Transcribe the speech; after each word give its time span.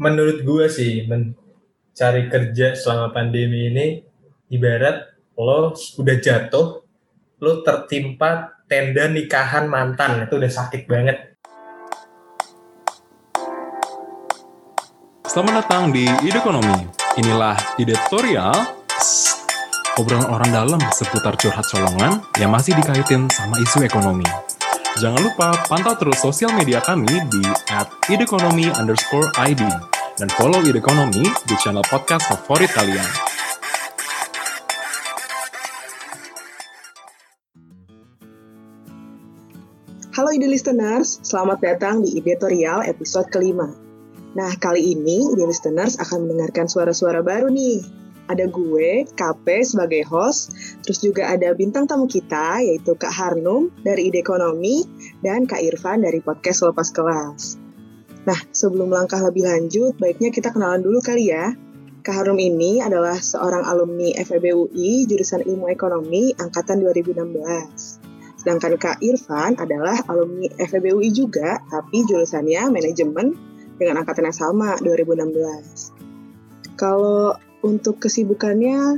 menurut 0.00 0.40
gue 0.40 0.66
sih 0.72 1.04
mencari 1.04 2.32
kerja 2.32 2.72
selama 2.72 3.12
pandemi 3.12 3.68
ini 3.68 3.86
ibarat 4.48 5.12
lo 5.36 5.76
udah 5.76 6.16
jatuh, 6.16 6.80
lo 7.36 7.52
tertimpa 7.60 8.64
tenda 8.64 9.12
nikahan 9.12 9.68
mantan 9.68 10.24
itu 10.24 10.40
udah 10.40 10.48
sakit 10.48 10.88
banget. 10.88 11.36
Selamat 15.28 15.62
datang 15.62 15.92
di 15.92 16.08
Ide 16.24 16.40
Ekonomi. 16.40 16.88
Inilah 17.20 17.76
editorial 17.76 18.56
obrolan 20.00 20.32
orang 20.32 20.48
dalam 20.48 20.80
seputar 20.96 21.36
curhat 21.36 21.68
colongan 21.68 22.24
yang 22.40 22.48
masih 22.48 22.72
dikaitin 22.72 23.28
sama 23.28 23.60
isu 23.60 23.84
ekonomi. 23.84 24.24
Jangan 25.00 25.16
lupa 25.24 25.56
pantau 25.64 25.96
terus 25.96 26.20
sosial 26.20 26.52
media 26.52 26.76
kami 26.84 27.08
di 27.32 27.40
@idekonomi 28.12 28.68
underscore 28.68 29.32
ID 29.40 29.64
dan 30.20 30.28
follow 30.36 30.60
Ide 30.60 30.76
Ekonomi 30.76 31.24
di 31.24 31.54
channel 31.56 31.80
podcast 31.88 32.28
favorit 32.28 32.68
kalian. 32.68 33.08
Halo 40.12 40.36
Ide 40.36 40.52
Listeners, 40.52 41.24
selamat 41.24 41.64
datang 41.64 42.04
di 42.04 42.20
Editorial 42.20 42.84
episode 42.84 43.32
kelima. 43.32 43.72
Nah, 44.36 44.52
kali 44.60 44.84
ini 44.84 45.32
Ide 45.32 45.48
Listeners 45.48 45.96
akan 45.96 46.28
mendengarkan 46.28 46.68
suara-suara 46.68 47.24
baru 47.24 47.48
nih 47.48 47.80
ada 48.30 48.46
gue, 48.46 49.04
KP 49.10 49.46
sebagai 49.66 50.06
host, 50.06 50.54
terus 50.86 51.02
juga 51.02 51.26
ada 51.26 51.50
bintang 51.52 51.90
tamu 51.90 52.06
kita 52.06 52.62
yaitu 52.62 52.94
Kak 52.94 53.10
Harnum 53.10 53.74
dari 53.82 54.08
Ide 54.08 54.22
Ekonomi 54.22 54.86
dan 55.20 55.50
Kak 55.50 55.58
Irfan 55.58 56.06
dari 56.06 56.22
podcast 56.22 56.62
Lepas 56.62 56.94
Kelas. 56.94 57.58
Nah, 58.24 58.38
sebelum 58.54 58.94
langkah 58.94 59.18
lebih 59.18 59.48
lanjut, 59.48 59.98
baiknya 59.98 60.30
kita 60.30 60.54
kenalan 60.54 60.84
dulu 60.84 61.02
kali 61.02 61.34
ya. 61.34 61.50
Kak 62.00 62.14
Harnum 62.16 62.40
ini 62.40 62.80
adalah 62.80 63.20
seorang 63.20 63.66
alumni 63.66 64.14
FEB 64.16 64.56
UI 64.56 65.04
jurusan 65.04 65.44
Ilmu 65.44 65.68
Ekonomi 65.68 66.32
angkatan 66.38 66.80
2016. 66.80 68.00
Sedangkan 68.40 68.80
Kak 68.80 69.04
Irfan 69.04 69.60
adalah 69.60 70.00
alumni 70.08 70.48
FEB 70.56 70.96
UI 70.96 71.12
juga, 71.12 71.60
tapi 71.68 72.08
jurusannya 72.08 72.72
manajemen 72.72 73.36
dengan 73.76 74.00
angkatan 74.00 74.28
yang 74.28 74.36
sama 74.36 74.80
2016. 74.80 76.76
Kalau 76.80 77.36
untuk 77.60 78.00
kesibukannya, 78.00 78.96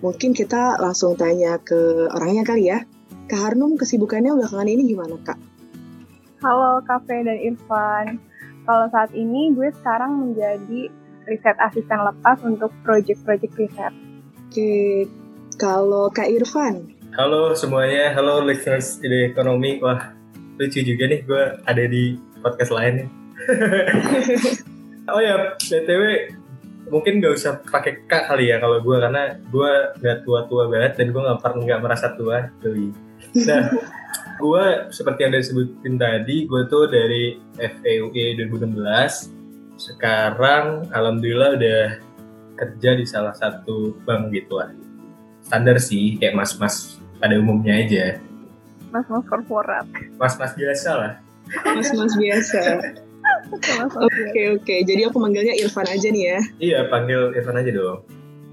mungkin 0.00 0.32
kita 0.32 0.80
langsung 0.80 1.16
tanya 1.16 1.60
ke 1.60 2.08
orangnya 2.12 2.44
kali 2.44 2.72
ya. 2.72 2.84
Kak 3.28 3.52
Harnum, 3.52 3.76
kesibukannya 3.76 4.32
belakangan 4.32 4.68
ini 4.68 4.88
gimana, 4.88 5.20
Kak? 5.20 5.36
Halo, 6.40 6.80
Kafe 6.84 7.20
dan 7.24 7.36
Irfan. 7.36 8.16
Kalau 8.64 8.86
saat 8.88 9.12
ini, 9.12 9.52
gue 9.52 9.68
sekarang 9.80 10.16
menjadi 10.16 10.88
riset 11.28 11.56
asisten 11.60 12.00
lepas 12.00 12.40
untuk 12.40 12.72
project-project 12.84 13.52
riset. 13.60 13.92
Oke, 14.48 15.04
kalau 15.60 16.08
Kak 16.08 16.32
Irfan? 16.32 16.96
Halo 17.12 17.52
semuanya, 17.52 18.16
halo 18.16 18.44
listeners 18.44 19.00
ide 19.04 19.32
ekonomi. 19.32 19.80
Wah, 19.84 20.16
lucu 20.56 20.80
juga 20.80 21.08
nih 21.08 21.20
gue 21.24 21.42
ada 21.68 21.84
di 21.84 22.16
podcast 22.40 22.72
lain 22.72 23.04
nih. 23.04 23.08
oh 25.12 25.20
ya, 25.20 25.56
BTW 25.58 26.02
mungkin 26.88 27.20
gak 27.20 27.34
usah 27.36 27.52
pakai 27.64 28.04
kak 28.08 28.28
kali 28.28 28.50
ya 28.52 28.60
kalau 28.60 28.80
gue 28.80 28.96
karena 28.96 29.36
gue 29.38 29.72
gak 30.00 30.18
tua-tua 30.24 30.68
banget 30.68 30.96
dan 31.00 31.12
gue 31.12 31.22
gak 31.22 31.40
pernah 31.40 31.62
nggak 31.64 31.82
merasa 31.84 32.06
tua 32.16 32.48
Dewi. 32.60 32.92
Nah, 33.44 33.62
gue 34.42 34.64
seperti 34.92 35.20
yang 35.26 35.32
disebutin 35.36 35.94
tadi, 36.00 36.46
gue 36.48 36.62
tuh 36.66 36.88
dari 36.88 37.36
FEUE 37.58 38.36
2016. 38.48 39.78
Sekarang 39.78 40.90
alhamdulillah 40.90 41.50
udah 41.54 41.82
kerja 42.58 42.90
di 42.98 43.04
salah 43.06 43.34
satu 43.36 43.94
bank 44.02 44.34
gitu 44.34 44.58
lah. 44.58 44.74
Standar 45.46 45.78
sih, 45.78 46.18
kayak 46.18 46.34
mas-mas 46.34 46.98
pada 47.22 47.38
umumnya 47.38 47.78
aja. 47.78 48.06
Mas-mas 48.90 49.22
korporat. 49.28 49.86
Mas-mas 50.18 50.52
biasa 50.58 50.90
lah. 50.96 51.12
Mas-mas 51.76 52.14
biasa. 52.18 52.60
Oke 53.98 54.42
oke, 54.54 54.74
jadi 54.84 55.08
aku 55.08 55.18
manggilnya 55.18 55.54
Irfan 55.56 55.88
aja 55.88 56.08
nih 56.08 56.24
ya. 56.24 56.38
Iya, 56.58 56.78
panggil 56.92 57.32
Irfan 57.34 57.56
aja 57.56 57.70
dong. 57.70 58.00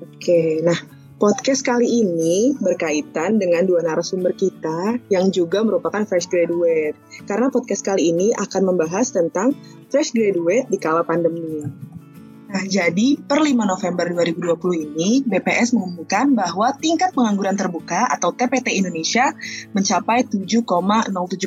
Oke, 0.02 0.60
nah 0.64 0.78
podcast 1.16 1.64
kali 1.64 1.88
ini 1.88 2.60
berkaitan 2.60 3.40
dengan 3.40 3.64
dua 3.64 3.80
narasumber 3.84 4.36
kita 4.36 5.00
yang 5.08 5.32
juga 5.32 5.64
merupakan 5.64 6.04
fresh 6.04 6.28
graduate. 6.28 6.98
Karena 7.24 7.48
podcast 7.48 7.84
kali 7.88 8.12
ini 8.12 8.36
akan 8.36 8.76
membahas 8.76 9.16
tentang 9.16 9.56
fresh 9.88 10.12
graduate 10.12 10.68
di 10.68 10.78
kala 10.80 11.08
pandemi. 11.08 11.64
Nah, 12.56 12.64
jadi 12.64 13.20
per 13.20 13.44
5 13.44 13.68
November 13.68 14.08
2020 14.16 14.88
ini, 14.88 15.20
BPS 15.28 15.76
mengumumkan 15.76 16.32
bahwa 16.40 16.72
tingkat 16.80 17.12
pengangguran 17.12 17.60
terbuka 17.60 18.08
atau 18.08 18.32
TPT 18.32 18.80
Indonesia 18.80 19.36
mencapai 19.76 20.24
7,07 20.24 20.64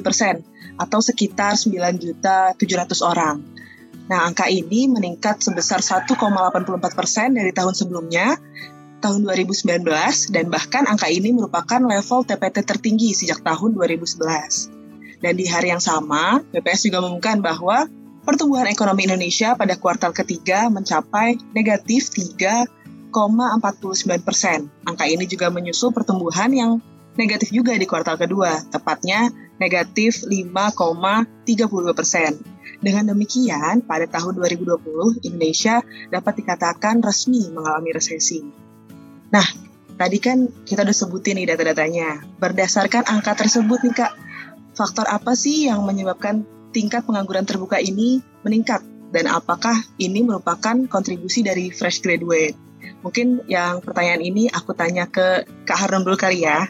persen 0.05 0.45
atau 0.77 1.01
sekitar 1.01 1.57
9.700 1.57 2.61
orang. 3.01 3.41
Nah, 4.13 4.29
angka 4.29 4.53
ini 4.53 4.85
meningkat 4.85 5.41
sebesar 5.41 5.81
1,84 5.81 6.93
persen 6.93 7.33
dari 7.33 7.57
tahun 7.57 7.73
sebelumnya, 7.73 8.37
tahun 9.01 9.25
2019, 9.25 9.81
dan 10.29 10.53
bahkan 10.53 10.85
angka 10.85 11.09
ini 11.09 11.33
merupakan 11.33 11.81
level 11.89 12.21
TPT 12.29 12.69
tertinggi 12.69 13.17
sejak 13.17 13.41
tahun 13.41 13.73
2011. 13.73 15.25
Dan 15.25 15.33
di 15.41 15.49
hari 15.49 15.73
yang 15.73 15.81
sama, 15.81 16.45
BPS 16.53 16.93
juga 16.93 17.01
mengumumkan 17.01 17.41
bahwa 17.41 17.89
pertumbuhan 18.29 18.69
ekonomi 18.69 19.09
Indonesia 19.09 19.57
pada 19.57 19.81
kuartal 19.81 20.13
ketiga 20.13 20.69
mencapai 20.69 21.41
negatif 21.57 22.13
3,49 22.13 23.09
persen. 24.21 24.69
Angka 24.85 25.09
ini 25.09 25.25
juga 25.25 25.49
menyusul 25.49 25.97
pertumbuhan 25.97 26.53
yang 26.53 26.77
negatif 27.17 27.49
juga 27.57 27.73
di 27.73 27.89
kuartal 27.89 28.21
kedua, 28.21 28.61
tepatnya 28.69 29.33
negatif 29.57 30.29
5,32 30.29 31.97
persen. 31.97 32.37
Dengan 32.85 33.17
demikian, 33.17 33.81
pada 33.89 34.05
tahun 34.05 34.37
2020, 34.37 35.25
Indonesia 35.25 35.81
dapat 36.13 36.45
dikatakan 36.45 37.01
resmi 37.01 37.49
mengalami 37.49 37.97
resesi. 37.97 38.45
Nah, 39.33 39.49
tadi 39.97 40.21
kan 40.21 40.53
kita 40.69 40.85
udah 40.85 40.93
sebutin 40.93 41.41
nih 41.41 41.49
data-datanya. 41.49 42.29
Berdasarkan 42.37 43.09
angka 43.09 43.41
tersebut 43.41 43.89
nih 43.89 43.95
Kak, 44.05 44.13
faktor 44.77 45.09
apa 45.09 45.33
sih 45.33 45.67
yang 45.73 45.83
menyebabkan 45.83 46.58
tingkat 46.73 47.05
pengangguran 47.05 47.45
terbuka 47.49 47.81
ini 47.81 48.21
meningkat 48.45 48.85
dan 49.09 49.25
apakah 49.29 49.75
ini 49.97 50.21
merupakan 50.21 50.77
kontribusi 50.89 51.41
dari 51.41 51.73
fresh 51.73 52.05
graduate? 52.05 52.57
Mungkin 53.01 53.49
yang 53.49 53.81
pertanyaan 53.81 54.21
ini 54.21 54.53
aku 54.53 54.77
tanya 54.77 55.09
ke 55.09 55.49
Kak 55.65 55.79
Harun 55.79 56.05
dulu 56.05 56.19
kali 56.19 56.45
ya. 56.45 56.69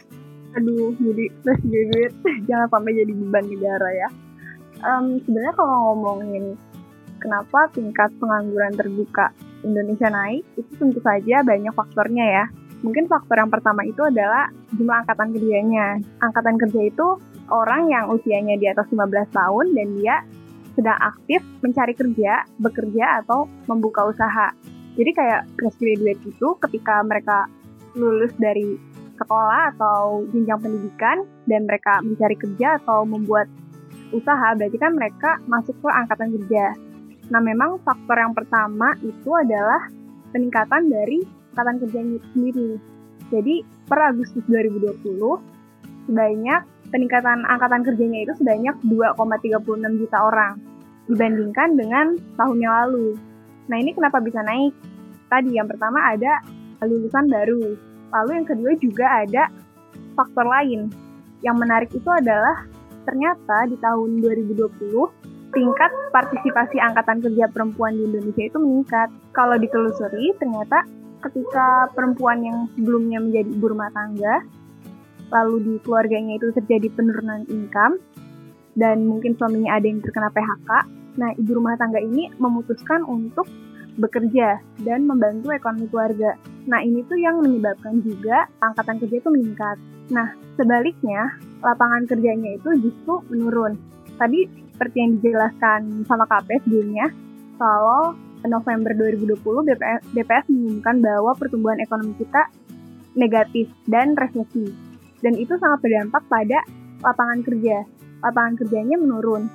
Aduh, 0.55 0.95
jadi 0.97 1.25
fresh 1.43 1.63
graduate 1.67 2.15
jangan 2.49 2.67
sampai 2.71 2.91
jadi 2.95 3.11
beban 3.13 3.45
negara 3.45 3.89
ya. 3.91 4.09
Um, 4.79 5.19
Sebenarnya 5.27 5.53
kalau 5.59 5.75
ngomongin 5.91 6.55
kenapa 7.19 7.67
tingkat 7.75 8.15
pengangguran 8.17 8.73
terbuka 8.79 9.35
Indonesia 9.61 10.07
naik, 10.07 10.47
itu 10.55 10.71
tentu 10.79 11.03
saja 11.03 11.43
banyak 11.43 11.75
faktornya 11.75 12.25
ya. 12.25 12.45
Mungkin 12.79 13.11
faktor 13.11 13.43
yang 13.43 13.51
pertama 13.51 13.83
itu 13.83 13.99
adalah 14.07 14.47
jumlah 14.71 15.03
angkatan 15.03 15.35
kerjanya. 15.35 15.99
Angkatan 16.23 16.55
kerja 16.55 16.81
itu 16.87 17.07
orang 17.49 17.89
yang 17.89 18.09
usianya 18.09 18.55
di 18.57 18.65
atas 18.69 18.87
15 18.89 19.29
tahun 19.33 19.65
dan 19.75 19.87
dia 19.99 20.15
sedang 20.77 20.99
aktif 21.01 21.43
mencari 21.59 21.93
kerja, 21.97 22.47
bekerja 22.61 23.25
atau 23.25 23.49
membuka 23.67 24.07
usaha. 24.07 24.53
Jadi 24.95 25.11
kayak 25.11 25.45
fresh 25.59 25.77
graduate 25.77 26.21
itu 26.23 26.47
ketika 26.67 27.03
mereka 27.03 27.47
lulus 27.97 28.31
dari 28.39 28.79
sekolah 29.19 29.75
atau 29.75 30.23
jenjang 30.31 30.63
pendidikan 30.63 31.27
dan 31.49 31.67
mereka 31.67 31.99
mencari 31.99 32.35
kerja 32.39 32.79
atau 32.79 33.03
membuat 33.03 33.51
usaha, 34.15 34.55
berarti 34.55 34.77
kan 34.79 34.95
mereka 34.95 35.37
masuk 35.45 35.75
ke 35.83 35.89
angkatan 35.91 36.31
kerja. 36.39 36.73
Nah, 37.29 37.41
memang 37.43 37.77
faktor 37.85 38.17
yang 38.17 38.33
pertama 38.33 38.95
itu 39.05 39.29
adalah 39.35 39.85
peningkatan 40.33 40.89
dari 40.89 41.21
angkatan 41.53 41.75
itu 41.77 42.17
sendiri. 42.33 42.69
Jadi, 43.29 43.55
per 43.85 43.99
Agustus 44.09 44.41
2020, 44.49 45.37
sebanyak 46.09 46.61
peningkatan 46.89 47.45
angkatan 47.45 47.81
kerjanya 47.85 48.25
itu 48.25 48.33
sebanyak 48.41 48.75
2,36 48.85 50.01
juta 50.01 50.17
orang 50.19 50.53
dibandingkan 51.09 51.69
dengan 51.73 52.05
tahun 52.37 52.57
yang 52.61 52.73
lalu. 52.85 53.17
Nah 53.69 53.77
ini 53.81 53.91
kenapa 53.93 54.21
bisa 54.21 54.41
naik? 54.45 54.73
Tadi 55.29 55.57
yang 55.57 55.69
pertama 55.69 56.01
ada 56.01 56.41
lulusan 56.85 57.29
baru, 57.29 57.77
lalu 58.13 58.29
yang 58.41 58.47
kedua 58.47 58.71
juga 58.77 59.05
ada 59.25 59.43
faktor 60.17 60.45
lain. 60.45 60.89
Yang 61.45 61.55
menarik 61.57 61.91
itu 61.93 62.09
adalah 62.09 62.65
ternyata 63.05 63.65
di 63.69 63.77
tahun 63.81 64.21
2020 64.21 65.49
tingkat 65.49 65.91
partisipasi 66.13 66.77
angkatan 66.77 67.25
kerja 67.25 67.49
perempuan 67.49 67.97
di 67.97 68.05
Indonesia 68.05 68.43
itu 68.45 68.57
meningkat. 68.61 69.09
Kalau 69.33 69.57
ditelusuri 69.57 70.37
ternyata 70.37 70.85
ketika 71.25 71.89
perempuan 71.93 72.39
yang 72.45 72.69
sebelumnya 72.77 73.19
menjadi 73.19 73.49
ibu 73.49 73.65
rumah 73.65 73.89
tangga 73.91 74.45
lalu 75.29 75.55
di 75.61 75.73
keluarganya 75.85 76.37
itu 76.37 76.49
terjadi 76.53 76.89
penurunan 76.93 77.45
income, 77.49 78.01
dan 78.77 79.05
mungkin 79.05 79.33
suaminya 79.37 79.77
ada 79.77 79.85
yang 79.85 80.01
terkena 80.01 80.29
PHK, 80.33 80.69
nah 81.17 81.29
ibu 81.37 81.51
rumah 81.57 81.75
tangga 81.77 81.99
ini 82.01 82.29
memutuskan 82.37 83.03
untuk 83.05 83.45
bekerja 83.99 84.63
dan 84.87 85.03
membantu 85.03 85.51
ekonomi 85.51 85.91
keluarga. 85.91 86.39
Nah, 86.71 86.79
ini 86.79 87.03
tuh 87.03 87.19
yang 87.19 87.43
menyebabkan 87.43 87.99
juga 87.99 88.47
angkatan 88.63 88.95
kerja 89.03 89.15
itu 89.19 89.29
meningkat. 89.29 89.75
Nah, 90.15 90.31
sebaliknya, 90.55 91.35
lapangan 91.59 92.07
kerjanya 92.07 92.55
itu 92.55 92.69
justru 92.79 93.19
menurun. 93.27 93.75
Tadi 94.15 94.47
seperti 94.71 94.97
yang 95.03 95.11
dijelaskan 95.19 96.07
sama 96.07 96.23
KP 96.31 96.63
sebelumnya, 96.63 97.11
kalau 97.59 98.15
November 98.47 98.95
2020 98.95 99.67
BPS, 99.67 100.01
BPS 100.15 100.45
mengumumkan 100.47 100.95
bahwa 101.03 101.35
pertumbuhan 101.35 101.83
ekonomi 101.83 102.15
kita 102.15 102.47
negatif 103.19 103.67
dan 103.91 104.15
resesi. 104.15 104.71
Dan 105.19 105.35
itu 105.35 105.55
sangat 105.59 105.83
berdampak 105.83 106.23
pada 106.31 106.59
lapangan 107.03 107.39
kerja. 107.43 107.83
Lapangan 108.23 108.53
kerjanya 108.59 108.95
menurun. 108.99 109.47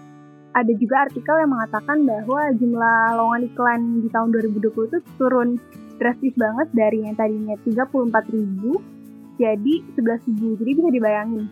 Ada 0.54 0.70
juga 0.78 1.10
artikel 1.10 1.34
yang 1.34 1.50
mengatakan 1.50 2.06
bahwa 2.06 2.40
jumlah 2.54 2.98
lowongan 3.18 3.42
iklan 3.50 3.80
di 4.04 4.08
tahun 4.12 4.28
2020 4.30 4.70
itu 4.70 4.98
turun 5.18 5.58
drastis 5.98 6.34
banget 6.38 6.68
dari 6.70 7.02
yang 7.02 7.18
tadinya 7.18 7.58
34 7.66 8.34
ribu 8.34 8.78
jadi 9.34 9.74
11 9.98 10.30
ribu. 10.30 10.48
Jadi 10.62 10.70
bisa 10.78 10.90
dibayangin 10.94 11.44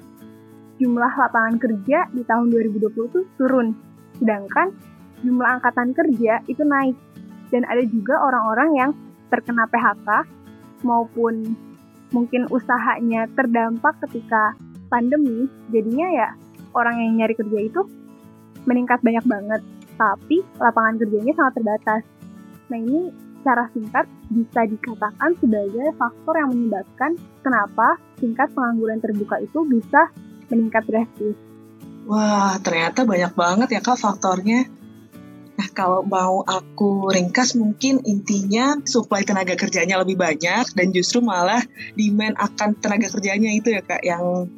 jumlah 0.79 1.13
lapangan 1.15 1.63
kerja 1.63 2.11
di 2.11 2.23
tahun 2.27 2.51
2020 2.51 3.11
itu 3.11 3.21
turun. 3.39 3.75
Sedangkan 4.19 4.71
jumlah 5.23 5.49
angkatan 5.61 5.95
kerja 5.95 6.43
itu 6.47 6.63
naik. 6.63 6.99
Dan 7.51 7.69
ada 7.69 7.85
juga 7.85 8.17
orang-orang 8.23 8.71
yang 8.75 8.91
terkena 9.29 9.69
PHK 9.69 10.09
maupun 10.83 11.55
mungkin 12.13 12.47
usahanya 12.53 13.27
terdampak 13.33 13.99
ketika 14.09 14.55
pandemi. 14.93 15.49
Jadinya 15.73 16.09
ya 16.13 16.29
orang 16.77 17.01
yang 17.01 17.13
nyari 17.25 17.35
kerja 17.35 17.59
itu 17.59 17.81
meningkat 18.69 19.01
banyak 19.01 19.25
banget. 19.27 19.61
Tapi 19.97 20.45
lapangan 20.61 21.01
kerjanya 21.01 21.33
sangat 21.37 21.53
terbatas. 21.59 22.03
Nah 22.71 22.79
ini 22.79 23.13
secara 23.43 23.67
singkat 23.75 24.07
bisa 24.31 24.61
dikatakan 24.71 25.35
sebagai 25.43 25.91
faktor 25.99 26.35
yang 26.39 26.51
menyebabkan 26.55 27.19
kenapa 27.43 27.99
tingkat 28.23 28.49
pengangguran 28.55 29.03
terbuka 29.03 29.43
itu 29.43 29.67
bisa 29.67 30.15
meningkat 30.47 30.87
drastis. 30.87 31.35
Wah, 32.07 32.59
ternyata 32.63 33.03
banyak 33.03 33.33
banget 33.35 33.69
ya 33.79 33.81
kak 33.83 33.99
faktornya. 33.99 34.67
Nah, 35.63 35.71
kalau 35.79 36.03
mau 36.03 36.43
aku 36.43 37.15
ringkas 37.15 37.55
mungkin 37.55 38.03
intinya 38.03 38.83
supply 38.83 39.23
tenaga 39.23 39.55
kerjanya 39.55 39.95
lebih 40.03 40.19
banyak 40.19 40.75
dan 40.75 40.91
justru 40.91 41.23
malah 41.23 41.63
demand 41.95 42.35
akan 42.35 42.75
tenaga 42.83 43.07
kerjanya 43.15 43.47
itu 43.55 43.71
ya 43.71 43.79
Kak 43.79 44.03
yang 44.03 44.51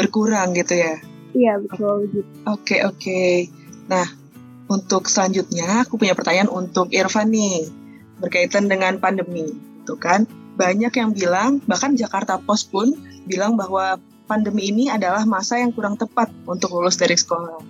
berkurang 0.00 0.56
gitu 0.56 0.80
ya. 0.80 0.96
Iya, 1.36 1.60
betul 1.60 2.08
gitu. 2.08 2.24
Oke, 2.48 2.80
oke. 2.88 3.52
Nah, 3.92 4.08
untuk 4.72 5.12
selanjutnya 5.12 5.84
aku 5.84 6.00
punya 6.00 6.16
pertanyaan 6.16 6.48
untuk 6.48 6.88
Irfan 6.88 7.28
nih 7.28 7.68
berkaitan 8.16 8.72
dengan 8.72 8.96
pandemi. 8.96 9.52
Itu 9.84 10.00
kan 10.00 10.24
banyak 10.56 10.96
yang 10.96 11.12
bilang 11.12 11.60
bahkan 11.68 12.00
Jakarta 12.00 12.40
Post 12.40 12.72
pun 12.72 12.96
bilang 13.28 13.60
bahwa 13.60 14.00
pandemi 14.24 14.72
ini 14.72 14.88
adalah 14.88 15.28
masa 15.28 15.60
yang 15.60 15.68
kurang 15.68 16.00
tepat 16.00 16.32
untuk 16.48 16.80
lulus 16.80 16.96
dari 16.96 17.12
sekolah. 17.12 17.60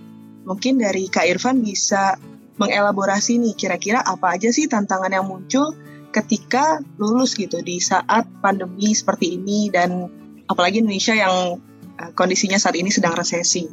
Mungkin 0.47 0.79
dari 0.79 1.11
Kak 1.11 1.27
Irfan 1.27 1.67
bisa 1.67 2.15
mengelaborasi 2.59 3.43
nih 3.43 3.55
kira-kira 3.59 4.01
apa 4.03 4.39
aja 4.39 4.51
sih 4.55 4.71
tantangan 4.71 5.11
yang 5.11 5.27
muncul 5.27 5.75
ketika 6.15 6.79
lulus 7.03 7.35
gitu 7.35 7.59
di 7.59 7.83
saat 7.83 8.31
pandemi 8.39 8.95
seperti 8.95 9.35
ini 9.35 9.67
dan 9.75 10.07
apalagi 10.47 10.79
Indonesia 10.79 11.19
yang 11.19 11.59
uh, 11.99 12.11
kondisinya 12.15 12.55
saat 12.57 12.79
ini 12.79 12.95
sedang 12.95 13.19
resesi. 13.19 13.67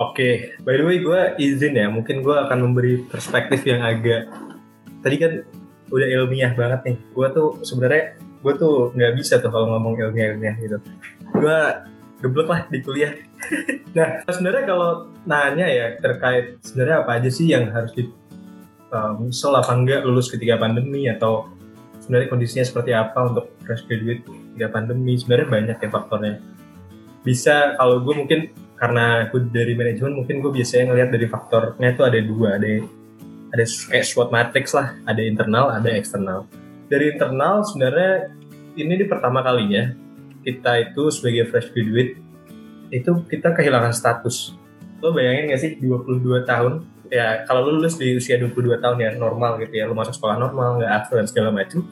Oke, 0.00 0.56
by 0.64 0.80
the 0.80 0.84
way 0.86 1.02
gue 1.02 1.20
izin 1.36 1.76
ya, 1.76 1.90
mungkin 1.92 2.24
gue 2.24 2.32
akan 2.32 2.58
memberi 2.70 3.04
perspektif 3.04 3.60
yang 3.68 3.84
agak 3.84 4.32
tadi 5.04 5.16
kan 5.20 5.32
udah 5.92 6.08
ilmiah 6.08 6.54
banget 6.56 6.80
nih. 6.86 6.96
Gue 7.12 7.26
tuh 7.34 7.60
sebenarnya 7.66 8.16
gue 8.40 8.52
tuh 8.56 8.94
nggak 8.96 9.12
bisa 9.18 9.42
tuh 9.44 9.52
kalau 9.52 9.76
ngomong 9.76 10.00
ilmiah-ilmiah 10.00 10.56
gitu. 10.62 10.78
Gue 11.36 11.58
geblek 12.24 12.48
lah 12.48 12.60
di 12.72 12.78
kuliah. 12.80 13.12
nah 13.96 14.24
sebenarnya 14.24 14.64
kalau 14.64 14.90
nanya 15.28 15.66
ya 15.68 15.86
terkait 16.00 16.62
sebenarnya 16.64 17.04
apa 17.04 17.10
aja 17.20 17.28
sih 17.28 17.50
yang 17.50 17.68
harus 17.68 17.92
di 17.92 18.08
um, 18.90 19.30
misal 19.30 19.54
apa 19.56 19.72
enggak 19.74 20.02
lulus 20.04 20.30
ketika 20.30 20.58
pandemi 20.58 21.06
atau 21.06 21.48
sebenarnya 22.02 22.28
kondisinya 22.30 22.64
seperti 22.66 22.90
apa 22.94 23.18
untuk 23.30 23.54
fresh 23.62 23.86
graduate 23.86 24.26
ketika 24.26 24.68
pandemi? 24.70 25.16
Sebenarnya 25.16 25.48
banyak 25.48 25.76
ya 25.78 25.88
faktornya. 25.90 26.34
Bisa 27.22 27.78
kalau 27.78 28.02
gue 28.02 28.14
mungkin 28.14 28.40
karena 28.74 29.28
gue 29.28 29.40
dari 29.52 29.76
manajemen 29.76 30.24
mungkin 30.24 30.40
gue 30.40 30.52
biasanya 30.56 30.92
ngelihat 30.92 31.10
dari 31.12 31.26
faktornya 31.28 31.88
itu 31.92 32.02
ada 32.02 32.18
dua. 32.20 32.48
Ada 32.58 32.68
ada 33.50 33.64
kayak 33.66 34.06
SWOT 34.06 34.28
matrix 34.30 34.72
lah 34.72 34.94
ada 35.06 35.22
internal 35.22 35.74
ada 35.74 35.90
eksternal. 35.90 36.46
Dari 36.90 37.14
internal 37.14 37.62
sebenarnya 37.66 38.34
ini 38.78 38.94
di 38.98 39.06
pertama 39.06 39.42
kalinya 39.42 39.94
kita 40.40 40.90
itu 40.90 41.12
sebagai 41.12 41.50
fresh 41.52 41.70
graduate 41.74 42.16
itu 42.90 43.10
kita 43.28 43.54
kehilangan 43.54 43.94
status. 43.94 44.56
Lo 45.00 45.14
bayangin 45.14 45.54
gak 45.54 45.60
sih 45.60 45.70
22 45.78 46.44
tahun 46.44 46.84
ya 47.10 47.44
kalau 47.44 47.66
lu 47.66 47.82
lulus 47.82 47.98
di 47.98 48.14
usia 48.16 48.38
22 48.38 48.80
tahun 48.80 48.96
ya 49.02 49.10
normal 49.18 49.58
gitu 49.60 49.74
ya. 49.74 49.84
Lu 49.90 49.98
masuk 49.98 50.16
sekolah 50.16 50.38
normal 50.38 50.80
nggak 50.80 50.92
aktif 51.04 51.14
dan 51.18 51.26
segala 51.26 51.50
macam 51.50 51.84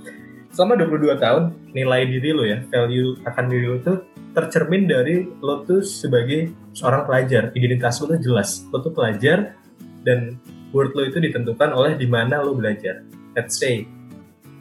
selama 0.54 0.80
22 0.80 1.20
tahun 1.20 1.42
nilai 1.76 2.02
diri 2.08 2.30
lo 2.32 2.42
ya 2.46 2.58
value 2.72 3.20
akan 3.26 3.44
diri 3.52 3.66
lo 3.68 3.78
tuh 3.84 3.96
tercermin 4.32 4.88
dari 4.88 5.26
lo 5.42 5.66
tuh 5.66 5.82
sebagai 5.84 6.54
seorang 6.72 7.04
pelajar. 7.04 7.50
Identitas 7.52 8.00
lo 8.00 8.14
tuh 8.14 8.20
jelas. 8.22 8.64
Lo 8.70 8.80
tuh 8.80 8.94
pelajar 8.94 9.58
dan 10.06 10.38
worth 10.72 10.94
lo 10.94 11.04
itu 11.04 11.18
ditentukan 11.20 11.74
oleh 11.74 11.98
di 11.98 12.06
mana 12.06 12.40
lo 12.40 12.54
belajar. 12.54 13.02
Let's 13.34 13.58
say 13.58 13.84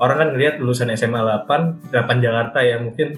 orang 0.02 0.18
kan 0.18 0.30
ngelihat 0.36 0.62
lulusan 0.62 0.94
SMA 0.94 1.22
8 1.48 1.94
8 1.94 2.26
Jakarta 2.26 2.60
ya 2.62 2.78
mungkin 2.82 3.18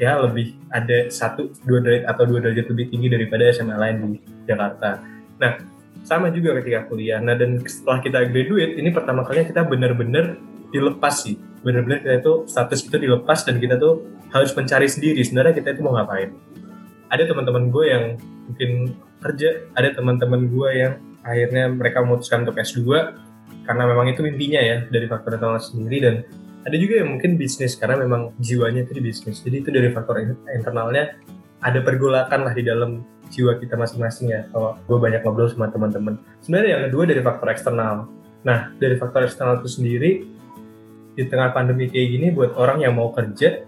ya 0.00 0.16
lebih 0.16 0.56
ada 0.72 1.12
satu 1.12 1.52
dua 1.68 1.84
derajat 1.84 2.04
atau 2.08 2.24
dua 2.24 2.40
derajat 2.40 2.72
lebih 2.72 2.88
tinggi 2.88 3.08
daripada 3.12 3.52
SMA 3.52 3.76
lain 3.76 3.96
di 4.00 4.08
Jakarta. 4.48 5.04
Nah 5.36 5.79
sama 6.04 6.32
juga 6.32 6.56
ketika 6.60 6.88
kuliah. 6.88 7.20
Nah 7.20 7.36
dan 7.36 7.60
setelah 7.64 8.00
kita 8.00 8.18
graduate, 8.28 8.76
ini 8.80 8.90
pertama 8.90 9.22
kalinya 9.22 9.46
kita 9.52 9.62
benar-benar 9.68 10.40
dilepas 10.72 11.26
sih. 11.26 11.36
Benar-benar 11.60 12.00
kita 12.00 12.14
itu 12.24 12.32
status 12.48 12.88
itu 12.88 12.96
dilepas 12.96 13.44
dan 13.44 13.60
kita 13.60 13.76
tuh 13.76 14.06
harus 14.32 14.50
mencari 14.54 14.86
sendiri 14.88 15.20
sebenarnya 15.20 15.54
kita 15.60 15.76
itu 15.76 15.80
mau 15.84 15.94
ngapain. 15.98 16.32
Ada 17.10 17.26
teman-teman 17.26 17.68
gue 17.68 17.84
yang 17.90 18.04
mungkin 18.46 18.70
kerja, 19.20 19.68
ada 19.74 19.88
teman-teman 19.92 20.46
gue 20.46 20.68
yang 20.72 20.92
akhirnya 21.20 21.68
mereka 21.68 22.00
memutuskan 22.00 22.48
untuk 22.48 22.56
S2 22.56 22.80
karena 23.66 23.82
memang 23.84 24.08
itu 24.08 24.24
mimpinya 24.24 24.62
ya 24.62 24.76
dari 24.88 25.06
faktor 25.10 25.36
internal 25.36 25.60
sendiri 25.60 25.98
dan 26.00 26.14
ada 26.64 26.76
juga 26.76 27.00
yang 27.00 27.16
mungkin 27.16 27.40
bisnis 27.40 27.76
karena 27.76 28.00
memang 28.00 28.36
jiwanya 28.36 28.84
itu 28.84 28.92
di 28.96 29.02
bisnis. 29.04 29.40
Jadi 29.40 29.56
itu 29.64 29.70
dari 29.72 29.88
faktor 29.92 30.20
internalnya 30.52 31.18
ada 31.60 31.78
pergolakan 31.84 32.48
lah 32.48 32.52
di 32.56 32.64
dalam 32.64 33.04
jiwa 33.30 33.56
kita 33.56 33.78
masing-masing 33.78 34.32
ya. 34.34 34.40
Kalau 34.50 34.76
gue 34.84 34.98
banyak 34.98 35.22
ngobrol 35.22 35.48
sama 35.48 35.70
teman-teman. 35.70 36.18
Sebenarnya 36.42 36.70
yang 36.76 36.82
kedua 36.90 37.02
dari 37.06 37.22
faktor 37.22 37.48
eksternal. 37.52 38.10
Nah 38.42 38.74
dari 38.76 38.96
faktor 38.98 39.24
eksternal 39.28 39.62
itu 39.62 39.70
sendiri 39.70 40.10
di 41.14 41.24
tengah 41.28 41.52
pandemi 41.52 41.86
kayak 41.86 42.08
gini 42.10 42.26
buat 42.32 42.56
orang 42.56 42.82
yang 42.82 42.96
mau 42.96 43.12
kerja 43.12 43.64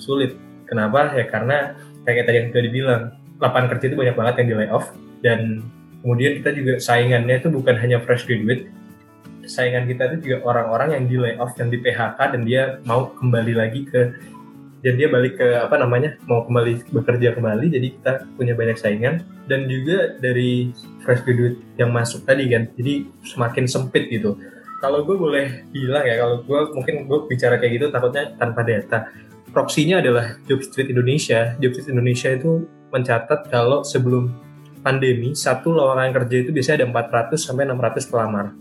sulit. 0.00 0.34
Kenapa? 0.66 1.14
Ya 1.14 1.24
karena 1.30 1.78
kayak 2.02 2.26
tadi 2.26 2.36
yang 2.42 2.48
sudah 2.50 2.64
dibilang 2.64 3.02
lapangan 3.38 3.68
kerja 3.76 3.84
itu 3.92 3.96
banyak 3.96 4.16
banget 4.16 4.34
yang 4.42 4.48
di 4.48 4.56
layoff 4.56 4.86
dan 5.20 5.40
kemudian 6.00 6.32
kita 6.40 6.50
juga 6.56 6.72
saingannya 6.80 7.36
itu 7.38 7.48
bukan 7.52 7.76
hanya 7.78 8.00
fresh 8.02 8.24
graduate. 8.24 8.70
Saingan 9.46 9.86
kita 9.86 10.10
itu 10.10 10.16
juga 10.26 10.36
orang-orang 10.42 10.98
yang 10.98 11.04
di 11.06 11.16
layoff 11.22 11.54
yang 11.54 11.70
di 11.70 11.78
PHK 11.78 12.18
dan 12.18 12.42
dia 12.42 12.62
mau 12.82 13.14
kembali 13.14 13.54
lagi 13.54 13.86
ke 13.86 14.10
dan 14.86 14.94
dia 14.94 15.10
balik 15.10 15.34
ke 15.34 15.46
apa 15.58 15.82
namanya 15.82 16.14
mau 16.30 16.46
kembali 16.46 16.94
bekerja 16.94 17.34
kembali 17.34 17.74
jadi 17.74 17.86
kita 17.98 18.12
punya 18.38 18.54
banyak 18.54 18.78
saingan. 18.78 19.26
Dan 19.50 19.66
juga 19.66 20.14
dari 20.22 20.70
fresh 21.02 21.26
graduate 21.26 21.58
yang 21.74 21.90
masuk 21.90 22.22
tadi 22.22 22.46
kan 22.46 22.70
jadi 22.78 23.02
semakin 23.26 23.66
sempit 23.66 24.06
gitu. 24.06 24.38
Kalau 24.78 25.02
gue 25.02 25.18
boleh 25.18 25.66
bilang 25.74 26.06
ya 26.06 26.22
kalau 26.22 26.46
gue 26.46 26.60
mungkin 26.70 27.10
gue 27.10 27.18
bicara 27.26 27.58
kayak 27.58 27.82
gitu 27.82 27.86
takutnya 27.90 28.30
tanpa 28.38 28.62
data. 28.62 29.10
Proksinya 29.50 29.98
adalah 29.98 30.38
Job 30.46 30.62
Street 30.62 30.94
Indonesia. 30.94 31.58
Job 31.58 31.74
Street 31.74 31.90
Indonesia 31.90 32.30
itu 32.30 32.70
mencatat 32.94 33.50
kalau 33.50 33.82
sebelum 33.82 34.30
pandemi 34.86 35.34
satu 35.34 35.74
lowongan 35.74 36.14
kerja 36.14 36.46
itu 36.46 36.50
biasanya 36.54 36.86
ada 36.86 37.10
400 37.34 37.42
sampai 37.42 37.66
600 37.66 38.06
pelamar 38.06 38.54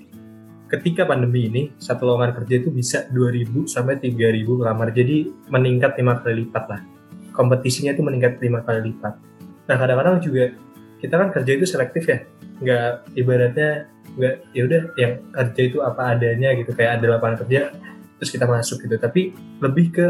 ketika 0.66 1.06
pandemi 1.06 1.46
ini 1.46 1.62
satu 1.78 2.10
lowongan 2.10 2.34
kerja 2.42 2.66
itu 2.66 2.70
bisa 2.74 3.06
2000 3.14 3.70
sampai 3.70 4.02
3000 4.02 4.46
pelamar 4.46 4.90
jadi 4.90 5.30
meningkat 5.50 5.98
lima 6.02 6.18
kali 6.22 6.46
lipat 6.46 6.66
lah. 6.70 6.82
Kompetisinya 7.36 7.94
itu 7.94 8.02
meningkat 8.02 8.42
lima 8.42 8.66
kali 8.66 8.92
lipat. 8.92 9.14
Nah 9.70 9.76
kadang-kadang 9.78 10.24
juga 10.24 10.56
kita 10.98 11.16
kan 11.22 11.30
kerja 11.30 11.52
itu 11.54 11.66
selektif 11.70 12.04
ya. 12.10 12.20
Nggak 12.62 12.90
ibaratnya 13.14 13.70
nggak 14.16 14.36
ya 14.56 14.62
udah 14.66 14.82
yang 14.96 15.14
kerja 15.30 15.62
itu 15.62 15.78
apa 15.86 16.02
adanya 16.18 16.50
gitu. 16.58 16.72
Kayak 16.74 17.02
ada 17.02 17.06
lapangan 17.18 17.38
kerja 17.46 17.62
terus 18.18 18.30
kita 18.32 18.46
masuk 18.50 18.82
gitu. 18.82 18.96
Tapi 18.98 19.22
lebih 19.62 19.86
ke 19.94 20.06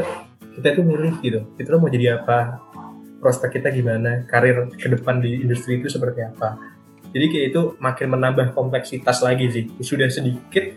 kita 0.55 0.77
itu 0.77 0.81
milih 0.85 1.13
gitu. 1.19 1.39
Kita 1.59 1.75
mau 1.75 1.91
jadi 1.91 2.21
apa 2.21 2.63
prospek 3.19 3.59
kita 3.59 3.73
gimana 3.73 4.23
karir 4.29 4.69
ke 4.77 4.87
depan 4.87 5.19
di 5.19 5.41
industri 5.41 5.81
itu 5.81 5.89
seperti 5.89 6.21
apa 6.21 6.74
jadi 7.15 7.31
kayak 7.31 7.45
itu 7.55 7.61
makin 7.79 8.07
menambah 8.11 8.51
kompleksitas 8.51 9.23
lagi 9.23 9.47
sih. 9.47 9.71
Sudah 9.79 10.11
sedikit 10.11 10.67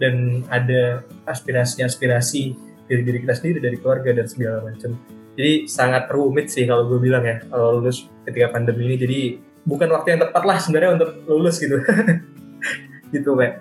dan 0.00 0.40
ada 0.48 1.04
aspirasi-aspirasi 1.28 2.42
dari 2.88 3.02
diri 3.04 3.20
kita 3.20 3.36
sendiri 3.36 3.60
dari 3.60 3.76
keluarga 3.76 4.16
dan 4.16 4.24
segala 4.24 4.64
macam. 4.64 4.96
Jadi 5.36 5.68
sangat 5.68 6.08
rumit 6.08 6.48
sih 6.48 6.64
kalau 6.64 6.88
gue 6.88 6.96
bilang 6.96 7.28
ya 7.28 7.44
kalau 7.44 7.76
lulus 7.76 8.08
ketika 8.24 8.56
pandemi 8.56 8.88
ini. 8.88 8.96
Jadi 8.96 9.20
bukan 9.68 9.92
waktu 9.92 10.16
yang 10.16 10.20
tepat 10.24 10.42
lah 10.48 10.56
sebenarnya 10.56 10.90
untuk 10.96 11.10
lulus 11.28 11.60
gitu. 11.60 11.76
Gitu 13.12 13.28
Pak. 13.36 13.52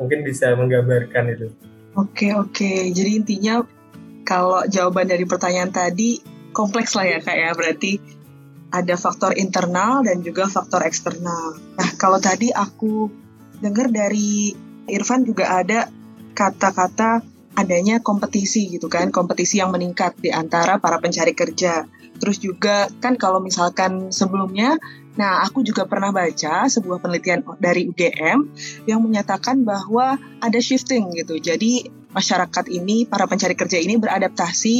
Mungkin 0.00 0.24
bisa 0.24 0.56
menggambarkan 0.56 1.36
itu. 1.36 1.52
Oke 2.00 2.32
oke, 2.32 2.72
jadi 2.96 3.20
intinya 3.20 3.60
kalau 4.24 4.64
jawaban 4.64 5.04
dari 5.04 5.28
pertanyaan 5.28 5.68
tadi 5.68 6.18
kompleks 6.56 6.96
lah 6.96 7.04
ya 7.04 7.18
kak 7.20 7.36
ya, 7.36 7.52
berarti 7.52 8.00
ada 8.74 8.98
faktor 8.98 9.38
internal 9.38 10.02
dan 10.02 10.18
juga 10.26 10.50
faktor 10.50 10.82
eksternal. 10.82 11.54
Nah 11.78 11.88
kalau 11.94 12.18
tadi 12.18 12.50
aku 12.50 13.06
dengar 13.62 13.86
dari 13.94 14.50
Irfan 14.90 15.22
juga 15.22 15.62
ada 15.62 15.86
kata-kata 16.34 17.22
adanya 17.54 18.02
kompetisi 18.02 18.66
gitu 18.66 18.90
kan, 18.90 19.14
kompetisi 19.14 19.62
yang 19.62 19.70
meningkat 19.70 20.18
di 20.18 20.34
antara 20.34 20.82
para 20.82 20.98
pencari 20.98 21.32
kerja. 21.38 21.86
Terus 22.18 22.42
juga 22.42 22.90
kan 22.98 23.14
kalau 23.14 23.38
misalkan 23.38 24.10
sebelumnya, 24.10 24.74
nah 25.14 25.46
aku 25.46 25.62
juga 25.62 25.86
pernah 25.86 26.10
baca 26.10 26.66
sebuah 26.66 26.98
penelitian 26.98 27.46
dari 27.62 27.86
UGM 27.86 28.38
yang 28.90 28.98
menyatakan 29.02 29.62
bahwa 29.62 30.18
ada 30.42 30.58
shifting 30.58 31.14
gitu. 31.14 31.38
Jadi 31.38 31.86
masyarakat 32.10 32.70
ini, 32.70 33.06
para 33.06 33.30
pencari 33.30 33.54
kerja 33.54 33.78
ini 33.78 33.98
beradaptasi 33.98 34.76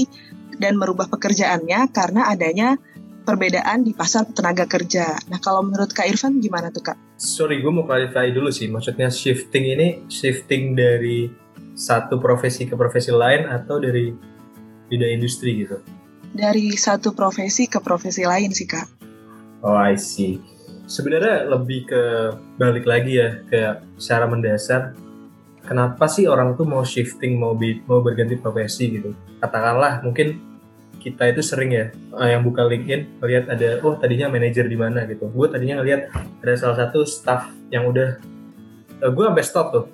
dan 0.59 0.79
merubah 0.79 1.11
pekerjaannya 1.11 1.91
karena 1.91 2.31
adanya 2.31 2.79
perbedaan 3.25 3.83
di 3.83 3.97
pasar 3.97 4.29
tenaga 4.31 4.69
kerja. 4.69 5.17
Nah 5.33 5.41
kalau 5.41 5.65
menurut 5.65 5.91
Kak 5.91 6.07
Irfan 6.07 6.39
gimana 6.39 6.69
tuh 6.69 6.93
Kak? 6.93 6.97
Sorry, 7.17 7.65
gue 7.65 7.73
mau 7.73 7.89
clarify 7.89 8.29
dulu 8.31 8.53
sih. 8.53 8.69
Maksudnya 8.69 9.09
shifting 9.09 9.65
ini 9.65 10.05
shifting 10.13 10.77
dari 10.77 11.33
satu 11.75 12.21
profesi 12.21 12.69
ke 12.69 12.77
profesi 12.77 13.11
lain 13.11 13.49
atau 13.49 13.81
dari 13.81 14.13
bidang 14.93 15.19
industri 15.19 15.65
gitu? 15.65 15.81
Dari 16.37 16.77
satu 16.77 17.17
profesi 17.17 17.65
ke 17.65 17.81
profesi 17.81 18.23
lain 18.23 18.53
sih 18.53 18.69
Kak. 18.69 18.87
Oh 19.65 19.75
I 19.75 19.97
see. 19.97 20.39
Sebenarnya 20.85 21.49
lebih 21.49 21.89
ke 21.89 22.03
balik 22.61 22.85
lagi 22.85 23.17
ya 23.17 23.41
ke 23.49 23.81
secara 23.97 24.29
mendasar. 24.29 24.93
Kenapa 25.65 26.05
sih 26.13 26.29
orang 26.29 26.61
tuh 26.61 26.69
mau 26.69 26.85
shifting, 26.85 27.41
mau 27.41 27.57
bi- 27.57 27.81
mau 27.89 28.05
berganti 28.05 28.37
profesi 28.37 29.01
gitu? 29.01 29.17
Katakanlah 29.41 30.05
mungkin 30.05 30.54
kita 31.05 31.29
itu 31.29 31.45
sering 31.45 31.71
ya 31.77 31.93
uh, 32.17 32.25
yang 32.25 32.41
buka 32.41 32.65
LinkedIn 32.65 33.21
melihat 33.21 33.53
ada 33.53 33.85
oh 33.85 34.01
tadinya 34.01 34.33
manajer 34.33 34.65
di 34.65 34.79
mana 34.81 35.05
gitu. 35.05 35.29
Gue 35.29 35.53
tadinya 35.53 35.85
ngelihat 35.85 36.09
ada 36.41 36.55
salah 36.57 36.77
satu 36.81 37.05
staff 37.05 37.53
yang 37.69 37.85
udah 37.85 38.17
uh, 39.05 39.11
gue 39.13 39.25
sampai 39.29 39.45
stop 39.45 39.67
tuh 39.69 39.85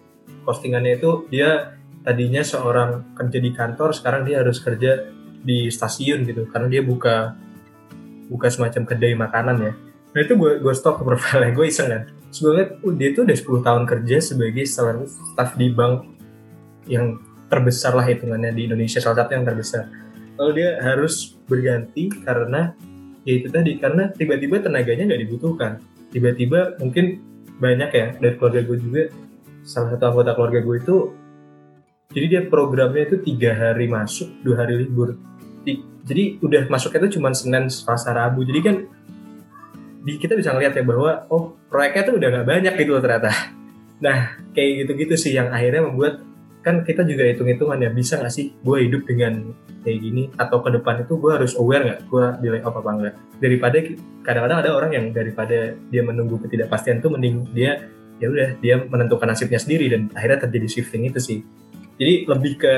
postingannya 0.46 1.02
itu 1.02 1.26
dia 1.26 1.74
tadinya 2.06 2.46
seorang 2.46 3.18
kerja 3.18 3.38
di 3.42 3.50
kantor 3.50 3.90
sekarang 3.90 4.22
dia 4.22 4.40
harus 4.40 4.62
kerja 4.62 5.10
di 5.42 5.66
stasiun 5.66 6.22
gitu 6.22 6.46
karena 6.46 6.70
dia 6.70 6.82
buka 6.86 7.34
buka 8.30 8.46
semacam 8.46 8.86
kedai 8.86 9.18
makanan 9.18 9.56
ya. 9.58 9.72
Nah 10.14 10.20
itu 10.22 10.38
gue 10.38 10.62
gue 10.62 10.74
stop 10.78 11.02
ke 11.02 11.02
profilnya 11.02 11.50
gue 11.50 11.66
iseng 11.66 11.90
kan. 11.90 12.02
Liat, 12.30 12.86
oh, 12.86 12.94
dia 12.94 13.10
tuh 13.10 13.26
udah 13.26 13.34
10 13.34 13.66
tahun 13.66 13.82
kerja 13.90 14.16
sebagai 14.22 14.62
salah 14.62 15.02
staff 15.02 15.58
di 15.58 15.66
bank 15.66 16.06
yang 16.86 17.18
terbesar 17.50 17.90
lah 17.98 18.06
hitungannya 18.06 18.54
di 18.54 18.70
Indonesia 18.70 19.02
salah 19.02 19.26
satu 19.26 19.34
yang 19.34 19.42
terbesar 19.42 19.90
lalu 20.40 20.64
dia 20.64 20.80
harus 20.80 21.36
berganti 21.44 22.08
karena 22.24 22.72
ya 23.28 23.32
itu 23.36 23.52
tadi 23.52 23.76
karena 23.76 24.08
tiba-tiba 24.16 24.64
tenaganya 24.64 25.12
nggak 25.12 25.22
dibutuhkan. 25.28 25.84
Tiba-tiba 26.08 26.80
mungkin 26.80 27.20
banyak 27.60 27.90
ya 27.92 28.06
dari 28.16 28.34
keluarga 28.40 28.64
gue 28.64 28.78
juga 28.80 29.02
salah 29.60 29.92
satu 29.92 30.04
anggota 30.08 30.32
keluarga 30.32 30.60
gue 30.64 30.76
itu 30.80 30.96
jadi 32.10 32.26
dia 32.26 32.42
programnya 32.48 33.06
itu 33.06 33.20
tiga 33.20 33.52
hari 33.52 33.86
masuk 33.86 34.32
dua 34.40 34.64
hari 34.64 34.80
libur. 34.80 35.14
Jadi 36.00 36.40
udah 36.40 36.66
masuknya 36.72 37.06
itu 37.06 37.20
cuma 37.20 37.30
senin 37.36 37.68
selasa 37.68 38.10
rabu. 38.16 38.42
Jadi 38.42 38.60
kan 38.64 38.76
di, 40.00 40.16
kita 40.16 40.32
bisa 40.34 40.56
ngeliat 40.56 40.72
ya 40.72 40.82
bahwa 40.82 41.28
oh 41.28 41.54
proyeknya 41.68 42.02
tuh 42.08 42.14
udah 42.16 42.28
nggak 42.32 42.48
banyak 42.48 42.74
gitu 42.80 42.96
loh 42.96 43.04
ternyata. 43.04 43.30
Nah 44.00 44.40
kayak 44.56 44.88
gitu-gitu 44.88 45.14
sih 45.20 45.36
yang 45.36 45.52
akhirnya 45.52 45.84
membuat 45.84 46.24
kan 46.60 46.84
kita 46.84 47.08
juga 47.08 47.24
hitung-hitungan 47.24 47.80
ya 47.80 47.90
bisa 47.90 48.20
nggak 48.20 48.32
sih 48.32 48.52
gue 48.60 48.76
hidup 48.84 49.08
dengan 49.08 49.52
kayak 49.80 49.98
gini? 50.00 50.22
Atau 50.36 50.60
ke 50.60 50.70
depan 50.76 51.04
itu 51.04 51.16
gue 51.16 51.32
harus 51.32 51.52
aware 51.56 51.84
nggak? 51.84 52.00
Gue 52.08 52.24
di 52.40 52.48
layoff 52.52 52.76
apa 52.76 52.90
enggak 52.92 53.14
daripada 53.40 53.76
kadang-kadang 54.20 54.58
ada 54.60 54.70
orang 54.76 54.92
yang 54.92 55.06
daripada 55.10 55.74
dia 55.88 56.02
menunggu 56.04 56.36
ketidakpastian 56.44 57.00
itu 57.00 57.08
mending 57.08 57.36
dia 57.56 57.88
ya 58.20 58.28
udah 58.28 58.48
dia 58.60 58.76
menentukan 58.84 59.32
nasibnya 59.32 59.56
sendiri 59.56 59.88
dan 59.88 60.12
akhirnya 60.12 60.44
terjadi 60.44 60.68
shifting 60.68 61.08
itu 61.08 61.18
sih. 61.18 61.38
Jadi 61.96 62.28
lebih 62.28 62.52
ke 62.60 62.74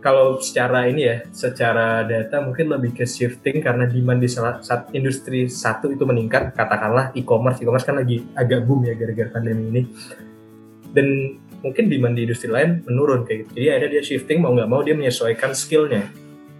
kalau 0.00 0.40
secara 0.40 0.88
ini 0.88 1.04
ya 1.04 1.16
secara 1.28 2.06
data 2.08 2.40
mungkin 2.40 2.72
lebih 2.72 2.96
ke 2.96 3.04
shifting 3.04 3.60
karena 3.60 3.84
demand 3.84 4.22
di 4.22 4.30
salah 4.30 4.62
satu 4.62 4.94
industri 4.94 5.50
satu 5.50 5.90
itu 5.92 6.06
meningkat. 6.06 6.54
Katakanlah 6.54 7.12
e-commerce 7.18 7.60
e-commerce 7.60 7.84
kan 7.84 7.98
lagi 8.00 8.24
agak 8.38 8.64
boom 8.64 8.86
ya 8.86 8.94
gara-gara 8.96 9.28
pandemi 9.28 9.68
ini. 9.68 9.82
Dan 10.90 11.06
mungkin 11.60 11.92
demand 11.92 12.16
di 12.16 12.24
industri 12.24 12.48
lain 12.48 12.80
menurun 12.84 13.24
kayak 13.28 13.46
gitu. 13.46 13.50
Jadi 13.60 13.66
akhirnya 13.68 13.90
dia 13.98 14.02
shifting 14.04 14.38
mau 14.40 14.52
nggak 14.56 14.68
mau 14.68 14.80
dia 14.80 14.96
menyesuaikan 14.96 15.52
skillnya, 15.52 16.08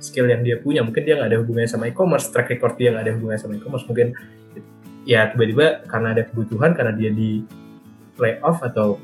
skill 0.01 0.29
yang 0.29 0.45
dia 0.45 0.61
punya. 0.61 0.85
Mungkin 0.85 1.03
dia 1.05 1.17
nggak 1.17 1.29
ada 1.33 1.39
hubungannya 1.41 1.71
sama 1.71 1.89
e-commerce, 1.89 2.29
track 2.29 2.53
record 2.53 2.77
dia 2.77 2.93
nggak 2.93 3.05
ada 3.09 3.13
hubungannya 3.17 3.41
sama 3.41 3.55
e-commerce. 3.57 3.85
Mungkin 3.89 4.13
ya 5.09 5.33
tiba-tiba 5.33 5.89
karena 5.89 6.09
ada 6.13 6.23
kebutuhan, 6.29 6.77
karena 6.77 6.93
dia 6.93 7.11
di 7.11 7.45
lay 8.21 8.37
off 8.45 8.61
atau 8.61 9.01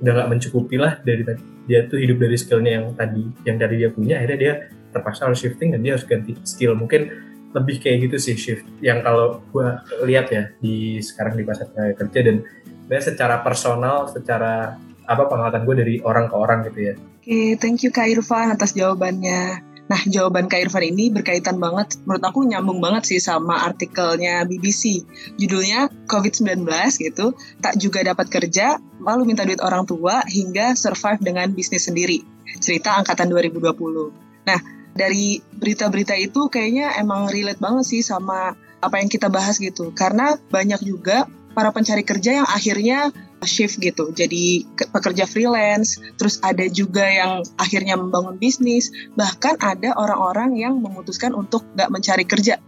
udah 0.00 0.12
nggak 0.16 0.28
mencukupi 0.32 0.76
lah 0.80 0.98
dari 1.04 1.22
dia 1.68 1.86
tuh 1.86 2.00
hidup 2.00 2.18
dari 2.18 2.34
skillnya 2.34 2.72
yang 2.80 2.86
tadi 2.96 3.22
yang 3.44 3.60
dari 3.60 3.84
dia 3.84 3.92
punya 3.92 4.18
akhirnya 4.18 4.38
dia 4.40 4.52
terpaksa 4.90 5.28
harus 5.28 5.38
shifting 5.38 5.76
dan 5.76 5.84
dia 5.84 5.94
harus 5.94 6.08
ganti 6.08 6.34
skill 6.42 6.74
mungkin 6.74 7.12
lebih 7.52 7.82
kayak 7.82 8.08
gitu 8.08 8.16
sih 8.16 8.34
shift 8.34 8.64
yang 8.80 9.04
kalau 9.04 9.44
gua 9.52 9.84
lihat 10.06 10.32
ya 10.32 10.50
di 10.58 10.98
sekarang 11.04 11.36
di 11.36 11.44
pasar 11.44 11.68
kerja 11.74 12.20
dan 12.26 12.42
sebenarnya 12.90 13.14
secara 13.14 13.36
personal, 13.46 14.10
secara 14.10 14.74
apa 15.06 15.22
pengamatan 15.30 15.62
gue 15.62 15.76
dari 15.78 15.94
orang 16.02 16.26
ke 16.26 16.34
orang 16.34 16.66
gitu 16.66 16.90
ya. 16.90 16.94
Oke, 16.98 17.22
okay, 17.22 17.48
thank 17.54 17.86
you 17.86 17.94
Kak 17.94 18.10
Irfan 18.10 18.50
atas 18.50 18.74
jawabannya. 18.74 19.62
Nah, 19.86 20.00
jawaban 20.10 20.50
Kak 20.50 20.66
Irfan 20.66 20.82
ini 20.82 21.06
berkaitan 21.06 21.62
banget, 21.62 22.02
menurut 22.02 22.26
aku 22.26 22.42
nyambung 22.42 22.82
banget 22.82 23.06
sih 23.06 23.22
sama 23.22 23.62
artikelnya 23.62 24.42
BBC. 24.42 25.06
Judulnya 25.38 25.86
COVID-19 26.10 26.66
gitu, 26.98 27.38
tak 27.62 27.78
juga 27.78 28.02
dapat 28.02 28.26
kerja, 28.26 28.82
lalu 28.98 29.22
minta 29.22 29.46
duit 29.46 29.62
orang 29.62 29.86
tua 29.86 30.26
hingga 30.26 30.74
survive 30.74 31.22
dengan 31.22 31.46
bisnis 31.54 31.86
sendiri. 31.86 32.26
Cerita 32.58 32.98
angkatan 32.98 33.30
2020. 33.30 34.50
Nah, 34.50 34.58
dari 34.98 35.38
berita-berita 35.38 36.18
itu 36.18 36.50
kayaknya 36.50 36.98
emang 36.98 37.30
relate 37.30 37.62
banget 37.62 37.86
sih 37.86 38.02
sama 38.02 38.58
apa 38.82 38.98
yang 38.98 39.06
kita 39.06 39.30
bahas 39.30 39.62
gitu. 39.62 39.94
Karena 39.94 40.34
banyak 40.50 40.82
juga 40.82 41.30
para 41.54 41.70
pencari 41.74 42.06
kerja 42.06 42.42
yang 42.42 42.48
akhirnya 42.48 43.10
shift 43.44 43.80
gitu. 43.80 44.12
Jadi 44.12 44.68
pekerja 44.76 45.24
freelance 45.24 45.98
terus 46.20 46.38
ada 46.44 46.64
juga 46.68 47.04
yang 47.08 47.44
akhirnya 47.56 47.96
membangun 47.96 48.36
bisnis 48.36 48.92
bahkan 49.16 49.56
ada 49.60 49.96
orang-orang 49.96 50.56
yang 50.56 50.78
memutuskan 50.78 51.32
untuk 51.32 51.64
nggak 51.74 51.90
mencari 51.90 52.24
kerja. 52.28 52.60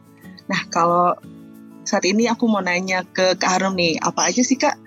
Nah 0.48 0.62
kalau 0.72 1.14
saat 1.82 2.06
ini 2.06 2.30
aku 2.30 2.46
mau 2.46 2.62
nanya 2.62 3.02
ke 3.04 3.34
Kak 3.36 3.58
Harum 3.58 3.74
nih 3.74 3.98
apa 3.98 4.30
aja 4.30 4.40
sih 4.40 4.56
Kak 4.56 4.78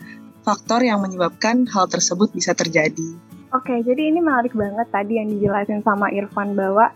faktor 0.45 0.85
yang 0.85 1.01
menyebabkan 1.01 1.65
hal 1.73 1.89
tersebut 1.89 2.29
bisa 2.31 2.53
terjadi? 2.53 3.17
Oke, 3.49 3.81
jadi 3.81 4.13
ini 4.13 4.21
menarik 4.21 4.53
banget 4.53 4.85
tadi 4.93 5.17
yang 5.17 5.31
dijelasin 5.31 5.81
sama 5.81 6.13
Irfan 6.13 6.53
bahwa 6.53 6.93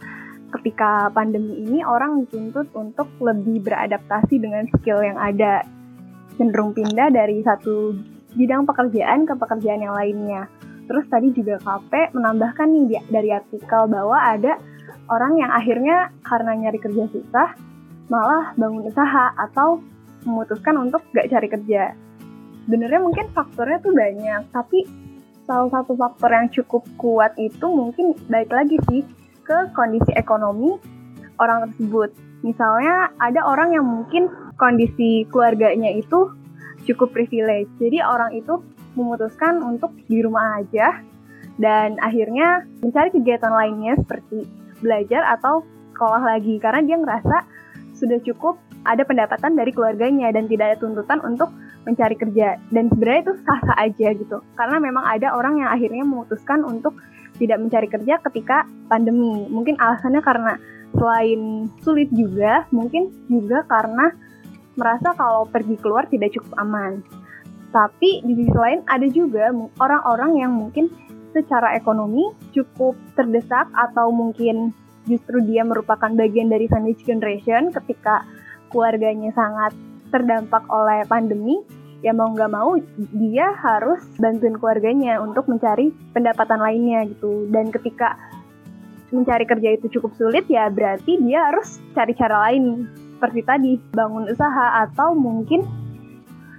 ketika 0.60 1.10
pandemi 1.14 1.66
ini 1.66 1.82
orang 1.82 2.26
dituntut 2.26 2.70
untuk 2.78 3.10
lebih 3.22 3.66
beradaptasi 3.66 4.38
dengan 4.38 4.70
skill 4.78 5.02
yang 5.02 5.18
ada 5.18 5.66
cenderung 6.40 6.72
pindah 6.72 7.12
dari 7.12 7.44
satu 7.44 7.92
bidang 8.40 8.64
pekerjaan 8.64 9.28
ke 9.28 9.36
pekerjaan 9.36 9.84
yang 9.84 9.92
lainnya. 9.92 10.48
Terus 10.88 11.06
tadi 11.12 11.36
juga 11.36 11.60
KP 11.60 12.16
menambahkan 12.16 12.66
nih 12.72 13.04
dari 13.12 13.30
artikel 13.36 13.86
bahwa 13.92 14.18
ada 14.18 14.58
orang 15.12 15.38
yang 15.38 15.52
akhirnya 15.52 16.10
karena 16.24 16.56
nyari 16.56 16.80
kerja 16.80 17.06
susah 17.12 17.54
malah 18.10 18.58
bangun 18.58 18.90
usaha 18.90 19.36
atau 19.38 19.84
memutuskan 20.26 20.82
untuk 20.82 21.06
gak 21.14 21.30
cari 21.30 21.48
kerja. 21.52 21.94
Sebenarnya 22.66 23.02
mungkin 23.02 23.30
faktornya 23.34 23.78
tuh 23.82 23.94
banyak, 23.94 24.42
tapi 24.50 24.86
salah 25.46 25.70
satu 25.70 25.94
faktor 25.94 26.30
yang 26.34 26.50
cukup 26.50 26.86
kuat 26.98 27.34
itu 27.38 27.66
mungkin 27.70 28.18
baik 28.30 28.50
lagi 28.50 28.78
sih 28.90 29.02
ke 29.46 29.74
kondisi 29.74 30.14
ekonomi 30.14 30.78
orang 31.42 31.70
tersebut. 31.70 32.14
Misalnya 32.46 33.14
ada 33.18 33.42
orang 33.46 33.74
yang 33.74 33.86
mungkin 33.86 34.30
kondisi 34.60 35.26
keluarganya 35.32 35.96
itu 35.96 36.36
cukup 36.86 37.16
privilege. 37.16 37.72
Jadi 37.80 38.04
orang 38.04 38.36
itu 38.36 38.60
memutuskan 39.00 39.64
untuk 39.64 39.96
di 40.06 40.20
rumah 40.20 40.60
aja 40.60 41.00
dan 41.60 41.96
akhirnya 42.04 42.68
mencari 42.84 43.10
kegiatan 43.16 43.52
lainnya 43.52 43.96
seperti 44.00 44.44
belajar 44.84 45.24
atau 45.40 45.64
sekolah 45.96 46.24
lagi 46.24 46.56
karena 46.60 46.82
dia 46.84 46.98
ngerasa 47.00 47.38
sudah 47.96 48.20
cukup 48.24 48.56
ada 48.88 49.04
pendapatan 49.04 49.60
dari 49.60 49.76
keluarganya 49.76 50.32
dan 50.32 50.48
tidak 50.48 50.72
ada 50.72 50.78
tuntutan 50.80 51.20
untuk 51.20 51.52
mencari 51.84 52.16
kerja 52.16 52.56
dan 52.72 52.88
sebenarnya 52.88 53.22
itu 53.28 53.34
sah-sah 53.44 53.76
aja 53.76 54.08
gitu 54.16 54.38
karena 54.56 54.78
memang 54.80 55.04
ada 55.04 55.36
orang 55.36 55.60
yang 55.60 55.70
akhirnya 55.72 56.04
memutuskan 56.08 56.64
untuk 56.64 56.96
tidak 57.36 57.60
mencari 57.60 57.88
kerja 57.92 58.20
ketika 58.32 58.64
pandemi 58.88 59.48
mungkin 59.52 59.76
alasannya 59.80 60.24
karena 60.24 60.54
selain 60.96 61.68
sulit 61.84 62.08
juga 62.16 62.64
mungkin 62.72 63.12
juga 63.28 63.68
karena 63.68 64.16
merasa 64.80 65.12
kalau 65.20 65.44
pergi 65.44 65.76
keluar 65.76 66.08
tidak 66.08 66.32
cukup 66.40 66.56
aman. 66.64 67.04
Tapi 67.70 68.24
di 68.26 68.34
sisi 68.34 68.56
lain 68.56 68.82
ada 68.88 69.06
juga 69.12 69.52
orang-orang 69.78 70.42
yang 70.42 70.52
mungkin 70.56 70.90
secara 71.36 71.78
ekonomi 71.78 72.34
cukup 72.56 72.98
terdesak 73.14 73.70
atau 73.76 74.10
mungkin 74.10 74.74
justru 75.06 75.42
dia 75.46 75.62
merupakan 75.62 76.10
bagian 76.10 76.50
dari 76.50 76.66
sandwich 76.66 77.06
generation 77.06 77.70
ketika 77.70 78.26
keluarganya 78.74 79.30
sangat 79.38 79.78
terdampak 80.10 80.66
oleh 80.74 81.06
pandemi 81.06 81.62
ya 82.00 82.16
mau 82.16 82.32
nggak 82.32 82.50
mau 82.50 82.80
dia 83.14 83.52
harus 83.60 84.02
bantuin 84.18 84.56
keluarganya 84.58 85.20
untuk 85.20 85.46
mencari 85.46 85.94
pendapatan 86.16 86.64
lainnya 86.64 87.06
gitu. 87.06 87.46
Dan 87.52 87.70
ketika 87.70 88.18
mencari 89.10 89.46
kerja 89.46 89.70
itu 89.78 89.90
cukup 90.00 90.14
sulit 90.18 90.46
ya 90.50 90.70
berarti 90.70 91.18
dia 91.22 91.50
harus 91.50 91.82
cari 91.98 92.14
cara 92.14 92.50
lain 92.50 92.86
seperti 93.20 93.44
tadi 93.44 93.72
bangun 93.92 94.32
usaha 94.32 94.88
atau 94.88 95.12
mungkin 95.12 95.68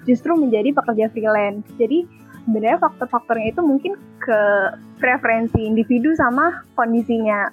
justru 0.04 0.36
menjadi 0.36 0.76
pekerja 0.76 1.08
freelance. 1.08 1.64
Jadi 1.80 2.04
sebenarnya 2.44 2.76
faktor-faktornya 2.84 3.56
itu 3.56 3.64
mungkin 3.64 3.96
ke 4.20 4.40
preferensi 5.00 5.64
individu 5.64 6.12
sama 6.12 6.68
kondisinya 6.76 7.48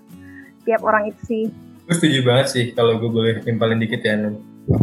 tiap 0.68 0.84
orang 0.84 1.16
itu 1.16 1.22
sih. 1.24 1.44
Gue 1.88 1.96
setuju 1.96 2.20
banget 2.28 2.48
sih 2.52 2.66
kalau 2.76 3.00
gue 3.00 3.08
boleh 3.08 3.40
nimpalin 3.48 3.80
dikit 3.80 4.04
ya 4.04 4.20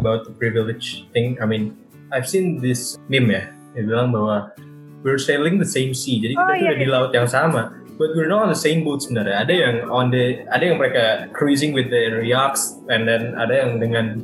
about 0.00 0.24
the 0.24 0.32
privilege 0.40 1.04
thing 1.12 1.36
I 1.36 1.44
mean 1.44 1.76
I've 2.08 2.24
seen 2.24 2.64
this 2.64 2.96
meme 3.12 3.28
ya 3.28 3.52
dia 3.76 3.84
bilang 3.84 4.08
bahwa 4.08 4.56
we're 5.04 5.20
sailing 5.20 5.60
the 5.60 5.68
same 5.68 5.92
sea. 5.92 6.16
Jadi 6.16 6.32
kita 6.32 6.48
oh, 6.48 6.56
tuh 6.56 6.64
iya, 6.64 6.72
di 6.80 6.88
iya. 6.88 6.94
laut 6.96 7.12
yang 7.12 7.28
sama 7.28 7.83
but 7.98 8.10
we're 8.14 8.30
not 8.30 8.46
on 8.46 8.50
the 8.50 8.58
same 8.58 8.82
boat 8.82 9.02
sebenarnya. 9.02 9.46
Ada 9.46 9.54
yang 9.54 9.76
on 9.90 10.06
the 10.10 10.42
ada 10.50 10.64
yang 10.66 10.78
mereka 10.78 11.30
cruising 11.30 11.70
with 11.70 11.90
their 11.90 12.22
yachts 12.26 12.78
and 12.90 13.06
then 13.06 13.34
ada 13.38 13.66
yang 13.66 13.78
dengan 13.78 14.22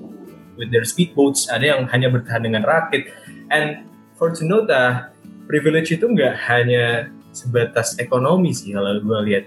with 0.59 0.75
their 0.75 0.85
speedboats 0.85 1.47
ada 1.49 1.77
yang 1.77 1.81
hanya 1.91 2.11
bertahan 2.11 2.43
dengan 2.45 2.63
rakit. 2.67 3.11
And 3.51 3.87
for 4.19 4.35
to 4.35 4.43
know 4.43 4.67
that 4.67 5.15
privilege 5.47 5.95
itu 5.95 6.07
nggak 6.07 6.35
hanya 6.51 7.11
sebatas 7.31 7.99
ekonomi 8.03 8.51
sih 8.51 8.75
kalau 8.75 8.99
gue 8.99 9.19
lihat. 9.31 9.45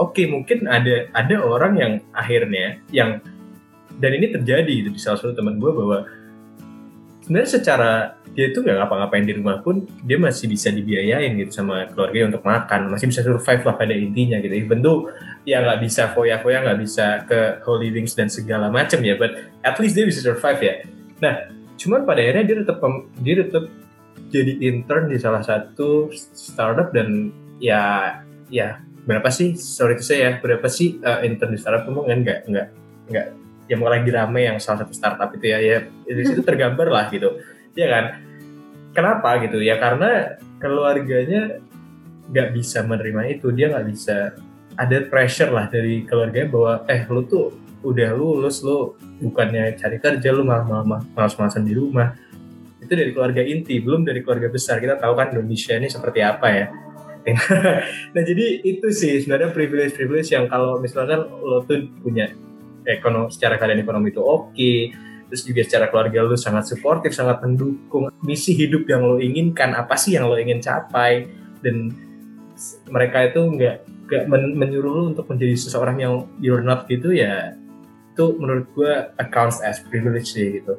Oke 0.00 0.24
okay, 0.24 0.26
mungkin 0.28 0.68
ada 0.68 1.08
ada 1.12 1.36
orang 1.40 1.72
yang 1.76 1.92
akhirnya 2.16 2.80
yang 2.92 3.20
dan 4.00 4.10
ini 4.16 4.32
terjadi 4.32 4.72
gitu 4.72 4.90
di 4.92 5.00
salah 5.00 5.20
satu 5.20 5.36
teman 5.36 5.60
gue 5.60 5.68
bahwa 5.68 6.08
sebenarnya 7.32 7.48
secara 7.56 7.90
dia 8.36 8.52
itu 8.52 8.60
nggak 8.60 8.76
ngapa-ngapain 8.76 9.24
di 9.24 9.32
rumah 9.40 9.64
pun 9.64 9.88
dia 10.04 10.20
masih 10.20 10.52
bisa 10.52 10.68
dibiayain 10.68 11.32
gitu 11.40 11.48
sama 11.48 11.88
keluarga 11.88 12.28
untuk 12.28 12.44
makan. 12.44 12.92
Masih 12.92 13.08
bisa 13.08 13.24
survive 13.24 13.64
lah 13.64 13.72
pada 13.72 13.96
intinya 13.96 14.36
gitu. 14.36 14.52
Even 14.52 14.84
though 14.84 15.08
ya 15.48 15.64
nggak 15.64 15.80
bisa 15.80 16.12
foya-foya 16.12 16.60
nggak 16.60 16.80
bisa 16.84 17.24
ke 17.24 17.64
holy 17.64 17.88
wings 17.88 18.12
dan 18.12 18.28
segala 18.28 18.68
macam 18.68 19.00
ya 19.00 19.16
but 19.16 19.48
at 19.64 19.80
least 19.80 19.96
dia 19.96 20.04
bisa 20.04 20.20
survive 20.20 20.60
ya. 20.60 20.74
Nah 21.24 21.48
cuman 21.80 22.04
pada 22.04 22.20
akhirnya 22.20 22.44
dia 22.44 22.56
tetap 22.60 22.76
dia 23.24 23.34
tetap 23.40 23.64
jadi 24.28 24.52
intern 24.68 25.08
di 25.08 25.16
salah 25.16 25.40
satu 25.40 26.12
startup 26.36 26.92
dan 26.92 27.32
ya 27.64 28.12
ya 28.52 28.84
berapa 29.08 29.32
sih? 29.32 29.56
Sorry 29.56 29.96
itu 29.96 30.04
saya 30.04 30.20
ya 30.20 30.30
berapa 30.36 30.68
sih 30.68 31.00
uh, 31.00 31.24
intern 31.24 31.56
di 31.56 31.58
startup 31.64 31.88
kamu 31.88 32.04
kan 32.04 32.18
nggak 32.28 32.38
nggak 32.52 32.66
nggak 33.08 33.26
yang 33.72 33.80
mau 33.80 33.88
lagi 33.88 34.12
rame 34.12 34.44
yang 34.44 34.60
salah 34.60 34.84
satu 34.84 34.92
startup 34.92 35.32
itu 35.32 35.48
ya 35.48 35.58
ya 35.64 35.78
di 36.04 36.22
situ 36.28 36.44
tergambar 36.44 36.92
lah 36.92 37.08
gitu. 37.08 37.40
Ya 37.72 37.88
kan? 37.88 38.04
Kenapa 38.92 39.40
gitu? 39.40 39.64
Ya 39.64 39.80
karena 39.80 40.36
keluarganya 40.60 41.56
nggak 42.28 42.52
bisa 42.52 42.84
menerima 42.84 43.32
itu. 43.32 43.48
Dia 43.56 43.72
nggak 43.72 43.86
bisa 43.88 44.36
ada 44.76 44.98
pressure 45.08 45.48
lah 45.48 45.72
dari 45.72 46.04
keluarganya 46.04 46.52
bahwa 46.52 46.72
eh 46.84 47.08
lu 47.08 47.24
tuh 47.24 47.56
udah 47.80 48.12
lulus 48.12 48.60
lu 48.60 48.92
bukannya 49.24 49.74
cari 49.80 49.96
kerja 49.98 50.28
lu 50.30 50.44
malah 50.44 50.84
malah 50.84 51.00
malas-malasan 51.16 51.64
di 51.64 51.72
rumah. 51.72 52.12
Itu 52.76 52.92
dari 52.92 53.16
keluarga 53.16 53.40
inti 53.40 53.80
belum 53.80 54.04
dari 54.04 54.20
keluarga 54.20 54.52
besar. 54.52 54.84
Kita 54.84 55.00
tahu 55.00 55.16
kan 55.16 55.32
Indonesia 55.32 55.72
ini 55.80 55.88
seperti 55.88 56.20
apa 56.20 56.48
ya. 56.52 56.66
Nah 58.12 58.22
jadi 58.26 58.66
itu 58.66 58.90
sih 58.90 59.22
sebenarnya 59.22 59.54
privilege 59.54 59.94
privilege 59.94 60.34
yang 60.34 60.50
kalau 60.50 60.82
misalkan 60.82 61.22
lo 61.22 61.62
tuh 61.62 61.86
punya 62.02 62.34
ekonomi 62.86 63.30
secara 63.32 63.58
keadaan 63.58 63.82
ekonomi 63.82 64.10
itu 64.10 64.22
oke. 64.22 64.52
Okay, 64.54 64.94
terus 65.32 65.42
juga 65.48 65.60
secara 65.64 65.86
keluarga 65.88 66.18
lu 66.26 66.36
sangat 66.36 66.68
suportif 66.68 67.16
sangat 67.16 67.40
mendukung. 67.40 68.12
Misi 68.22 68.52
hidup 68.54 68.84
yang 68.86 69.02
lo 69.02 69.16
inginkan 69.16 69.72
apa 69.72 69.96
sih 69.96 70.14
yang 70.14 70.28
lo 70.28 70.36
ingin 70.36 70.60
capai? 70.60 71.26
Dan 71.62 71.94
mereka 72.90 73.26
itu 73.26 73.40
nggak 73.40 73.76
nggak 74.06 74.24
men 74.28 74.54
menyuruh 74.58 74.92
lu 74.92 75.04
untuk 75.16 75.26
menjadi 75.32 75.56
seseorang 75.56 75.96
yang 75.98 76.14
you're 76.38 76.60
not 76.60 76.84
gitu 76.84 77.16
ya 77.16 77.56
itu 78.12 78.36
menurut 78.36 78.68
gue 78.76 78.92
accounts 79.16 79.64
as 79.64 79.80
privilege 79.88 80.36
sih 80.36 80.60
gitu. 80.60 80.76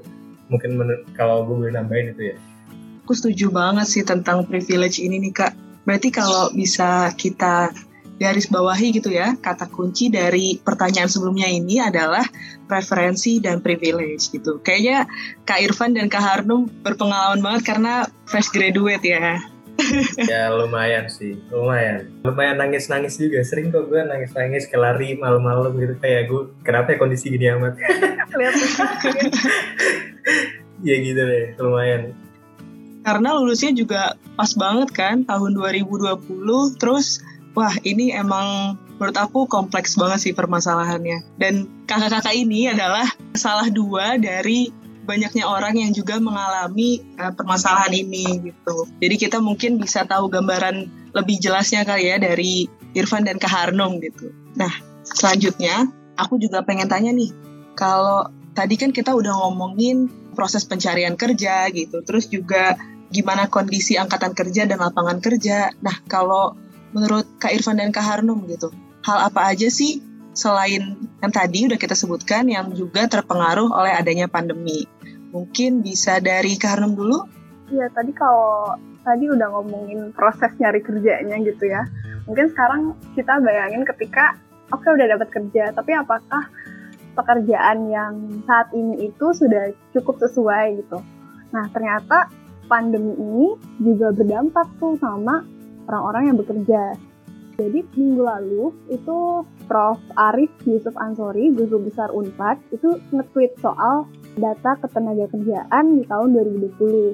Mungkin 0.53 0.77
kalau 1.17 1.41
gue 1.49 1.65
boleh 1.65 1.73
nambahin 1.73 2.13
itu 2.13 2.29
ya. 2.33 2.37
Aku 3.03 3.17
setuju 3.17 3.49
banget 3.49 3.89
sih 3.89 4.05
tentang 4.05 4.45
privilege 4.45 5.01
ini 5.01 5.17
nih 5.17 5.33
kak. 5.33 5.53
Berarti 5.83 6.13
kalau 6.13 6.53
bisa 6.53 7.09
kita 7.17 7.73
garis 8.21 8.47
bawahi 8.49 8.93
gitu 8.93 9.09
ya, 9.09 9.33
kata 9.37 9.69
kunci 9.69 10.13
dari 10.13 10.61
pertanyaan 10.61 11.09
sebelumnya 11.09 11.49
ini 11.49 11.81
adalah 11.81 12.23
preferensi 12.69 13.41
dan 13.41 13.59
privilege 13.59 14.29
gitu. 14.29 14.61
Kayaknya 14.61 15.09
Kak 15.43 15.59
Irfan 15.61 15.97
dan 15.97 16.07
Kak 16.07 16.23
Harnum 16.23 16.69
berpengalaman 16.81 17.41
banget 17.41 17.73
karena 17.73 18.05
fresh 18.29 18.53
graduate 18.53 19.03
ya. 19.03 19.41
ya 20.31 20.53
lumayan 20.53 21.09
sih, 21.09 21.33
lumayan. 21.49 22.13
Lumayan 22.21 22.61
nangis-nangis 22.61 23.17
juga. 23.17 23.41
Sering 23.41 23.73
kok 23.73 23.89
gue 23.89 24.05
nangis-nangis 24.05 24.69
ke 24.69 24.77
lari 24.77 25.17
malam-malam 25.17 25.73
gitu. 25.81 25.97
Kayak 25.97 26.29
gue, 26.29 26.41
kenapa 26.61 26.93
ya 26.93 26.97
kondisi 27.01 27.33
gini 27.33 27.49
amat? 27.57 27.73
ya 30.87 30.95
gitu 31.01 31.21
deh, 31.25 31.57
lumayan. 31.57 32.13
Karena 33.03 33.35
lulusnya 33.35 33.75
juga 33.75 34.15
pas 34.37 34.51
banget 34.55 34.89
kan, 34.95 35.27
tahun 35.27 35.57
2020. 35.57 36.79
Terus 36.79 37.19
wah 37.53 37.73
ini 37.85 38.13
emang 38.13 38.77
menurut 38.97 39.17
aku 39.17 39.49
kompleks 39.49 39.97
banget 39.97 40.29
sih 40.29 40.33
permasalahannya. 40.33 41.25
Dan 41.37 41.85
kakak-kakak 41.89 42.33
ini 42.33 42.69
adalah 42.69 43.05
salah 43.33 43.69
dua 43.69 44.17
dari 44.21 44.69
banyaknya 45.03 45.43
orang 45.43 45.75
yang 45.75 45.91
juga 45.91 46.15
mengalami 46.17 47.03
uh, 47.19 47.35
permasalahan 47.35 47.91
ini 47.91 48.51
gitu. 48.51 48.87
Jadi 49.03 49.15
kita 49.19 49.37
mungkin 49.43 49.75
bisa 49.75 50.07
tahu 50.07 50.31
gambaran 50.31 50.87
lebih 51.11 51.37
jelasnya 51.43 51.83
kali 51.83 52.07
ya 52.07 52.17
dari 52.17 52.71
Irfan 52.95 53.27
dan 53.27 53.37
Kak 53.37 53.51
Harnum 53.51 53.99
gitu. 53.99 54.31
Nah, 54.55 54.71
selanjutnya 55.03 55.91
aku 56.15 56.39
juga 56.39 56.63
pengen 56.63 56.87
tanya 56.87 57.11
nih, 57.11 57.35
kalau 57.75 58.31
tadi 58.55 58.79
kan 58.79 58.95
kita 58.95 59.11
udah 59.11 59.33
ngomongin 59.43 60.07
proses 60.33 60.63
pencarian 60.63 61.19
kerja 61.19 61.67
gitu, 61.73 61.99
terus 62.05 62.31
juga 62.31 62.79
gimana 63.13 63.45
kondisi 63.51 63.99
angkatan 63.99 64.33
kerja 64.33 64.65
dan 64.65 64.81
lapangan 64.81 65.19
kerja. 65.21 65.69
Nah, 65.83 65.99
kalau 66.09 66.57
menurut 66.93 67.25
Kak 67.41 67.51
Irfan 67.51 67.81
dan 67.81 67.89
Kak 67.89 68.05
Harnum 68.05 68.45
gitu. 68.47 68.69
Hal 69.03 69.27
apa 69.27 69.51
aja 69.51 69.67
sih 69.67 69.99
selain 70.33 70.95
yang 71.21 71.33
tadi 71.33 71.67
udah 71.67 71.77
kita 71.77 71.93
sebutkan 71.93 72.47
yang 72.47 72.71
juga 72.73 73.09
terpengaruh 73.09 73.69
oleh 73.69 73.93
adanya 73.93 74.29
pandemi? 74.29 74.85
Mungkin 75.33 75.81
bisa 75.81 76.21
dari 76.21 76.55
Kak 76.55 76.77
Harnum 76.77 76.93
dulu? 76.93 77.19
Iya, 77.73 77.89
tadi 77.89 78.13
kalau 78.13 78.77
tadi 79.03 79.25
udah 79.27 79.49
ngomongin 79.49 80.13
proses 80.13 80.53
nyari 80.61 80.79
kerjanya 80.79 81.35
gitu 81.41 81.67
ya. 81.67 81.83
Mungkin 82.29 82.53
sekarang 82.53 82.95
kita 83.17 83.41
bayangin 83.43 83.83
ketika 83.83 84.37
oke 84.71 84.85
okay, 84.85 84.93
udah 84.93 85.07
dapat 85.17 85.29
kerja, 85.33 85.73
tapi 85.75 85.91
apakah 85.97 86.47
pekerjaan 87.13 87.89
yang 87.89 88.13
saat 88.45 88.73
ini 88.73 89.09
itu 89.09 89.25
sudah 89.33 89.73
cukup 89.93 90.21
sesuai 90.21 90.81
gitu. 90.81 90.97
Nah, 91.53 91.65
ternyata 91.69 92.29
pandemi 92.65 93.13
ini 93.13 93.47
juga 93.81 94.09
berdampak 94.15 94.65
tuh 94.81 94.97
sama 94.97 95.45
orang-orang 95.87 96.23
yang 96.31 96.37
bekerja. 96.39 96.83
Jadi 97.53 97.85
minggu 97.93 98.23
lalu 98.25 98.73
itu 98.89 99.45
Prof. 99.69 100.01
Arif 100.17 100.49
Yusuf 100.65 100.97
Ansori, 100.97 101.53
guru 101.53 101.85
besar 101.85 102.09
Unpad, 102.09 102.57
itu 102.73 102.97
nge-tweet 103.13 103.61
soal 103.61 104.09
data 104.33 104.73
ketenaga 104.81 105.29
kerjaan 105.29 106.01
di 106.01 106.03
tahun 106.09 106.33
2020. 106.33 107.13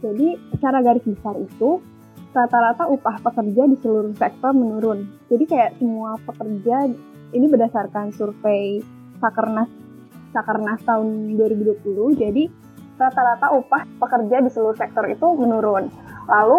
Jadi 0.00 0.28
secara 0.54 0.80
garis 0.80 1.04
besar 1.04 1.34
itu 1.36 1.82
rata-rata 2.30 2.86
upah 2.86 3.18
pekerja 3.20 3.66
di 3.66 3.76
seluruh 3.82 4.14
sektor 4.14 4.54
menurun. 4.54 5.04
Jadi 5.26 5.44
kayak 5.50 5.76
semua 5.82 6.14
pekerja 6.22 6.86
ini 7.34 7.46
berdasarkan 7.50 8.14
survei 8.14 8.80
Sakernas 9.18 9.68
Sakernas 10.30 10.80
tahun 10.86 11.34
2020. 11.34 12.22
Jadi 12.22 12.46
rata-rata 12.96 13.50
upah 13.50 13.82
pekerja 13.98 14.40
di 14.44 14.50
seluruh 14.52 14.78
sektor 14.78 15.04
itu 15.10 15.26
menurun. 15.34 15.90
Lalu 16.30 16.58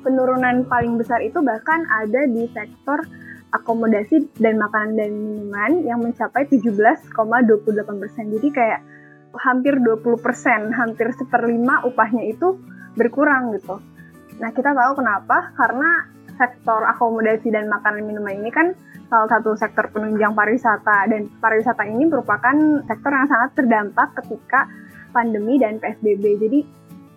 penurunan 0.00 0.66
paling 0.66 0.96
besar 1.00 1.20
itu 1.24 1.40
bahkan 1.40 1.84
ada 1.88 2.26
di 2.28 2.48
sektor 2.52 3.04
akomodasi 3.50 4.30
dan 4.38 4.62
makanan 4.62 4.94
dan 4.94 5.10
minuman 5.10 5.72
yang 5.82 5.98
mencapai 6.02 6.46
17,28 6.46 7.14
persen. 7.98 8.24
Jadi 8.30 8.48
kayak 8.54 8.80
hampir 9.38 9.78
20%, 9.78 10.74
hampir 10.74 11.08
seperlima 11.14 11.86
upahnya 11.86 12.30
itu 12.30 12.58
berkurang 12.98 13.54
gitu. 13.58 13.78
Nah, 14.42 14.50
kita 14.50 14.74
tahu 14.74 14.92
kenapa? 14.98 15.54
Karena 15.54 16.08
sektor 16.40 16.80
akomodasi 16.88 17.52
dan 17.52 17.68
makanan 17.68 18.08
minuman 18.08 18.40
ini 18.40 18.50
kan 18.50 18.72
salah 19.12 19.28
satu 19.28 19.52
sektor 19.58 19.92
penunjang 19.92 20.32
pariwisata 20.32 21.10
dan 21.12 21.28
pariwisata 21.42 21.84
ini 21.84 22.08
merupakan 22.08 22.56
sektor 22.88 23.12
yang 23.12 23.28
sangat 23.28 23.50
terdampak 23.58 24.08
ketika 24.22 24.70
pandemi 25.12 25.60
dan 25.60 25.76
PSBB. 25.82 26.24
Jadi 26.40 26.58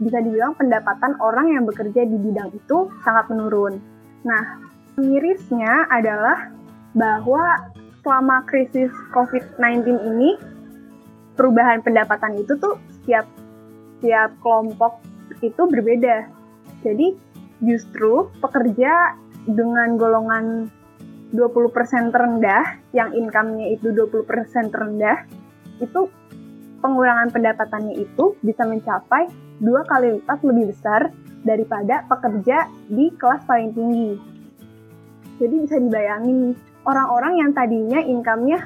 bisa 0.03 0.19
dibilang 0.19 0.53
pendapatan 0.59 1.15
orang 1.23 1.55
yang 1.55 1.63
bekerja 1.63 2.03
di 2.03 2.17
bidang 2.19 2.51
itu 2.51 2.91
sangat 3.01 3.31
menurun. 3.31 3.79
Nah, 4.27 4.59
mirisnya 4.99 5.87
adalah 5.89 6.51
bahwa 6.93 7.71
selama 8.03 8.43
krisis 8.45 8.91
COVID-19 9.15 9.87
ini 10.13 10.35
perubahan 11.33 11.81
pendapatan 11.81 12.37
itu 12.37 12.53
tuh 12.59 12.77
setiap 12.99 13.25
setiap 13.97 14.35
kelompok 14.43 14.99
itu 15.39 15.61
berbeda. 15.63 16.27
Jadi 16.83 17.15
justru 17.63 18.27
pekerja 18.43 19.15
dengan 19.47 19.95
golongan 19.95 20.67
20% 21.33 22.13
terendah, 22.13 22.77
yang 22.93 23.09
income-nya 23.15 23.73
itu 23.73 23.89
20% 23.89 24.69
terendah, 24.69 25.25
itu 25.81 26.05
pengurangan 26.83 27.33
pendapatannya 27.33 27.97
itu 27.97 28.37
bisa 28.45 28.67
mencapai 28.67 29.25
dua 29.63 29.87
kali 29.87 30.19
lipat 30.19 30.43
lebih 30.43 30.75
besar 30.75 31.15
daripada 31.47 32.03
pekerja 32.11 32.67
di 32.91 33.07
kelas 33.15 33.47
paling 33.47 33.71
tinggi. 33.71 34.11
Jadi 35.39 35.55
bisa 35.63 35.79
dibayangin 35.79 36.55
orang-orang 36.83 37.39
yang 37.39 37.51
tadinya 37.55 37.99
income-nya 38.03 38.59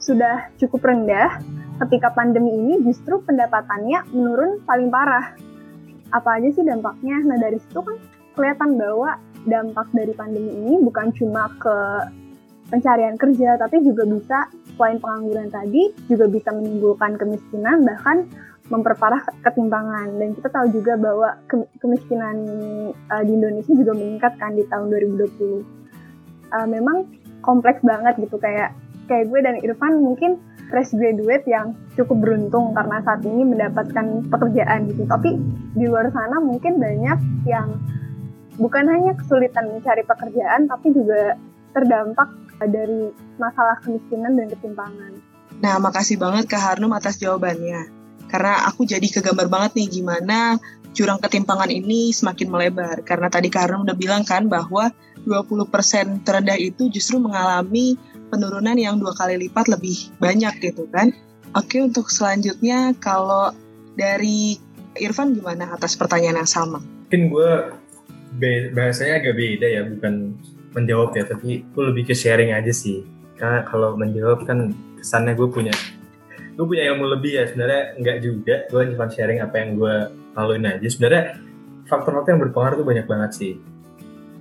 sudah 0.00 0.48
cukup 0.56 0.88
rendah, 0.88 1.36
ketika 1.84 2.10
pandemi 2.16 2.56
ini 2.56 2.80
justru 2.80 3.20
pendapatannya 3.22 4.08
menurun 4.10 4.64
paling 4.64 4.88
parah. 4.88 5.36
Apa 6.10 6.40
aja 6.40 6.48
sih 6.56 6.64
dampaknya? 6.64 7.20
Nah 7.28 7.36
dari 7.36 7.60
situ 7.60 7.84
kan 7.84 7.96
kelihatan 8.32 8.80
bahwa 8.80 9.20
dampak 9.44 9.86
dari 9.92 10.12
pandemi 10.16 10.52
ini 10.52 10.80
bukan 10.80 11.12
cuma 11.12 11.52
ke 11.60 11.76
pencarian 12.68 13.16
kerja, 13.16 13.56
tapi 13.56 13.80
juga 13.80 14.04
bisa 14.04 14.38
selain 14.76 15.00
pengangguran 15.00 15.48
tadi, 15.48 15.92
juga 16.06 16.28
bisa 16.28 16.52
menimbulkan 16.52 17.16
kemiskinan, 17.16 17.84
bahkan 17.84 18.28
memperparah 18.68 19.24
ketimpangan. 19.44 20.08
Dan 20.16 20.36
kita 20.36 20.48
tahu 20.52 20.72
juga 20.72 20.96
bahwa 21.00 21.36
kemiskinan 21.80 22.36
uh, 23.08 23.22
di 23.24 23.32
Indonesia 23.32 23.72
juga 23.72 23.92
meningkat 23.96 24.32
kan 24.36 24.54
di 24.56 24.64
tahun 24.68 24.92
2020. 24.92 25.28
Uh, 25.28 25.60
eh, 26.48 26.66
memang 26.68 27.08
kompleks 27.44 27.80
banget 27.84 28.16
gitu 28.20 28.40
kayak 28.40 28.72
kayak 29.08 29.28
gue 29.28 29.40
dan 29.40 29.56
Irfan 29.64 30.04
mungkin 30.04 30.36
fresh 30.68 30.92
graduate 30.92 31.48
yang 31.48 31.72
cukup 31.96 32.20
beruntung 32.20 32.76
karena 32.76 33.00
saat 33.00 33.24
ini 33.24 33.42
mendapatkan 33.44 34.28
pekerjaan 34.28 34.88
gitu. 34.92 35.08
Tapi 35.08 35.40
di 35.76 35.84
luar 35.88 36.12
sana 36.12 36.40
mungkin 36.40 36.76
banyak 36.76 37.48
yang 37.48 37.72
bukan 38.60 38.84
hanya 38.84 39.16
kesulitan 39.16 39.72
mencari 39.72 40.04
pekerjaan, 40.04 40.68
tapi 40.68 40.92
juga 40.92 41.40
terdampak 41.72 42.28
dari 42.68 43.12
masalah 43.40 43.80
kemiskinan 43.80 44.34
dan 44.34 44.50
ketimpangan. 44.50 45.12
Nah, 45.58 45.74
makasih 45.82 46.20
banget 46.20 46.46
Kak 46.50 46.62
Harnum 46.62 46.92
atas 46.94 47.18
jawabannya. 47.18 47.97
Karena 48.28 48.68
aku 48.68 48.84
jadi 48.84 49.04
kegambar 49.04 49.48
banget 49.48 49.80
nih 49.80 50.00
gimana 50.00 50.60
jurang 50.92 51.20
ketimpangan 51.20 51.68
ini 51.72 52.12
semakin 52.12 52.48
melebar. 52.48 53.02
Karena 53.02 53.32
tadi 53.32 53.48
Harnum 53.52 53.88
udah 53.88 53.96
bilang 53.96 54.22
kan 54.22 54.46
bahwa 54.46 54.92
20% 55.24 56.24
terendah 56.24 56.56
itu 56.56 56.88
justru 56.88 57.18
mengalami 57.20 57.98
penurunan 58.28 58.76
yang 58.76 59.00
dua 59.00 59.16
kali 59.16 59.48
lipat 59.48 59.68
lebih 59.72 60.12
banyak 60.20 60.60
gitu 60.60 60.84
kan. 60.92 61.12
Oke, 61.56 61.80
untuk 61.80 62.12
selanjutnya 62.12 62.92
kalau 63.00 63.50
dari 63.96 64.60
Irfan 65.00 65.32
gimana 65.32 65.72
atas 65.72 65.96
pertanyaan 65.96 66.44
yang 66.44 66.50
sama? 66.50 66.78
Mungkin 67.08 67.32
gue 67.32 67.50
bahasanya 68.76 69.24
agak 69.24 69.34
beda 69.34 69.66
ya 69.66 69.82
bukan 69.88 70.36
menjawab 70.76 71.16
ya 71.16 71.24
tapi 71.24 71.64
gue 71.64 71.84
lebih 71.90 72.12
ke 72.12 72.14
sharing 72.14 72.52
aja 72.52 72.70
sih 72.70 73.02
karena 73.40 73.64
kalau 73.64 73.96
menjawab 73.96 74.44
kan 74.44 74.76
kesannya 75.00 75.32
gue 75.32 75.48
punya 75.48 75.72
gue 76.58 76.66
punya 76.66 76.90
ilmu 76.90 77.06
lebih 77.14 77.38
ya 77.38 77.46
sebenarnya 77.46 77.82
enggak 77.94 78.18
juga. 78.18 78.54
Gue 78.66 78.90
cuma 78.90 79.06
sharing 79.06 79.38
apa 79.38 79.54
yang 79.62 79.78
gue 79.78 79.96
laluin 80.34 80.66
aja. 80.66 80.88
Sebenarnya 80.90 81.38
faktor-faktor 81.86 82.34
yang 82.34 82.42
berpengaruh 82.50 82.76
tuh 82.82 82.86
banyak 82.90 83.06
banget 83.06 83.30
sih. 83.30 83.52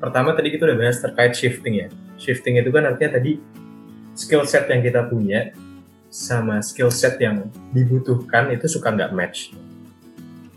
Pertama 0.02 0.34
tadi 0.34 0.50
kita 0.50 0.66
udah 0.66 0.78
bahas 0.82 0.98
terkait 0.98 1.38
shifting 1.38 1.86
ya. 1.86 1.88
Shifting 2.18 2.58
itu 2.58 2.74
kan 2.74 2.90
artinya 2.90 3.22
tadi 3.22 3.38
skill 4.18 4.50
set 4.50 4.66
yang 4.66 4.82
kita 4.82 5.06
punya 5.06 5.54
sama 6.10 6.58
skill 6.66 6.90
set 6.90 7.22
yang 7.22 7.54
dibutuhkan 7.70 8.50
itu 8.50 8.66
suka 8.66 8.98
nggak 8.98 9.14
match. 9.14 9.54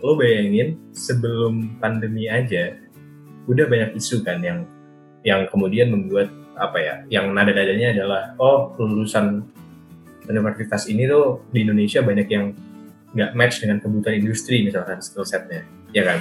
Lo 0.00 0.16
bayangin 0.16 0.80
sebelum 0.96 1.76
pandemi 1.76 2.24
aja 2.24 2.72
udah 3.44 3.68
banyak 3.68 4.00
isu 4.00 4.24
kan 4.24 4.40
yang 4.40 4.64
yang 5.28 5.44
kemudian 5.52 5.92
membuat 5.92 6.32
apa 6.56 6.80
ya 6.80 6.94
yang 7.12 7.36
nada-nadanya 7.36 7.92
adalah 7.92 8.32
oh 8.40 8.72
lulusan 8.80 9.44
universitas 10.30 10.86
ini 10.86 11.04
tuh 11.10 11.44
di 11.50 11.66
Indonesia 11.66 12.00
banyak 12.00 12.28
yang 12.30 12.54
nggak 13.10 13.30
match 13.34 13.62
dengan 13.62 13.82
kebutuhan 13.82 14.22
industri 14.22 14.62
misalkan 14.62 15.02
skill 15.02 15.26
setnya. 15.26 15.66
Ya 15.90 16.06
kan? 16.06 16.18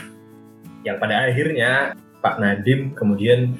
Yang 0.81 0.97
pada 0.97 1.15
akhirnya 1.29 1.71
Pak 2.19 2.35
Nadim 2.41 2.97
kemudian 2.97 3.55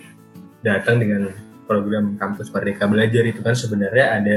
datang 0.66 1.00
dengan 1.00 1.30
program 1.70 2.18
kampus 2.18 2.50
Merdeka 2.50 2.90
Belajar 2.90 3.24
itu 3.30 3.40
kan 3.46 3.54
sebenarnya 3.54 4.06
ada 4.18 4.36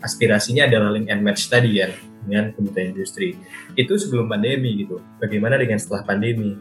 aspirasinya 0.00 0.70
adalah 0.70 0.94
link 0.94 1.10
and 1.10 1.20
match 1.20 1.50
tadi 1.50 1.82
kan 1.82 1.92
dengan 2.24 2.54
kebutuhan 2.54 2.94
industri. 2.94 3.34
Itu 3.74 3.98
sebelum 3.98 4.30
pandemi 4.30 4.86
gitu. 4.86 5.02
Bagaimana 5.18 5.58
dengan 5.58 5.82
setelah 5.82 6.06
pandemi? 6.06 6.54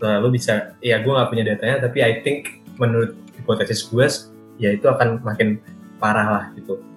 Lalu 0.00 0.40
bisa 0.40 0.74
ya 0.80 0.98
gue 1.04 1.12
nggak 1.12 1.30
punya 1.30 1.44
datanya 1.44 1.86
tapi 1.86 2.00
I 2.00 2.24
think 2.24 2.64
menurut 2.80 3.14
hipotesis 3.38 3.86
gue 3.86 4.06
ya 4.58 4.74
itu 4.74 4.86
akan 4.86 5.22
makin 5.22 5.60
parah 5.98 6.28
lah 6.28 6.44
gitu 6.58 6.93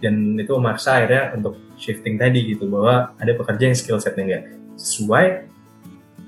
dan 0.00 0.36
itu 0.40 0.52
memaksa 0.56 1.00
akhirnya 1.00 1.36
untuk 1.36 1.60
shifting 1.76 2.16
tadi 2.16 2.56
gitu 2.56 2.66
bahwa 2.66 3.12
ada 3.20 3.32
pekerja 3.36 3.70
yang 3.70 3.76
skill 3.76 4.00
setnya 4.00 4.24
nggak 4.26 4.44
sesuai 4.80 5.26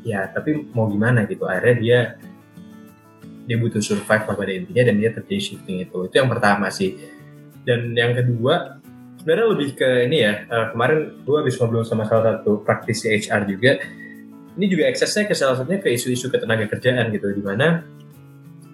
ya 0.05 0.29
tapi 0.31 0.69
mau 0.77 0.87
gimana 0.93 1.25
gitu. 1.25 1.49
Akhirnya 1.49 1.77
dia 1.81 2.01
dia 3.43 3.57
butuh 3.59 3.83
survive 3.83 4.23
pada 4.29 4.53
intinya 4.53 4.83
dan 4.93 4.95
dia 5.01 5.11
terjadi 5.11 5.41
shifting 5.41 5.83
itu. 5.83 5.99
Itu 6.07 6.15
yang 6.15 6.31
pertama 6.31 6.69
sih. 6.69 6.95
Dan 7.65 7.97
yang 7.97 8.13
kedua 8.13 8.83
sebenarnya 9.23 9.47
lebih 9.55 9.69
ke 9.79 9.89
ini 10.11 10.17
ya 10.27 10.35
uh, 10.51 10.67
kemarin 10.75 11.23
gue 11.23 11.37
habis 11.39 11.55
ngobrol 11.55 11.87
sama 11.87 12.11
salah 12.11 12.43
satu 12.43 12.67
praktisi 12.67 13.07
HR 13.07 13.47
juga 13.47 13.79
ini 14.59 14.67
juga 14.67 14.91
eksesnya 14.91 15.31
ke 15.31 15.35
salah 15.39 15.63
satunya 15.63 15.79
ke 15.79 15.95
isu-isu 15.95 16.27
ketenaga 16.27 16.67
kerjaan 16.67 17.07
gitu 17.15 17.31
di 17.31 17.39
mana 17.39 17.87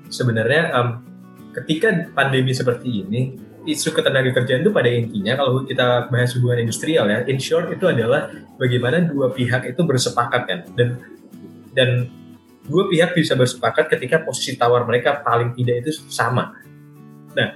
sebenarnya 0.08 0.72
um, 0.72 1.04
ketika 1.52 2.08
pandemi 2.16 2.56
seperti 2.56 3.04
ini 3.04 3.37
isu 3.68 3.92
ketenaga 3.92 4.33
kerjaan 4.33 4.64
itu 4.64 4.72
pada 4.72 4.88
intinya 4.88 5.37
kalau 5.37 5.61
kita 5.62 6.09
bahas 6.09 6.33
hubungan 6.33 6.64
industrial 6.64 7.04
ya 7.04 7.20
in 7.28 7.37
short 7.37 7.68
itu 7.68 7.85
adalah 7.85 8.33
bagaimana 8.57 9.04
dua 9.04 9.28
pihak 9.28 9.68
itu 9.68 9.81
bersepakat 9.85 10.42
kan. 10.48 10.61
Dan 10.72 10.88
dan 11.76 12.09
dua 12.64 12.88
pihak 12.88 13.12
bisa 13.12 13.37
bersepakat 13.37 13.92
ketika 13.92 14.24
posisi 14.24 14.57
tawar 14.57 14.88
mereka 14.88 15.20
paling 15.20 15.52
tidak 15.52 15.85
itu 15.85 16.00
sama. 16.09 16.57
Nah 17.37 17.48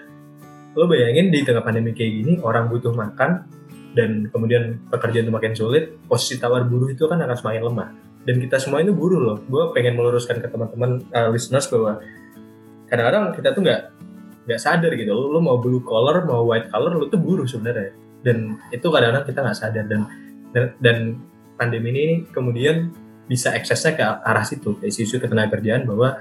lo 0.76 0.84
bayangin 0.84 1.32
di 1.32 1.40
tengah 1.44 1.64
pandemi 1.64 1.96
kayak 1.96 2.12
gini 2.20 2.32
orang 2.44 2.68
butuh 2.68 2.92
makan 2.92 3.48
dan 3.92 4.28
kemudian 4.28 4.80
pekerjaan 4.88 5.28
itu 5.28 5.32
makin 5.32 5.52
sulit 5.52 6.00
posisi 6.08 6.40
tawar 6.40 6.64
buruh 6.64 6.92
itu 6.92 7.04
kan 7.08 7.20
akan 7.20 7.36
semakin 7.36 7.62
lemah. 7.72 7.88
Dan 8.22 8.38
kita 8.38 8.56
semua 8.62 8.78
ini 8.78 8.94
buruh 8.94 9.18
loh. 9.18 9.38
Gue 9.50 9.74
pengen 9.74 9.98
meluruskan 9.98 10.38
ke 10.38 10.46
teman-teman 10.46 11.02
uh, 11.10 11.28
listeners 11.28 11.66
bahwa 11.66 11.98
kadang-kadang 12.86 13.34
kita 13.34 13.48
tuh 13.50 13.62
nggak 13.66 13.80
nggak 14.46 14.60
sadar 14.60 14.92
gitu 14.98 15.14
lu, 15.14 15.38
lu 15.38 15.40
mau 15.40 15.58
blue 15.62 15.82
collar 15.82 16.26
mau 16.26 16.42
white 16.46 16.68
collar 16.70 16.92
lu 16.98 17.06
tuh 17.06 17.20
buruh 17.20 17.46
sebenarnya 17.46 17.94
dan 18.22 18.58
itu 18.74 18.86
kadang-kadang 18.86 19.24
kita 19.26 19.38
nggak 19.42 19.58
sadar 19.58 19.84
dan, 19.86 20.02
dan 20.82 20.96
pandemi 21.58 21.90
ini 21.94 22.26
kemudian 22.30 22.90
bisa 23.30 23.54
eksesnya 23.54 23.92
ke 23.94 24.04
arah 24.04 24.42
situ 24.42 24.74
ke 24.78 24.90
isu-isu 24.90 25.22
ketenagakerjaan 25.22 25.86
bahwa 25.86 26.18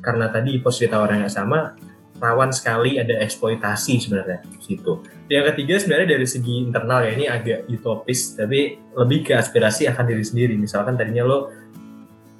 karena 0.00 0.32
tadi 0.32 0.56
posisi 0.64 0.88
tawarannya 0.88 1.28
sama 1.28 1.76
rawan 2.20 2.52
sekali 2.52 3.00
ada 3.00 3.16
eksploitasi 3.24 3.96
sebenarnya 4.04 4.44
situ. 4.60 5.00
Yang 5.32 5.56
ketiga 5.56 5.74
sebenarnya 5.80 6.08
dari 6.20 6.26
segi 6.28 6.54
internal 6.68 7.00
ya 7.08 7.12
ini 7.16 7.26
agak 7.26 7.64
utopis 7.72 8.36
tapi 8.36 8.76
lebih 8.92 9.24
ke 9.24 9.32
aspirasi 9.32 9.88
akan 9.88 10.04
diri 10.04 10.24
sendiri. 10.24 10.54
Misalkan 10.60 11.00
tadinya 11.00 11.24
lo 11.24 11.38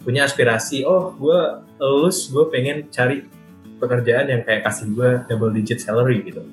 punya 0.04 0.28
aspirasi, 0.28 0.84
oh 0.84 1.16
gue 1.16 1.40
lulus 1.80 2.28
gue 2.28 2.44
pengen 2.52 2.88
cari 2.92 3.24
pekerjaan 3.80 4.28
yang 4.28 4.44
kayak 4.44 4.62
kasih 4.68 4.92
gue 4.92 5.10
double 5.26 5.50
digit 5.56 5.80
salary 5.80 6.20
gitu. 6.22 6.44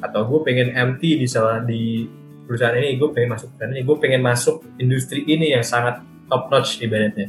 Atau 0.00 0.24
gue 0.24 0.40
pengen 0.42 0.72
MT 0.72 1.02
di 1.20 1.26
salah 1.28 1.60
di 1.60 2.08
perusahaan 2.48 2.74
ini, 2.74 2.96
gue 2.96 3.08
pengen 3.12 3.36
masuk 3.36 3.48
perusahaan 3.54 3.72
ini, 3.76 3.82
gue 3.84 3.96
pengen 4.00 4.22
masuk 4.24 4.56
industri 4.80 5.20
ini 5.28 5.52
yang 5.52 5.62
sangat 5.62 6.00
top 6.32 6.48
notch 6.48 6.80
ibaratnya. 6.80 7.28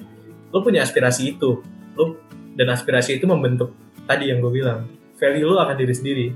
Lo 0.55 0.63
punya 0.63 0.88
aspirasi 0.88 1.36
itu, 1.36 1.60
lo 1.99 2.17
dan 2.55 2.71
aspirasi 2.71 3.19
itu 3.19 3.27
membentuk 3.27 3.75
tadi 4.08 4.32
yang 4.32 4.39
gue 4.39 4.51
bilang 4.51 4.88
value 5.19 5.45
lo 5.45 5.60
akan 5.60 5.75
diri 5.75 5.93
sendiri. 5.93 6.27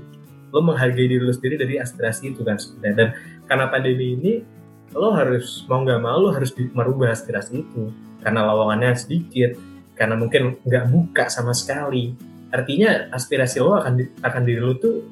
Lo 0.52 0.60
menghargai 0.62 1.08
diri 1.08 1.24
lo 1.24 1.32
sendiri 1.34 1.56
dari 1.58 1.80
aspirasi 1.80 2.36
itu 2.36 2.44
kan 2.44 2.60
sebenarnya. 2.60 2.94
Dan 2.94 3.08
karena 3.48 3.66
pandemi 3.72 4.14
ini 4.14 4.32
lo 4.94 5.10
harus 5.10 5.66
mau 5.66 5.82
nggak 5.82 6.00
mau 6.04 6.18
lo 6.20 6.30
harus 6.30 6.54
merubah 6.54 7.10
aspirasi 7.10 7.64
itu. 7.64 7.90
Karena 8.22 8.46
lowongannya 8.46 8.94
sedikit 8.94 9.56
karena 9.94 10.18
mungkin 10.18 10.58
nggak 10.62 10.84
buka 10.90 11.24
sama 11.30 11.54
sekali 11.54 12.33
artinya 12.54 13.10
aspirasi 13.10 13.58
lo 13.58 13.74
akan 13.74 13.92
di, 13.98 14.04
akan 14.22 14.42
diri 14.46 14.62
lo 14.62 14.78
tuh 14.78 15.02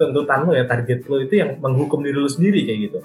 tuntutan 0.00 0.48
lo 0.48 0.56
ya 0.56 0.64
target 0.64 1.04
lo 1.04 1.20
itu 1.20 1.36
yang 1.36 1.60
menghukum 1.60 2.00
diri 2.00 2.16
lo 2.16 2.30
sendiri 2.32 2.64
kayak 2.64 2.80
gitu. 2.88 2.98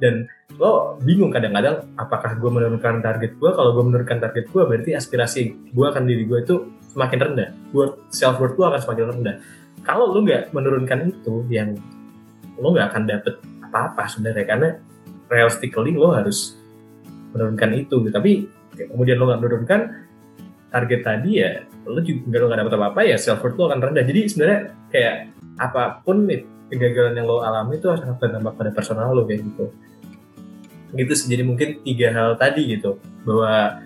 Dan 0.00 0.24
lo 0.56 0.96
bingung 1.04 1.28
kadang-kadang 1.28 1.84
apakah 2.00 2.40
gue 2.40 2.50
menurunkan 2.50 3.04
target 3.04 3.36
gue 3.36 3.50
kalau 3.52 3.76
gue 3.76 3.84
menurunkan 3.84 4.18
target 4.24 4.48
gue 4.48 4.62
berarti 4.64 4.90
aspirasi 4.96 5.68
gue 5.68 5.86
akan 5.86 6.08
diri 6.08 6.24
gue 6.24 6.38
itu 6.40 6.54
semakin 6.96 7.18
rendah. 7.28 7.48
Worth 7.76 8.08
self 8.08 8.40
worth 8.40 8.56
gue 8.56 8.64
akan 8.64 8.80
semakin 8.80 9.04
rendah. 9.12 9.36
Kalau 9.84 10.08
lo 10.08 10.24
nggak 10.24 10.56
menurunkan 10.56 11.12
itu 11.12 11.44
yang 11.52 11.76
lo 12.56 12.72
nggak 12.72 12.88
akan 12.88 13.02
dapet 13.04 13.34
apa-apa 13.68 14.08
sebenarnya. 14.08 14.46
Karena 14.48 14.68
realistically 15.28 15.92
lo 15.92 16.16
harus 16.16 16.56
menurunkan 17.36 17.70
itu. 17.76 18.00
Tapi 18.08 18.48
kemudian 18.74 19.20
lo 19.20 19.28
nggak 19.28 19.40
menurunkan 19.44 19.80
target 20.72 21.00
tadi 21.04 21.30
ya 21.40 21.64
lo 21.88 22.00
juga 22.04 22.36
lo 22.38 22.46
nggak 22.52 22.60
dapet 22.60 22.74
apa-apa 22.76 23.00
ya 23.08 23.16
self 23.16 23.40
worth 23.40 23.56
lo 23.56 23.72
akan 23.72 23.80
rendah. 23.80 24.04
Jadi 24.04 24.20
sebenarnya 24.28 24.60
kayak 24.92 25.14
apa 25.58 26.04
pun 26.04 26.28
kegagalan 26.68 27.16
yang 27.16 27.26
lo 27.26 27.40
alami 27.40 27.80
itu 27.80 27.88
akan 27.88 28.20
berdampak 28.20 28.54
pada 28.54 28.70
personal 28.76 29.16
lo 29.16 29.24
kayak 29.24 29.42
gitu. 29.42 29.64
Gitu 30.92 31.12
sih 31.16 31.28
jadi 31.32 31.44
mungkin 31.44 31.80
tiga 31.84 32.12
hal 32.12 32.36
tadi 32.36 32.76
gitu 32.76 33.00
bahwa 33.24 33.84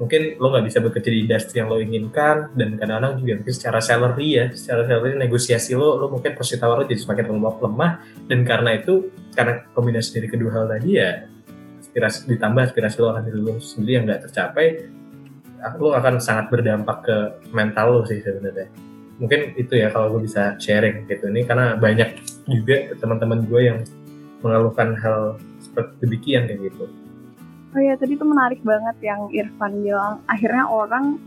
mungkin 0.00 0.40
lo 0.40 0.48
nggak 0.48 0.64
bisa 0.64 0.78
bekerja 0.80 1.10
di 1.12 1.28
industri 1.28 1.60
yang 1.60 1.68
lo 1.68 1.76
inginkan 1.76 2.56
dan 2.56 2.80
kadang-kadang 2.80 3.20
juga 3.20 3.32
mungkin 3.44 3.52
secara 3.52 3.84
salary 3.84 4.28
ya 4.40 4.48
secara 4.48 4.88
salary 4.88 5.20
negosiasi 5.20 5.76
lo 5.76 6.00
lo 6.00 6.08
mungkin 6.08 6.32
posisi 6.32 6.56
tawar 6.56 6.80
lo 6.80 6.84
jadi 6.88 7.00
semakin 7.00 7.24
lemah 7.32 7.56
lemah. 7.60 7.92
Dan 8.24 8.44
karena 8.44 8.76
itu 8.76 9.12
karena 9.32 9.64
kombinasi 9.72 10.16
dari 10.16 10.28
kedua 10.28 10.50
hal 10.56 10.64
tadi 10.68 10.90
ya 10.96 11.28
aspirasi 11.80 12.30
ditambah 12.30 12.62
aspirasi 12.70 12.96
lo 13.00 13.08
akan 13.12 13.22
diri 13.26 13.40
lo 13.40 13.54
sendiri 13.58 13.92
yang 13.98 14.04
nggak 14.08 14.28
tercapai 14.28 14.99
lo 15.78 15.92
akan 15.96 16.20
sangat 16.20 16.48
berdampak 16.48 16.98
ke 17.04 17.16
mental 17.52 18.00
lo 18.00 18.00
sih 18.08 18.20
sebenarnya 18.20 18.68
mungkin 19.20 19.52
itu 19.60 19.76
ya 19.76 19.92
kalau 19.92 20.16
gue 20.16 20.24
bisa 20.24 20.56
sharing 20.56 21.04
gitu 21.04 21.28
ini 21.28 21.44
karena 21.44 21.76
banyak 21.76 22.16
juga 22.48 22.96
teman-teman 22.96 23.44
gue 23.44 23.60
yang 23.60 23.78
mengeluhkan 24.40 24.96
hal 24.96 25.36
seperti 25.60 25.92
demikian 26.00 26.48
kayak 26.48 26.72
gitu 26.72 26.88
Oh 27.70 27.78
iya, 27.78 27.94
tadi 27.94 28.18
tuh 28.18 28.26
menarik 28.26 28.58
banget 28.66 28.98
yang 28.98 29.30
Irfan 29.30 29.86
bilang. 29.86 30.26
Akhirnya 30.26 30.66
orang 30.66 31.22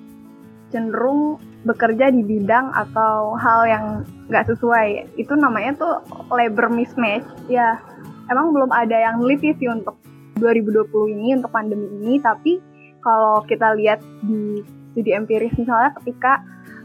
cenderung 0.76 1.40
bekerja 1.64 2.12
di 2.12 2.20
bidang 2.20 2.68
atau 2.76 3.40
hal 3.40 3.64
yang 3.64 3.86
nggak 4.28 4.52
sesuai. 4.52 5.16
Itu 5.16 5.40
namanya 5.40 5.72
tuh 5.80 5.94
labor 6.36 6.68
mismatch. 6.68 7.24
Ya, 7.48 7.80
emang 8.28 8.52
belum 8.52 8.76
ada 8.76 8.92
yang 8.92 9.24
neliti 9.24 9.56
sih 9.56 9.72
untuk 9.72 9.96
2020 10.36 11.16
ini, 11.16 11.40
untuk 11.40 11.48
pandemi 11.56 11.88
ini. 12.04 12.20
Tapi 12.20 12.60
kalau 13.04 13.44
kita 13.46 13.76
lihat 13.76 14.00
di 14.24 14.64
studi 14.96 15.12
empiris 15.12 15.54
misalnya 15.60 15.92
ketika 16.02 16.42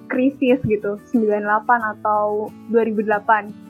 krisis 0.09 0.59
gitu, 0.65 0.99
98 1.15 1.69
atau 1.69 2.51
2008 2.73 3.69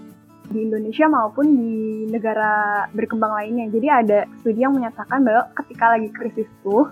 di 0.48 0.64
Indonesia 0.64 1.06
maupun 1.12 1.46
di 1.52 2.08
negara 2.08 2.86
berkembang 2.96 3.36
lainnya. 3.36 3.68
Jadi 3.68 3.88
ada 3.90 4.18
studi 4.40 4.64
yang 4.64 4.72
menyatakan 4.72 5.20
bahwa 5.20 5.52
ketika 5.60 5.92
lagi 5.92 6.08
krisis 6.08 6.48
tuh 6.64 6.88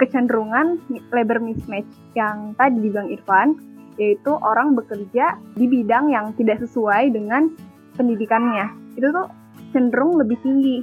kecenderungan 0.00 0.80
labor 1.12 1.38
mismatch 1.38 1.90
yang 2.16 2.56
tadi 2.56 2.80
dibilang 2.80 3.12
Irfan 3.12 3.60
yaitu 4.00 4.32
orang 4.40 4.72
bekerja 4.72 5.36
di 5.52 5.68
bidang 5.68 6.08
yang 6.08 6.32
tidak 6.40 6.64
sesuai 6.64 7.12
dengan 7.12 7.52
pendidikannya. 8.00 8.96
Itu 8.96 9.12
tuh 9.12 9.28
cenderung 9.76 10.16
lebih 10.16 10.40
tinggi. 10.40 10.80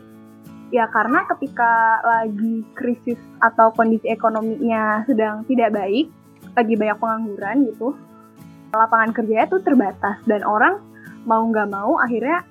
Ya 0.69 0.85
karena 0.93 1.25
ketika 1.25 1.97
lagi 2.05 2.61
krisis 2.77 3.17
atau 3.41 3.73
kondisi 3.73 4.05
ekonominya 4.05 5.01
sedang 5.09 5.41
tidak 5.49 5.73
baik, 5.73 6.13
lagi 6.53 6.73
banyak 6.77 6.97
pengangguran 7.01 7.57
gitu, 7.73 7.97
lapangan 8.69 9.11
kerjanya 9.17 9.49
tuh 9.49 9.61
terbatas 9.65 10.21
dan 10.29 10.45
orang 10.45 10.77
mau 11.25 11.41
nggak 11.41 11.73
mau 11.73 11.97
akhirnya 11.97 12.45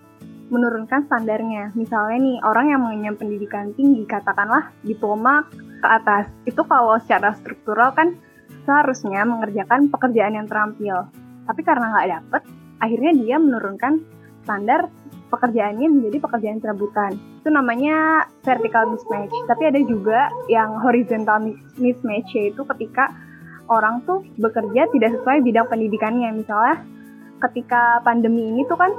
menurunkan 0.49 1.07
standarnya. 1.07 1.71
Misalnya 1.77 2.19
nih, 2.19 2.37
orang 2.43 2.67
yang 2.73 2.81
mengenyam 2.83 3.15
pendidikan 3.21 3.71
tinggi, 3.77 4.03
katakanlah 4.09 4.73
diploma 4.83 5.45
ke 5.79 5.87
atas, 5.87 6.27
itu 6.49 6.61
kalau 6.65 6.97
secara 6.99 7.37
struktural 7.37 7.95
kan 7.95 8.17
seharusnya 8.65 9.23
mengerjakan 9.29 9.93
pekerjaan 9.93 10.35
yang 10.37 10.49
terampil. 10.49 11.07
Tapi 11.47 11.61
karena 11.65 11.93
nggak 11.93 12.09
dapet, 12.19 12.43
akhirnya 12.81 13.13
dia 13.17 13.37
menurunkan 13.37 14.03
standar 14.45 14.89
pekerjaannya 15.29 15.89
menjadi 15.89 16.19
pekerjaan 16.25 16.59
serabutan. 16.61 17.13
Itu 17.45 17.49
namanya 17.53 18.27
vertical 18.43 18.93
mismatch. 18.93 19.33
Tapi 19.47 19.63
ada 19.69 19.81
juga 19.85 20.33
yang 20.49 20.81
horizontal 20.81 21.45
mismatch, 21.77 22.33
yaitu 22.35 22.65
ketika 22.77 23.13
orang 23.69 24.01
tuh 24.09 24.25
bekerja 24.41 24.89
tidak 24.91 25.11
sesuai 25.21 25.45
bidang 25.45 25.69
pendidikannya. 25.69 26.33
Misalnya 26.33 26.83
ketika 27.49 28.03
pandemi 28.03 28.51
ini 28.51 28.67
tuh 28.67 28.81
kan 28.81 28.91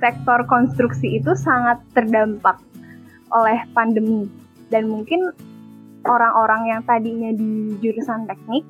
sektor 0.00 0.44
konstruksi 0.48 1.20
itu 1.20 1.32
sangat 1.36 1.80
terdampak 1.92 2.60
oleh 3.32 3.58
pandemi 3.74 4.28
dan 4.70 4.86
mungkin 4.86 5.32
orang-orang 6.06 6.70
yang 6.70 6.80
tadinya 6.86 7.34
di 7.34 7.74
jurusan 7.82 8.30
teknik 8.30 8.62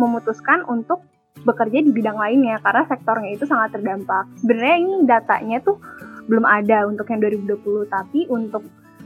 memutuskan 0.00 0.64
untuk 0.64 1.04
bekerja 1.42 1.82
di 1.82 1.90
bidang 1.90 2.16
lainnya 2.16 2.62
karena 2.62 2.86
sektornya 2.86 3.30
itu 3.34 3.44
sangat 3.44 3.74
terdampak. 3.74 4.30
Sebenarnya 4.40 4.76
ini 4.78 4.94
datanya 5.04 5.58
tuh 5.60 5.76
belum 6.26 6.44
ada 6.46 6.86
untuk 6.86 7.08
yang 7.10 7.20
2020 7.22 7.88
tapi 7.90 8.26
untuk 8.30 8.62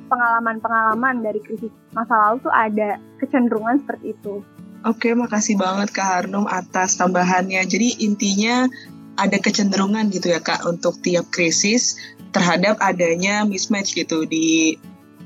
pengalaman-pengalaman 0.06 1.22
dari 1.24 1.40
krisis 1.42 1.72
masa 1.90 2.14
lalu 2.14 2.46
tuh 2.46 2.54
ada 2.54 3.00
kecenderungan 3.18 3.82
seperti 3.82 4.14
itu. 4.14 4.44
Oke, 4.86 5.10
makasih 5.18 5.58
banget 5.58 5.90
Kak 5.90 6.06
Harnum 6.06 6.46
atas 6.46 6.94
tambahannya. 6.94 7.58
Jadi 7.66 8.06
intinya 8.06 8.70
ada 9.16 9.40
kecenderungan 9.40 10.12
gitu 10.12 10.30
ya 10.30 10.44
kak 10.44 10.68
untuk 10.68 11.00
tiap 11.00 11.26
krisis 11.32 11.96
terhadap 12.36 12.76
adanya 12.84 13.48
mismatch 13.48 13.96
gitu 13.96 14.28
di 14.28 14.76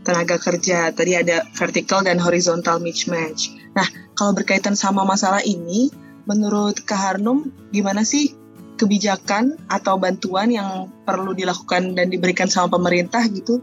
tenaga 0.06 0.40
kerja. 0.40 0.94
Tadi 0.94 1.12
ada 1.18 1.44
vertical 1.52 2.06
dan 2.06 2.16
horizontal 2.16 2.80
mismatch. 2.80 3.52
Nah, 3.76 3.86
kalau 4.16 4.32
berkaitan 4.32 4.78
sama 4.78 5.02
masalah 5.04 5.42
ini, 5.44 5.90
menurut 6.24 6.80
Kak 6.86 6.96
Harnum, 6.98 7.50
gimana 7.74 8.06
sih 8.06 8.32
kebijakan 8.80 9.60
atau 9.68 10.00
bantuan 10.00 10.48
yang 10.48 10.88
perlu 11.04 11.36
dilakukan 11.36 11.92
dan 11.92 12.08
diberikan 12.08 12.48
sama 12.48 12.80
pemerintah 12.80 13.20
gitu? 13.28 13.60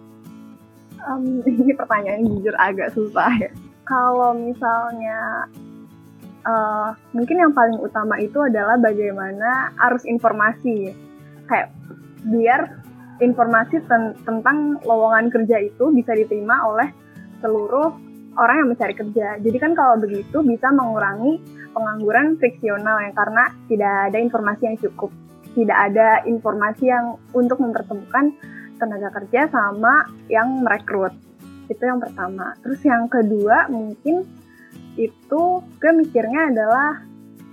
Um, 1.02 1.42
ini 1.50 1.74
pertanyaan 1.74 2.22
jujur 2.30 2.54
agak 2.62 2.94
susah 2.94 3.34
ya. 3.42 3.50
Kalau 3.88 4.38
misalnya 4.38 5.50
uh, 6.46 6.94
mungkin 7.18 7.42
yang 7.42 7.54
paling 7.58 7.82
utama 7.82 8.22
itu 8.22 8.38
adalah 8.38 8.78
bagaimana 8.78 9.74
arus 9.90 10.06
informasi 10.06 10.94
kayak 11.48 11.74
biar 12.28 12.84
informasi 13.24 13.82
ten 13.88 14.14
tentang 14.28 14.78
lowongan 14.86 15.34
kerja 15.34 15.58
itu 15.64 15.90
bisa 15.96 16.14
diterima 16.14 16.62
oleh 16.68 16.92
seluruh 17.42 18.07
orang 18.38 18.63
yang 18.63 18.69
mencari 18.71 18.93
kerja. 18.93 19.28
Jadi 19.41 19.58
kan 19.58 19.73
kalau 19.73 19.97
begitu 19.97 20.38
bisa 20.45 20.69
mengurangi 20.71 21.41
pengangguran 21.73 22.38
friksional 22.38 23.02
yang 23.02 23.13
karena 23.17 23.43
tidak 23.67 23.93
ada 24.13 24.17
informasi 24.21 24.62
yang 24.69 24.78
cukup, 24.78 25.12
tidak 25.58 25.78
ada 25.78 26.08
informasi 26.30 26.86
yang 26.89 27.17
untuk 27.34 27.58
mempertemukan 27.58 28.34
tenaga 28.78 29.10
kerja 29.21 29.50
sama 29.50 30.06
yang 30.30 30.62
merekrut. 30.62 31.13
Itu 31.67 31.84
yang 31.84 32.00
pertama. 32.00 32.54
Terus 32.62 32.82
yang 32.86 33.10
kedua 33.10 33.67
mungkin 33.67 34.23
itu 34.97 35.41
gue 35.62 35.91
mikirnya 35.93 36.50
adalah 36.54 37.06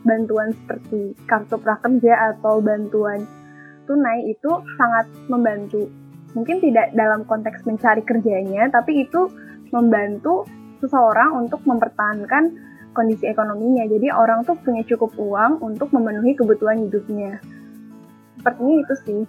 bantuan 0.04 0.52
seperti 0.52 1.16
kartu 1.24 1.56
prakerja 1.56 2.36
atau 2.36 2.60
bantuan 2.60 3.24
tunai 3.84 4.32
itu 4.32 4.52
sangat 4.76 5.08
membantu. 5.28 5.88
Mungkin 6.36 6.60
tidak 6.60 6.92
dalam 6.96 7.22
konteks 7.24 7.62
mencari 7.62 8.02
kerjanya, 8.02 8.68
tapi 8.72 9.06
itu 9.06 9.30
membantu 9.70 10.44
seseorang 10.84 11.32
untuk 11.40 11.64
mempertahankan 11.64 12.74
kondisi 12.94 13.26
ekonominya. 13.26 13.88
Jadi 13.88 14.12
orang 14.14 14.46
tuh 14.46 14.54
punya 14.60 14.86
cukup 14.86 15.16
uang 15.18 15.64
untuk 15.64 15.90
memenuhi 15.90 16.38
kebutuhan 16.38 16.84
hidupnya. 16.86 17.42
Sepertinya 18.38 18.74
itu 18.84 18.94
sih. 19.02 19.20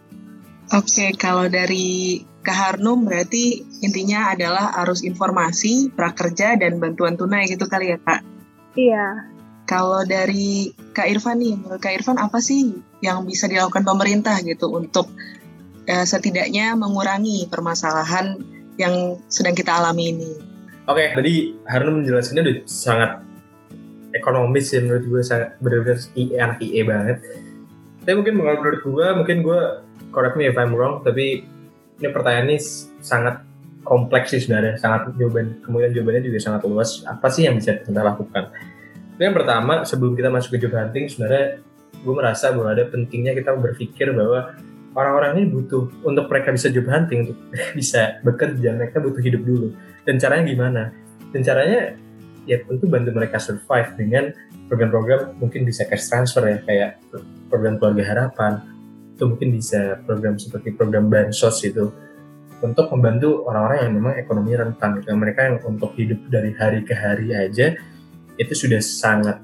Oke, 0.74 1.14
kalau 1.18 1.46
dari 1.46 2.22
Kak 2.42 2.58
Harnum 2.58 3.06
berarti 3.06 3.62
intinya 3.86 4.34
adalah 4.34 4.74
arus 4.86 5.06
informasi, 5.06 5.94
prakerja, 5.94 6.58
dan 6.58 6.82
bantuan 6.82 7.18
tunai 7.18 7.46
gitu 7.50 7.70
kali 7.70 7.94
ya 7.94 7.98
Kak? 8.02 8.22
Iya. 8.74 9.30
Kalau 9.66 10.06
dari 10.06 10.74
Kak 10.94 11.10
Irfan 11.10 11.42
nih, 11.42 11.58
menurut 11.58 11.82
Kak 11.82 11.94
Irfan 11.94 12.22
apa 12.22 12.38
sih 12.38 12.82
yang 13.02 13.26
bisa 13.26 13.50
dilakukan 13.50 13.82
pemerintah 13.82 14.38
gitu 14.46 14.70
untuk 14.74 15.10
uh, 15.90 16.06
setidaknya 16.06 16.78
mengurangi 16.78 17.50
permasalahan 17.50 18.38
yang 18.78 19.22
sedang 19.30 19.58
kita 19.58 19.74
alami 19.74 20.14
ini? 20.14 20.55
Oke, 20.86 21.18
tadi 21.18 21.58
Harnum 21.66 22.06
menjelaskannya 22.06 22.44
udah 22.46 22.58
sangat 22.70 23.12
ekonomis 24.14 24.70
ya 24.70 24.86
menurut 24.86 25.06
gue 25.10 25.22
sangat 25.26 25.58
benar-benar 25.58 25.98
anak 26.38 26.58
IE 26.62 26.82
banget. 26.86 27.18
Tapi 28.06 28.14
mungkin 28.14 28.38
menurut 28.38 28.86
gue, 28.86 29.08
mungkin 29.18 29.38
gue 29.42 29.60
correct 30.14 30.38
me 30.38 30.46
if 30.46 30.54
I'm 30.54 30.78
wrong, 30.78 31.02
tapi 31.02 31.42
ini 31.98 32.08
pertanyaan 32.14 32.54
ini 32.54 32.62
sangat 33.02 33.42
kompleks 33.82 34.34
sih 34.34 34.42
sebenarnya 34.42 34.82
sangat 34.82 35.14
jawaban 35.18 35.62
kemudian 35.62 35.90
jawabannya 35.94 36.22
juga 36.22 36.40
sangat 36.42 36.62
luas. 36.70 37.02
Apa 37.06 37.34
sih 37.34 37.50
yang 37.50 37.58
bisa 37.58 37.82
kita 37.82 38.02
lakukan? 38.06 38.54
Yang 39.18 39.34
pertama 39.42 39.74
sebelum 39.90 40.14
kita 40.14 40.30
masuk 40.30 40.58
ke 40.58 40.70
job 40.70 40.74
hunting 40.78 41.10
sebenarnya 41.10 41.66
gue 41.98 42.14
merasa 42.14 42.54
bahwa 42.54 42.78
ada 42.78 42.86
pentingnya 42.86 43.34
kita 43.34 43.58
berpikir 43.58 44.14
bahwa 44.14 44.54
orang-orang 44.96 45.32
ini 45.38 45.46
butuh 45.52 45.92
untuk 46.08 46.26
mereka 46.32 46.56
bisa 46.56 46.72
job 46.72 46.88
hunting 46.88 47.28
untuk 47.28 47.38
bisa 47.80 48.18
bekerja 48.24 48.74
mereka 48.74 48.98
butuh 49.04 49.22
hidup 49.22 49.44
dulu. 49.44 49.68
Dan 50.08 50.18
caranya 50.18 50.44
gimana? 50.48 50.84
Dan 51.36 51.44
caranya 51.44 52.00
ya 52.48 52.58
tentu 52.64 52.88
bantu 52.88 53.10
mereka 53.12 53.38
survive 53.42 53.92
dengan 54.00 54.32
program-program 54.72 55.38
mungkin 55.38 55.66
bisa 55.66 55.86
cash 55.86 56.08
transfer 56.10 56.46
ya 56.46 56.58
kayak 56.62 56.92
program 57.50 57.78
keluarga 57.82 58.04
harapan 58.06 58.62
itu 59.18 59.24
mungkin 59.26 59.50
bisa 59.56 59.98
program 60.06 60.38
seperti 60.38 60.76
program 60.76 61.10
bansos 61.10 61.58
itu 61.66 61.90
untuk 62.60 62.88
membantu 62.96 63.46
orang-orang 63.48 63.80
yang 63.88 63.94
memang 64.00 64.14
ekonomi 64.16 64.52
rentan. 64.56 65.00
Gitu. 65.00 65.12
mereka 65.16 65.48
yang 65.48 65.58
untuk 65.68 65.92
hidup 66.00 66.20
dari 66.32 66.52
hari 66.56 66.84
ke 66.88 66.96
hari 66.96 67.36
aja 67.36 67.76
itu 68.36 68.54
sudah 68.54 68.80
sangat 68.80 69.38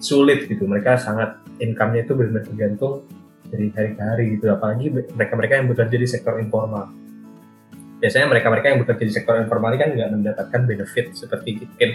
sulit 0.00 0.48
gitu. 0.48 0.64
Mereka 0.68 1.00
sangat 1.00 1.40
income-nya 1.60 2.04
itu 2.04 2.12
benar-benar 2.12 2.44
tergantung 2.44 3.04
dari 3.48 3.72
hari 3.72 3.90
ke 3.94 4.02
hari 4.02 4.24
gitu. 4.38 4.46
Apalagi 4.52 4.86
mereka-mereka 4.92 5.54
yang 5.62 5.68
bekerja 5.70 5.96
di 5.96 6.08
sektor 6.08 6.34
informal. 6.38 6.90
Biasanya 7.96 8.26
mereka-mereka 8.28 8.66
yang 8.72 8.78
bekerja 8.84 9.04
di 9.08 9.14
sektor 9.14 9.34
informal 9.40 9.72
ini 9.72 9.78
kan 9.80 9.90
nggak 9.96 10.10
mendapatkan 10.12 10.60
benefit 10.68 11.06
seperti 11.16 11.64
mungkin 11.64 11.90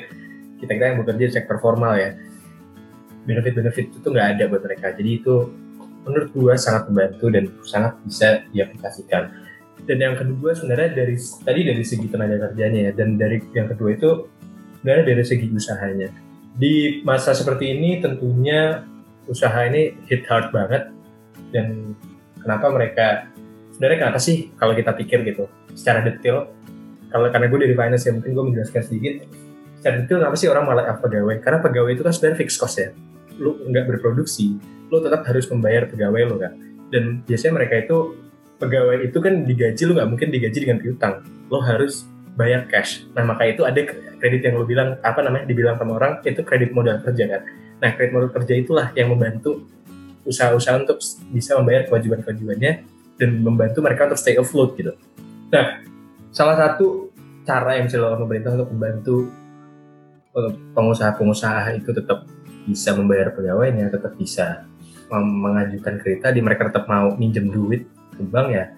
kita 0.57 0.71
kita 0.77 0.85
yang 0.93 0.97
bekerja 1.01 1.23
di 1.29 1.33
sektor 1.33 1.57
formal 1.61 1.93
ya. 1.97 2.17
Benefit-benefit 3.21 4.01
itu 4.01 4.07
nggak 4.09 4.27
ada 4.37 4.43
buat 4.49 4.61
mereka. 4.65 4.97
Jadi 4.97 5.11
itu 5.21 5.35
menurut 6.01 6.29
gua 6.33 6.53
sangat 6.57 6.89
membantu 6.89 7.29
dan 7.29 7.45
sangat 7.61 7.93
bisa 8.01 8.27
diaplikasikan. 8.49 9.23
Dan 9.85 9.97
yang 9.97 10.15
kedua 10.17 10.53
sebenarnya 10.53 10.93
dari 10.93 11.17
tadi 11.17 11.61
dari 11.65 11.83
segi 11.85 12.07
tenaga 12.09 12.49
kerjanya 12.49 12.89
ya. 12.89 12.91
Dan 12.97 13.17
dari 13.17 13.37
yang 13.53 13.69
kedua 13.69 13.93
itu 13.93 14.09
sebenarnya 14.81 15.05
dari 15.13 15.23
segi 15.25 15.45
usahanya. 15.53 16.09
Di 16.57 17.05
masa 17.05 17.37
seperti 17.37 17.77
ini 17.77 18.01
tentunya 18.01 18.81
usaha 19.29 19.69
ini 19.69 19.93
hit 20.09 20.25
hard 20.25 20.49
banget 20.49 20.89
dan 21.51 21.95
kenapa 22.39 22.67
mereka 22.73 23.07
sebenarnya 23.75 23.99
kenapa 24.07 24.19
sih 24.19 24.51
kalau 24.57 24.73
kita 24.73 24.91
pikir 24.95 25.23
gitu 25.27 25.45
secara 25.75 26.03
detail 26.03 26.51
kalau 27.11 27.27
karena 27.27 27.47
gue 27.51 27.59
dari 27.67 27.75
finance 27.75 28.07
ya 28.07 28.11
mungkin 28.15 28.31
gue 28.31 28.45
menjelaskan 28.51 28.81
sedikit 28.87 29.13
secara 29.79 29.95
detail 30.03 30.17
kenapa 30.23 30.35
sih 30.37 30.47
orang 30.47 30.63
malah 30.63 30.95
pegawai? 30.95 31.35
Karena 31.41 31.59
pegawai 31.59 31.91
itu 31.91 32.03
kan 32.05 32.13
sebenarnya 32.13 32.37
fixed 32.39 32.59
cost 32.61 32.77
ya. 32.77 32.93
Lu 33.41 33.57
nggak 33.67 33.85
berproduksi 33.89 34.57
lu 34.91 34.99
tetap 34.99 35.23
harus 35.23 35.47
membayar 35.47 35.87
pegawai 35.87 36.21
lo 36.27 36.35
kan 36.35 36.51
dan 36.91 37.23
biasanya 37.23 37.63
mereka 37.63 37.79
itu 37.79 38.19
pegawai 38.59 39.07
itu 39.07 39.17
kan 39.23 39.47
digaji 39.47 39.81
lu 39.87 39.95
nggak 39.95 40.09
mungkin 40.11 40.27
digaji 40.31 40.57
dengan 40.67 40.77
piutang. 40.79 41.13
Lo 41.47 41.63
harus 41.63 42.05
bayar 42.35 42.67
cash. 42.67 43.07
Nah 43.15 43.23
maka 43.23 43.47
itu 43.47 43.63
ada 43.63 43.79
kredit 44.21 44.45
yang 44.45 44.61
lo 44.61 44.63
bilang 44.69 45.01
apa 45.01 45.25
namanya 45.25 45.49
dibilang 45.49 45.75
sama 45.81 45.97
orang 45.97 46.21
itu 46.21 46.45
kredit 46.45 46.69
modal 46.77 47.01
kerja 47.01 47.25
kan 47.25 47.41
nah 47.81 47.89
kredit 47.97 48.13
modal 48.13 48.29
kerja 48.29 48.53
itulah 48.53 48.87
yang 48.93 49.09
membantu 49.09 49.65
usaha-usaha 50.25 50.85
untuk 50.85 51.01
bisa 51.33 51.57
membayar 51.57 51.87
kewajiban-kewajibannya 51.89 52.71
dan 53.17 53.29
membantu 53.41 53.79
mereka 53.81 54.09
untuk 54.09 54.19
stay 54.19 54.37
afloat 54.37 54.73
gitu. 54.77 54.93
Nah, 55.51 55.81
salah 56.33 56.55
satu 56.57 57.11
cara 57.45 57.77
yang 57.77 57.89
bisa 57.89 58.01
pemerintah 58.17 58.53
untuk 58.57 58.69
membantu 58.73 59.15
pengusaha-pengusaha 60.77 61.75
itu 61.75 61.91
tetap 61.91 62.23
bisa 62.65 62.95
membayar 62.95 63.33
pegawainya, 63.35 63.91
tetap 63.91 64.15
bisa 64.15 64.63
mengajukan 65.11 65.99
kredit 65.99 66.23
di 66.31 66.39
mereka 66.39 66.71
tetap 66.71 66.87
mau 66.87 67.11
minjem 67.19 67.51
duit 67.51 67.83
ke 68.15 68.23
bank 68.23 68.47
ya 68.55 68.71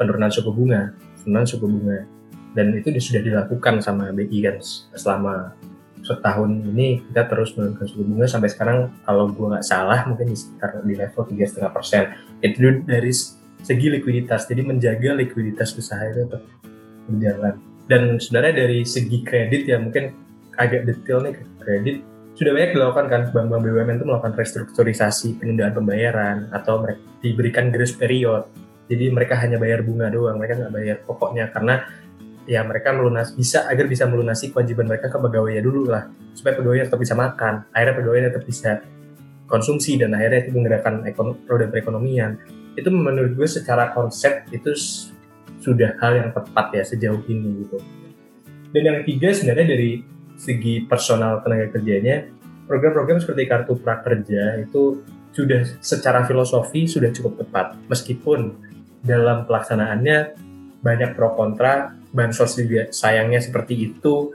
penurunan 0.00 0.32
suku 0.32 0.48
bunga, 0.48 0.96
penurunan 1.20 1.44
suku 1.44 1.66
bunga 1.68 1.98
dan 2.56 2.72
itu 2.72 2.88
sudah 2.96 3.20
dilakukan 3.20 3.84
sama 3.84 4.08
BI 4.14 4.40
kan 4.40 4.56
selama 4.96 5.52
setahun 6.08 6.48
ini 6.48 7.04
kita 7.04 7.28
terus 7.28 7.52
menurunkan 7.52 7.84
suku 7.84 8.02
bunga. 8.08 8.26
Sampai 8.26 8.48
sekarang 8.48 8.88
kalau 9.04 9.28
gue 9.28 9.46
nggak 9.52 9.66
salah 9.66 10.08
mungkin 10.08 10.32
di 10.32 10.36
sekitar 10.36 10.80
di 10.80 10.94
level 10.96 11.22
tiga 11.28 11.44
setengah 11.44 11.72
persen. 11.76 12.04
Itu 12.40 12.58
dari 12.88 13.12
segi 13.60 13.86
likuiditas. 13.92 14.48
Jadi 14.48 14.64
menjaga 14.64 15.12
likuiditas 15.12 15.76
usaha 15.76 16.00
itu 16.08 16.24
untuk 16.24 16.42
berjalan. 17.08 17.54
Dan 17.88 18.16
sebenarnya 18.16 18.64
dari 18.64 18.84
segi 18.88 19.20
kredit 19.24 19.68
ya 19.68 19.76
mungkin 19.76 20.12
agak 20.56 20.88
detail 20.88 21.24
nih 21.24 21.34
kredit. 21.60 21.96
Sudah 22.38 22.54
banyak 22.54 22.70
dilakukan 22.78 23.06
kan 23.10 23.22
bank-bank 23.34 23.62
BUMN 23.66 23.96
itu 23.98 24.06
melakukan 24.06 24.34
restrukturisasi 24.38 25.42
penundaan 25.42 25.74
pembayaran 25.74 26.46
atau 26.54 26.78
mereka 26.78 27.02
diberikan 27.18 27.74
grace 27.74 27.98
period. 27.98 28.46
Jadi 28.86 29.10
mereka 29.10 29.34
hanya 29.42 29.58
bayar 29.58 29.82
bunga 29.82 30.06
doang 30.06 30.38
mereka 30.38 30.54
nggak 30.62 30.72
bayar 30.72 30.96
pokoknya. 31.02 31.50
Karena 31.50 31.82
ya 32.48 32.64
mereka 32.64 32.96
melunas 32.96 33.36
bisa 33.36 33.68
agar 33.68 33.84
bisa 33.84 34.08
melunasi 34.08 34.48
kewajiban 34.48 34.88
mereka 34.88 35.12
ke 35.12 35.20
pegawainya 35.20 35.60
dulu 35.60 35.92
lah 35.92 36.08
supaya 36.32 36.56
pegawainya 36.56 36.88
tetap 36.88 37.00
bisa 37.04 37.12
makan 37.12 37.68
akhirnya 37.76 37.94
pegawainya 38.00 38.28
tetap 38.32 38.44
bisa 38.48 38.70
konsumsi 39.48 39.96
dan 39.96 40.12
akhirnya 40.14 40.44
itu 40.44 40.50
menggerakkan 40.54 41.02
ekonomi, 41.08 41.40
roda 41.48 41.66
perekonomian. 41.66 42.36
Itu 42.76 42.92
menurut 42.92 43.34
gue 43.34 43.48
secara 43.48 43.90
konsep 43.96 44.46
itu 44.54 44.70
sudah 45.58 45.98
hal 45.98 46.22
yang 46.22 46.30
tepat 46.30 46.70
ya 46.76 46.84
sejauh 46.84 47.24
ini 47.26 47.66
gitu. 47.66 47.80
Dan 48.70 48.82
yang 48.84 48.96
ketiga 49.02 49.34
sebenarnya 49.34 49.74
dari 49.74 49.90
segi 50.38 50.86
personal 50.86 51.42
tenaga 51.42 51.74
kerjanya 51.74 52.30
program-program 52.68 53.18
seperti 53.18 53.48
kartu 53.48 53.74
prakerja 53.80 54.62
itu 54.62 55.02
sudah 55.34 55.66
secara 55.82 56.22
filosofi 56.28 56.86
sudah 56.86 57.10
cukup 57.10 57.42
tepat. 57.42 57.74
Meskipun 57.90 58.54
dalam 59.02 59.48
pelaksanaannya 59.48 60.36
banyak 60.78 61.18
pro 61.18 61.34
kontra 61.34 61.97
bansos 62.12 62.56
juga 62.58 62.88
sayangnya 62.90 63.40
seperti 63.42 63.92
itu. 63.92 64.32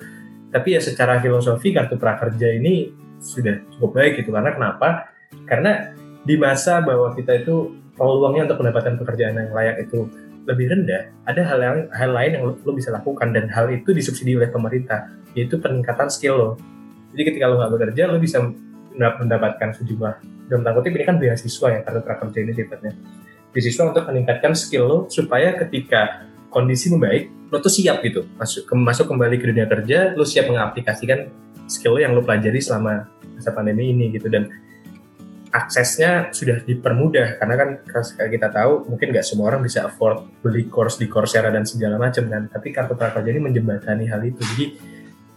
Tapi 0.53 0.77
ya 0.77 0.81
secara 0.81 1.17
filosofi 1.17 1.73
kartu 1.73 1.97
prakerja 1.97 2.53
ini 2.53 2.93
sudah 3.17 3.65
cukup 3.73 3.97
baik 3.97 4.21
gitu. 4.21 4.29
Karena 4.29 4.53
kenapa? 4.53 5.09
Karena 5.49 5.95
di 6.23 6.35
masa 6.37 6.79
bahwa 6.85 7.11
kita 7.17 7.41
itu 7.41 7.73
peluangnya 7.97 8.49
untuk 8.51 8.61
mendapatkan 8.61 8.95
pekerjaan 9.01 9.33
yang 9.37 9.51
layak 9.53 9.89
itu 9.89 10.05
lebih 10.43 10.75
rendah 10.75 11.07
ada 11.23 11.41
hal 11.47 11.59
yang 11.63 11.77
hal 11.95 12.11
lain 12.11 12.31
yang 12.35 12.43
lo, 12.45 12.53
lo 12.61 12.71
bisa 12.75 12.93
lakukan. 12.93 13.33
Dan 13.33 13.49
hal 13.49 13.71
itu 13.73 13.89
disubsidi 13.95 14.37
oleh 14.37 14.53
pemerintah 14.53 15.09
yaitu 15.33 15.57
peningkatan 15.57 16.07
skill 16.13 16.35
lo. 16.37 16.51
Jadi 17.17 17.33
ketika 17.33 17.49
lo 17.49 17.57
nggak 17.57 17.71
bekerja 17.73 18.03
lo 18.09 18.21
bisa 18.21 18.37
mendapatkan 18.93 19.73
sejumlah 19.73 20.33
dalam 20.53 20.61
tanda 20.61 20.77
kutip 20.77 20.93
ini 20.93 21.05
kan 21.07 21.17
beasiswa 21.17 21.67
ya 21.71 21.79
kartu 21.81 22.01
prakerja 22.03 22.37
ini 22.43 22.51
sifatnya. 22.53 22.91
Beasiswa 23.53 23.83
untuk 23.89 24.03
meningkatkan 24.09 24.53
skill 24.53 24.85
lo 24.85 24.97
supaya 25.09 25.55
ketika 25.57 26.29
kondisi 26.53 26.93
membaik, 26.93 27.29
lo 27.53 27.61
tuh 27.61 27.69
siap 27.69 28.01
gitu. 28.01 28.25
Masuk 28.33 28.65
ke, 28.65 28.73
masuk 28.73 29.05
kembali 29.05 29.37
ke 29.37 29.45
dunia 29.45 29.69
kerja, 29.69 30.17
lo 30.17 30.25
siap 30.25 30.49
mengaplikasikan 30.49 31.29
skill 31.69 32.01
yang 32.01 32.17
lo 32.17 32.25
pelajari 32.25 32.57
selama 32.57 33.05
masa 33.37 33.53
pandemi 33.53 33.93
ini 33.93 34.09
gitu. 34.09 34.25
Dan 34.25 34.49
aksesnya 35.53 36.33
sudah 36.33 36.65
dipermudah 36.65 37.37
karena 37.37 37.53
kan 37.53 37.69
kayak 37.85 38.31
kita 38.41 38.49
tahu 38.49 38.89
mungkin 38.89 39.13
nggak 39.13 39.21
semua 39.21 39.53
orang 39.53 39.61
bisa 39.61 39.85
afford 39.85 40.25
beli 40.41 40.65
course 40.65 40.97
di 40.97 41.05
Coursera 41.05 41.53
dan 41.53 41.61
segala 41.69 42.01
macam 42.01 42.25
kan. 42.25 42.49
Tapi 42.49 42.73
kartu 42.73 42.97
prakerja 42.97 43.29
ini 43.29 43.41
menjembatani 43.45 44.09
hal 44.09 44.25
itu. 44.25 44.41
Jadi 44.41 44.65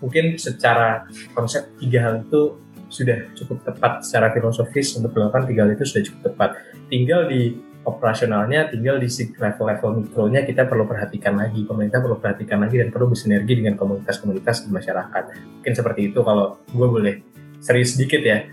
mungkin 0.00 0.40
secara 0.40 1.04
konsep 1.36 1.76
tiga 1.76 2.08
hal 2.08 2.24
itu 2.24 2.56
sudah 2.88 3.28
cukup 3.36 3.60
tepat 3.60 4.08
secara 4.08 4.32
filosofis 4.32 4.96
untuk 4.96 5.12
melakukan 5.12 5.44
tiga 5.52 5.68
hal 5.68 5.76
itu 5.76 5.84
sudah 5.84 6.02
cukup 6.08 6.20
tepat. 6.32 6.50
Tinggal 6.88 7.28
di 7.28 7.65
operasionalnya 7.86 8.66
tinggal 8.66 8.98
di 8.98 9.06
level-level 9.38 10.02
mikronya 10.02 10.42
kita 10.42 10.66
perlu 10.66 10.84
perhatikan 10.90 11.38
lagi 11.38 11.62
pemerintah 11.62 12.02
perlu 12.02 12.18
perhatikan 12.18 12.58
lagi 12.66 12.82
dan 12.82 12.90
perlu 12.90 13.14
bersinergi 13.14 13.62
dengan 13.62 13.78
komunitas-komunitas 13.78 14.66
di 14.66 14.70
masyarakat. 14.74 15.24
Mungkin 15.62 15.74
seperti 15.74 16.00
itu 16.10 16.20
kalau 16.26 16.58
gue 16.66 16.88
boleh 16.90 17.14
serius 17.62 17.94
sedikit 17.94 18.20
ya. 18.26 18.42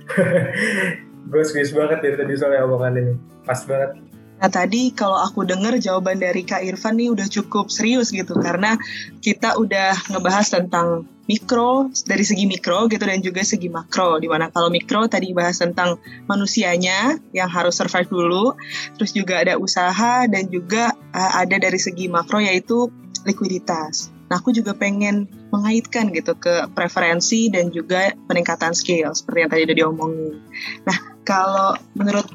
Gue 1.24 1.39
serius 1.48 1.72
banget 1.72 2.04
dari 2.04 2.15
tadi 2.19 2.34
soal 2.36 2.67
omongan 2.67 3.00
ini. 3.00 3.13
Pas 3.48 3.58
banget 3.63 3.96
Nah 4.43 4.51
tadi 4.51 4.91
kalau 4.91 5.15
aku 5.15 5.47
dengar 5.47 5.79
jawaban 5.79 6.19
dari 6.19 6.43
Kak 6.43 6.67
Irfan 6.67 6.99
nih 6.99 7.15
udah 7.15 7.32
cukup 7.32 7.71
serius 7.71 8.12
gitu 8.12 8.36
karena 8.36 8.75
kita 9.23 9.56
udah 9.56 9.95
ngebahas 10.12 10.51
tentang 10.51 11.08
mikro 11.23 11.87
dari 12.04 12.27
segi 12.27 12.44
mikro 12.44 12.91
gitu 12.91 13.00
dan 13.08 13.23
juga 13.23 13.39
segi 13.48 13.71
makro 13.71 14.19
di 14.19 14.27
mana 14.27 14.52
kalau 14.52 14.67
mikro 14.67 15.08
tadi 15.08 15.31
bahas 15.31 15.63
tentang 15.63 15.96
manusianya 16.27 17.15
yang 17.31 17.48
harus 17.48 17.79
survive 17.79 18.12
dulu 18.12 18.60
terus 19.00 19.15
juga 19.15 19.39
ada 19.39 19.56
usaha 19.56 20.27
dan 20.27 20.52
juga 20.52 20.91
uh, 21.15 21.31
ada 21.39 21.56
dari 21.56 21.79
segi 21.79 22.12
makro 22.12 22.44
yaitu 22.44 22.91
likuiditas. 23.23 24.12
Nah 24.27 24.44
aku 24.44 24.52
juga 24.52 24.75
pengen 24.75 25.31
mengaitkan 25.56 26.12
gitu 26.12 26.35
ke 26.35 26.67
preferensi 26.75 27.48
dan 27.48 27.71
juga 27.71 28.12
peningkatan 28.27 28.75
skill 28.75 29.15
seperti 29.15 29.48
yang 29.48 29.52
tadi 29.56 29.62
udah 29.71 29.77
diomongin. 29.79 30.35
Nah 30.83 30.98
kalau 31.23 31.79
menurut 31.96 32.27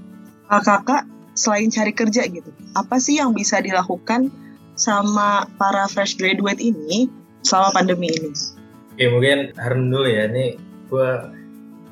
uh, 0.49 0.65
kakak 0.65 1.05
selain 1.39 1.71
cari 1.71 1.95
kerja 1.95 2.27
gitu, 2.27 2.51
apa 2.75 2.99
sih 2.99 3.23
yang 3.23 3.31
bisa 3.31 3.63
dilakukan 3.63 4.35
sama 4.75 5.47
para 5.55 5.87
fresh 5.87 6.19
graduate 6.19 6.59
ini 6.59 7.07
selama 7.47 7.79
pandemi 7.83 8.11
ini? 8.11 8.31
Oke, 8.95 9.07
mungkin 9.11 9.39
Harun 9.55 9.95
dulu 9.95 10.11
ya. 10.11 10.27
Ini 10.27 10.59
gue 10.91 11.09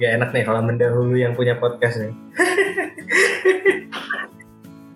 gak 0.03 0.13
enak 0.19 0.31
nih 0.35 0.43
kalau 0.43 0.61
mendahului 0.67 1.23
yang 1.23 1.39
punya 1.39 1.55
podcast 1.59 2.03
nih. 2.03 2.15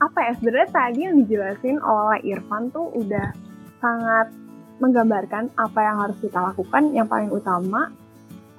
apa 0.06 0.18
ya, 0.26 0.32
sebenarnya 0.38 0.70
tadi 0.74 0.98
yang 1.06 1.14
dijelasin 1.22 1.78
oleh 1.78 2.18
Irfan 2.26 2.74
tuh 2.74 2.90
udah 2.98 3.30
sangat 3.78 4.34
menggambarkan 4.80 5.52
apa 5.60 5.80
yang 5.84 5.96
harus 6.02 6.18
kita 6.24 6.40
lakukan 6.40 6.90
yang 6.96 7.06
paling 7.06 7.28
utama 7.28 7.92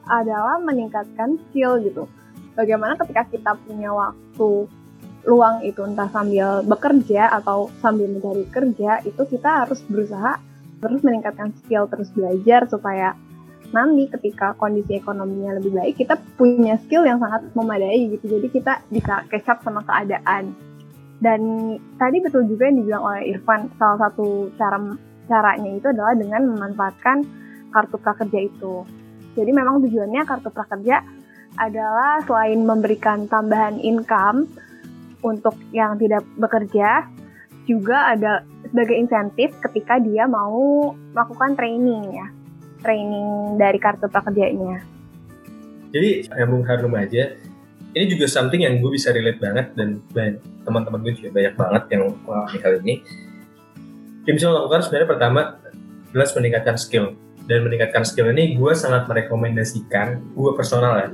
adalah 0.05 0.61
meningkatkan 0.61 1.35
skill 1.49 1.81
gitu. 1.81 2.05
Bagaimana 2.53 2.99
ketika 2.99 3.25
kita 3.31 3.51
punya 3.67 3.89
waktu 3.89 4.69
luang 5.25 5.61
itu 5.61 5.81
entah 5.85 6.09
sambil 6.09 6.65
bekerja 6.65 7.29
atau 7.41 7.69
sambil 7.79 8.09
mencari 8.09 8.45
kerja 8.49 9.05
itu 9.05 9.21
kita 9.29 9.65
harus 9.65 9.79
berusaha 9.85 10.41
terus 10.81 11.01
meningkatkan 11.05 11.53
skill 11.61 11.85
terus 11.85 12.09
belajar 12.09 12.65
supaya 12.65 13.13
nanti 13.71 14.09
ketika 14.11 14.51
kondisi 14.59 14.99
ekonominya 14.99 15.61
lebih 15.61 15.71
baik 15.71 15.95
kita 15.95 16.19
punya 16.35 16.75
skill 16.83 17.07
yang 17.07 17.23
sangat 17.23 17.47
memadai 17.55 18.11
gitu. 18.11 18.27
Jadi 18.27 18.47
kita 18.51 18.83
bisa 18.91 19.23
catch 19.31 19.63
sama 19.63 19.79
keadaan. 19.87 20.51
Dan 21.21 21.41
tadi 22.01 22.17
betul 22.19 22.49
juga 22.49 22.67
yang 22.67 22.81
dibilang 22.81 23.03
oleh 23.05 23.31
Irfan 23.31 23.69
salah 23.77 24.09
satu 24.09 24.49
cara 24.57 24.81
caranya 25.29 25.69
itu 25.71 25.87
adalah 25.87 26.17
dengan 26.17 26.41
memanfaatkan 26.49 27.17
kartu 27.71 27.95
prakerja 28.01 28.39
itu. 28.41 28.83
Jadi 29.37 29.51
memang 29.53 29.79
tujuannya 29.85 30.27
kartu 30.27 30.49
prakerja 30.51 30.99
adalah 31.55 32.19
selain 32.25 32.65
memberikan 32.65 33.29
tambahan 33.29 33.79
income 33.79 34.49
untuk 35.21 35.55
yang 35.71 35.97
tidak 35.97 36.25
bekerja 36.37 37.07
juga 37.69 38.13
ada 38.13 38.41
sebagai 38.65 38.97
insentif 38.97 39.53
ketika 39.69 40.01
dia 40.01 40.25
mau 40.25 40.91
melakukan 41.13 41.53
training 41.53 42.03
ya. 42.11 42.27
Training 42.81 43.61
dari 43.61 43.77
kartu 43.77 44.09
prakerjanya. 44.09 44.81
Jadi 45.93 46.25
nyambung 46.33 46.65
harum 46.65 46.97
aja 46.97 47.37
ini 47.91 48.05
juga 48.07 48.25
something 48.25 48.63
yang 48.63 48.79
gue 48.79 48.91
bisa 48.95 49.11
relate 49.11 49.37
banget 49.37 49.67
dan 49.75 49.99
teman-teman 50.63 51.03
gue 51.03 51.13
juga 51.19 51.29
banyak 51.35 51.53
banget 51.59 51.83
yang 51.91 52.01
mengalami 52.23 52.57
hal 52.63 52.73
ini. 52.81 52.95
Yang 54.25 54.35
bisa 54.41 54.47
lakukan 54.49 54.81
sebenarnya 54.87 55.09
pertama 55.11 55.41
jelas 56.15 56.31
meningkatkan 56.33 56.77
skill. 56.79 57.13
Dan 57.45 57.67
meningkatkan 57.67 58.07
skill 58.07 58.31
ini 58.31 58.55
gue 58.55 58.73
sangat 58.73 59.09
merekomendasikan 59.11 60.23
gue 60.33 60.51
personal 60.55 60.93
ya 61.03 61.09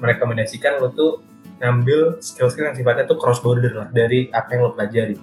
merekomendasikan 0.00 0.80
lo 0.80 0.88
tuh 0.96 1.20
ngambil 1.60 2.18
skill-skill 2.24 2.72
yang 2.72 2.76
sifatnya 2.76 3.04
tuh 3.04 3.20
cross 3.20 3.44
border 3.44 3.70
lah 3.76 3.88
dari 3.92 4.32
apa 4.32 4.56
yang 4.56 4.60
lo 4.66 4.70
pelajari. 4.72 5.16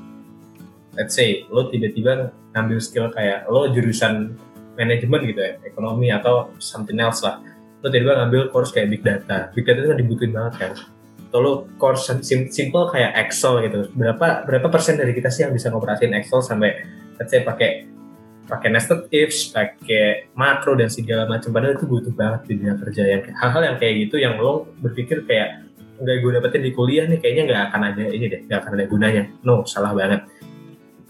Let's 0.94 1.18
say 1.18 1.50
lo 1.50 1.68
tiba-tiba 1.68 2.30
ngambil 2.54 2.78
skill 2.78 3.10
kayak 3.10 3.50
lo 3.50 3.70
jurusan 3.74 4.38
manajemen 4.78 5.22
gitu 5.26 5.42
ya, 5.42 5.58
ekonomi 5.66 6.14
atau 6.14 6.54
something 6.62 7.02
else 7.02 7.26
lah. 7.26 7.42
Lo 7.82 7.90
tiba-tiba 7.90 8.22
ngambil 8.22 8.54
course 8.54 8.70
kayak 8.70 8.94
big 8.94 9.02
data. 9.02 9.50
Big 9.58 9.66
data 9.66 9.82
itu 9.82 9.90
kan 9.90 9.98
dibutuhin 9.98 10.32
banget 10.34 10.54
kan. 10.62 10.72
Atau 11.28 11.40
lo 11.42 11.52
course 11.82 12.06
simple 12.54 12.86
kayak 12.94 13.18
Excel 13.18 13.66
gitu. 13.66 13.90
Berapa 13.98 14.46
berapa 14.46 14.70
persen 14.70 14.96
dari 14.96 15.18
kita 15.18 15.34
sih 15.34 15.44
yang 15.44 15.54
bisa 15.58 15.74
ngoperasin 15.74 16.14
Excel 16.14 16.46
sampai 16.46 16.86
let's 17.18 17.34
say 17.34 17.42
pakai 17.42 17.90
pakai 18.48 18.72
nested 18.72 19.12
ifs, 19.12 19.52
pakai 19.52 20.32
makro 20.38 20.78
dan 20.78 20.88
segala 20.88 21.28
macam. 21.28 21.52
Padahal 21.52 21.76
itu 21.76 21.86
butuh 21.90 22.14
banget 22.16 22.42
di 22.48 22.54
dunia 22.62 22.80
kerja 22.80 23.04
yang 23.04 23.22
hal-hal 23.36 23.62
yang 23.74 23.78
kayak 23.82 23.94
gitu 24.08 24.16
yang 24.22 24.40
lo 24.40 24.72
berpikir 24.80 25.28
kayak 25.28 25.67
nggak 25.98 26.16
gue 26.22 26.32
dapetin 26.38 26.62
di 26.62 26.72
kuliah 26.74 27.06
nih 27.10 27.18
kayaknya 27.18 27.44
nggak 27.50 27.62
akan 27.74 27.82
ada 27.94 28.04
ini 28.10 28.26
deh 28.30 28.42
nggak 28.46 28.60
akan 28.64 28.72
ada 28.78 28.86
gunanya. 28.86 29.24
No 29.42 29.66
salah 29.66 29.92
banget. 29.98 30.26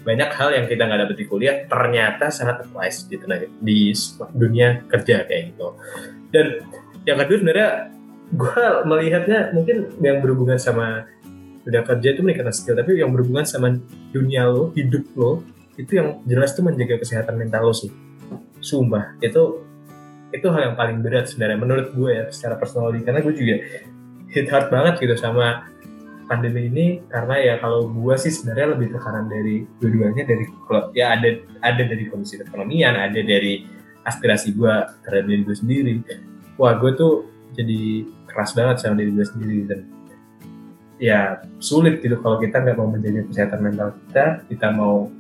Banyak 0.07 0.29
hal 0.31 0.49
yang 0.55 0.65
kita 0.71 0.87
nggak 0.87 1.01
dapet 1.03 1.15
di 1.19 1.25
kuliah 1.27 1.55
ternyata 1.67 2.31
sangat 2.31 2.63
applies 2.63 3.03
di 3.11 3.15
tenaga 3.19 3.47
di 3.59 3.91
dunia 4.31 4.87
kerja 4.87 5.27
kayak 5.27 5.43
gitu. 5.53 5.67
Dan 6.31 6.63
yang 7.03 7.17
kedua 7.19 7.37
sebenarnya 7.39 7.69
gue 8.27 8.63
melihatnya 8.87 9.39
mungkin 9.55 9.77
yang 10.03 10.19
berhubungan 10.19 10.59
sama 10.59 11.07
dunia 11.63 11.83
kerja 11.83 12.07
itu 12.15 12.23
meningkatkan 12.23 12.55
skill 12.55 12.75
tapi 12.79 12.99
yang 12.99 13.11
berhubungan 13.11 13.43
sama 13.43 13.75
dunia 14.15 14.47
lo 14.47 14.71
hidup 14.71 15.03
lo 15.19 15.43
itu 15.75 15.99
yang 15.99 16.23
jelas 16.23 16.55
tuh 16.55 16.63
menjaga 16.63 16.99
kesehatan 16.99 17.35
mental 17.35 17.71
lo 17.71 17.75
sih. 17.75 17.91
Sumpah 18.63 19.19
itu 19.19 19.67
itu 20.31 20.47
hal 20.51 20.71
yang 20.71 20.75
paling 20.75 20.99
berat 20.99 21.31
sebenarnya 21.31 21.59
menurut 21.59 21.87
gue 21.95 22.09
ya 22.11 22.23
secara 22.31 22.59
personal 22.59 22.91
karena 22.91 23.23
gue 23.23 23.33
juga 23.35 23.55
hit 24.31 24.47
hard 24.51 24.67
banget 24.71 24.99
gitu 25.03 25.15
sama 25.15 25.67
pandemi 26.27 26.67
ini 26.67 26.85
karena 27.07 27.35
ya 27.39 27.53
kalau 27.63 27.87
gua 27.87 28.19
sih 28.19 28.29
sebenarnya 28.29 28.75
lebih 28.75 28.87
tekanan 28.99 29.31
dari 29.31 29.63
dua-duanya 29.79 30.23
dari 30.27 30.45
ya 30.91 31.15
ada 31.15 31.29
ada 31.63 31.83
dari 31.87 32.03
kondisi 32.11 32.35
ekonomian 32.43 32.99
ada 32.99 33.19
dari 33.23 33.63
aspirasi 34.03 34.55
gua 34.55 34.87
terhadap 35.03 35.27
diri 35.27 35.41
gue 35.43 35.57
sendiri. 35.57 35.93
Wah 36.55 36.79
gue 36.79 36.91
tuh 36.95 37.27
jadi 37.53 38.07
keras 38.27 38.55
banget 38.55 38.79
sama 38.79 38.99
diri 38.99 39.11
gue 39.11 39.25
sendiri 39.27 39.57
dan 39.67 39.79
ya 40.97 41.43
sulit 41.61 42.01
gitu 42.01 42.17
kalau 42.23 42.41
kita 42.41 42.57
nggak 42.63 42.75
mau 42.79 42.89
menjaga 42.89 43.21
kesehatan 43.29 43.59
mental 43.61 43.89
kita 44.09 44.25
kita 44.49 44.67
mau 44.73 45.11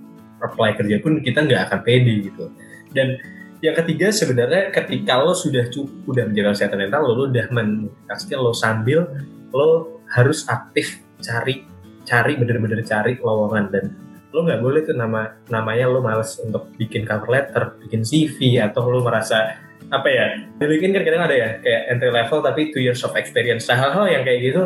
apply 0.41 0.73
kerja 0.73 0.97
pun 1.03 1.21
kita 1.21 1.45
nggak 1.45 1.61
akan 1.69 1.79
pede 1.83 2.31
gitu. 2.31 2.49
Dan 2.95 3.19
yang 3.67 3.75
ketiga 3.83 4.07
sebenarnya 4.15 4.71
ketika 4.71 5.19
lo 5.19 5.35
sudah 5.35 5.67
cukup 5.67 6.15
udah 6.15 6.23
menjaga 6.31 6.55
kesehatan 6.55 6.87
mental 6.87 7.03
lo, 7.03 7.11
lo 7.19 7.23
udah 7.27 7.45
mengasih 7.51 8.39
lo 8.39 8.55
sambil 8.55 9.11
lo 9.51 9.99
harus 10.07 10.47
aktif 10.47 11.03
cari 11.19 11.67
cari 12.07 12.39
bener-bener 12.39 12.79
cari 12.87 13.19
lowongan. 13.19 13.65
Dan 13.67 13.85
lo 14.31 14.47
nggak 14.47 14.63
boleh 14.63 14.81
tuh 14.87 14.95
nama 14.95 15.35
namanya 15.51 15.91
lo 15.91 15.99
males 15.99 16.39
untuk 16.39 16.71
bikin 16.79 17.03
cover 17.03 17.27
letter 17.27 17.75
bikin 17.83 18.07
CV 18.07 18.63
atau 18.63 18.87
lo 18.87 19.03
merasa 19.03 19.59
apa 19.87 20.07
ya 20.07 20.25
di 20.59 20.65
LinkedIn 20.67 20.91
kan 20.99 21.03
kadang 21.03 21.23
ada 21.27 21.35
ya 21.35 21.49
kayak 21.63 21.81
entry 21.91 22.11
level 22.11 22.39
tapi 22.39 22.71
two 22.71 22.79
years 22.79 23.03
of 23.03 23.11
experience. 23.19 23.67
Nah, 23.67 23.75
hal-hal 23.75 24.07
yang 24.07 24.23
kayak 24.23 24.39
gitu 24.47 24.63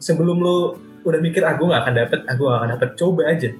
sebelum 0.00 0.40
lo 0.40 0.80
udah 1.04 1.20
mikir 1.20 1.44
aku 1.44 1.68
ah, 1.68 1.68
nggak 1.68 1.80
akan 1.84 1.94
dapet 2.00 2.20
aku 2.32 2.42
ah, 2.48 2.48
gak 2.48 2.58
akan 2.64 2.70
dapet 2.80 2.90
coba 2.96 3.22
aja 3.28 3.50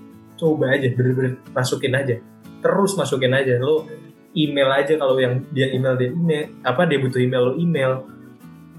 coba 0.40 0.64
aja 0.72 0.86
bener-bener 0.94 1.32
masukin 1.52 1.92
aja 1.92 2.16
terus 2.62 2.96
masukin 2.96 3.36
aja. 3.36 3.60
Lo 3.60 3.84
email 4.32 4.68
aja 4.72 4.94
kalau 4.96 5.16
yang 5.20 5.44
dia 5.52 5.70
email 5.72 5.94
dia 5.96 6.10
email. 6.12 6.44
Apa 6.64 6.88
dia 6.88 6.98
butuh 6.98 7.20
email 7.20 7.42
lo 7.48 7.52
email. 7.56 8.04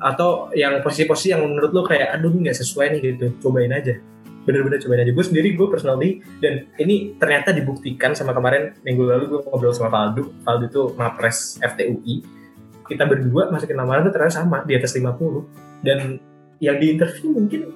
Atau 0.04 0.52
yang 0.58 0.84
posisi-posisi 0.84 1.32
yang 1.32 1.46
menurut 1.46 1.72
lo 1.72 1.82
kayak 1.88 2.20
aduh 2.20 2.34
nggak 2.34 2.58
sesuai 2.58 2.98
nih 2.98 3.02
gitu. 3.14 3.26
Cobain 3.40 3.72
aja. 3.72 3.96
Bener-bener 4.44 4.82
cobain 4.84 5.02
aja. 5.08 5.12
Gue 5.16 5.26
sendiri 5.26 5.56
gue 5.56 5.68
personally 5.72 6.20
dan 6.44 6.68
ini 6.76 7.16
ternyata 7.16 7.56
dibuktikan 7.56 8.12
sama 8.12 8.36
kemarin 8.36 8.76
minggu 8.84 9.08
lalu 9.08 9.26
gue 9.32 9.40
ngobrol 9.48 9.72
sama 9.72 9.90
Faldo. 9.94 10.34
Faldo 10.44 10.66
itu 10.68 10.82
mapres 11.00 11.62
FTUI 11.64 12.44
kita 12.88 13.08
berdua 13.08 13.48
masukin 13.50 13.80
lamaran 13.80 14.06
tuh 14.08 14.14
ternyata 14.14 14.44
sama 14.44 14.62
di 14.68 14.76
atas 14.76 14.94
50 14.96 15.84
dan 15.84 16.20
yang 16.60 16.78
di 16.80 16.96
interview 16.96 17.32
mungkin 17.32 17.72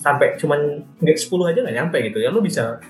sampai 0.00 0.40
cuman 0.40 0.82
nggak 1.00 1.16
10 1.20 1.50
aja 1.52 1.58
nggak 1.60 1.76
nyampe 1.76 1.96
gitu. 2.08 2.18
Ya 2.20 2.32
lo 2.32 2.40
bisa 2.40 2.80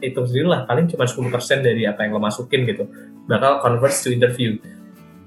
hitung 0.00 0.26
sendiri 0.26 0.46
lah 0.46 0.64
paling 0.64 0.86
cuma 0.90 1.04
10% 1.06 1.62
dari 1.62 1.82
apa 1.84 2.06
yang 2.06 2.16
lo 2.16 2.20
masukin 2.22 2.64
gitu 2.66 2.86
bakal 3.26 3.60
convert 3.60 3.94
to 3.94 4.10
interview. 4.10 4.56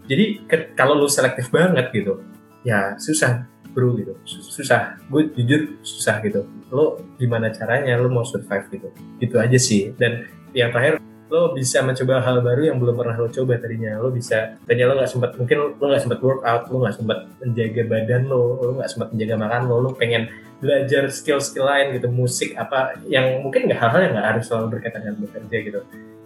Jadi 0.08 0.44
kalau 0.76 0.98
lo 0.98 1.08
selektif 1.08 1.52
banget 1.54 1.94
gitu 1.94 2.20
ya 2.66 2.96
susah 2.98 3.48
bro 3.72 3.96
gitu. 3.96 4.14
Susah. 4.28 5.00
Gue 5.08 5.32
jujur 5.32 5.80
susah 5.82 6.20
gitu. 6.24 6.44
Lo 6.72 7.00
gimana 7.16 7.52
caranya 7.56 7.96
lo 7.96 8.12
mau 8.12 8.28
survive 8.28 8.68
gitu? 8.72 8.88
Itu 9.24 9.36
aja 9.40 9.56
sih. 9.56 9.96
Dan 9.96 10.28
yang 10.52 10.76
terakhir 10.76 11.00
lo 11.32 11.56
bisa 11.56 11.80
mencoba 11.80 12.20
hal 12.20 12.44
baru 12.44 12.62
yang 12.68 12.78
belum 12.78 12.92
pernah 13.00 13.16
lo 13.16 13.32
coba 13.32 13.56
tadinya. 13.56 13.96
Lo 14.04 14.12
bisa 14.12 14.60
tadinya 14.68 14.92
lo 14.92 14.94
nggak 15.00 15.12
sempat 15.16 15.32
mungkin 15.40 15.80
lo 15.80 15.86
nggak 15.88 16.04
sempat 16.04 16.20
workout 16.20 16.64
lo 16.68 16.78
nggak 16.84 16.96
sempat 17.00 17.20
menjaga 17.40 17.82
badan 17.88 18.22
lo 18.28 18.60
lo 18.60 18.72
nggak 18.76 18.90
sempat 18.92 19.08
menjaga 19.16 19.36
makan 19.40 19.62
lo 19.72 19.76
lo 19.80 19.90
pengen 19.96 20.28
belajar 20.60 21.08
skill-skill 21.08 21.66
lain 21.66 21.96
gitu 21.96 22.12
musik 22.12 22.54
apa 22.60 23.00
yang 23.08 23.40
mungkin 23.40 23.72
nggak 23.72 23.80
hal-hal 23.80 24.00
yang 24.04 24.14
nggak 24.20 24.28
harus 24.36 24.44
selalu 24.52 24.78
berkaitan 24.78 25.02
dengan 25.08 25.18
bekerja 25.24 25.58
gitu. 25.64 25.80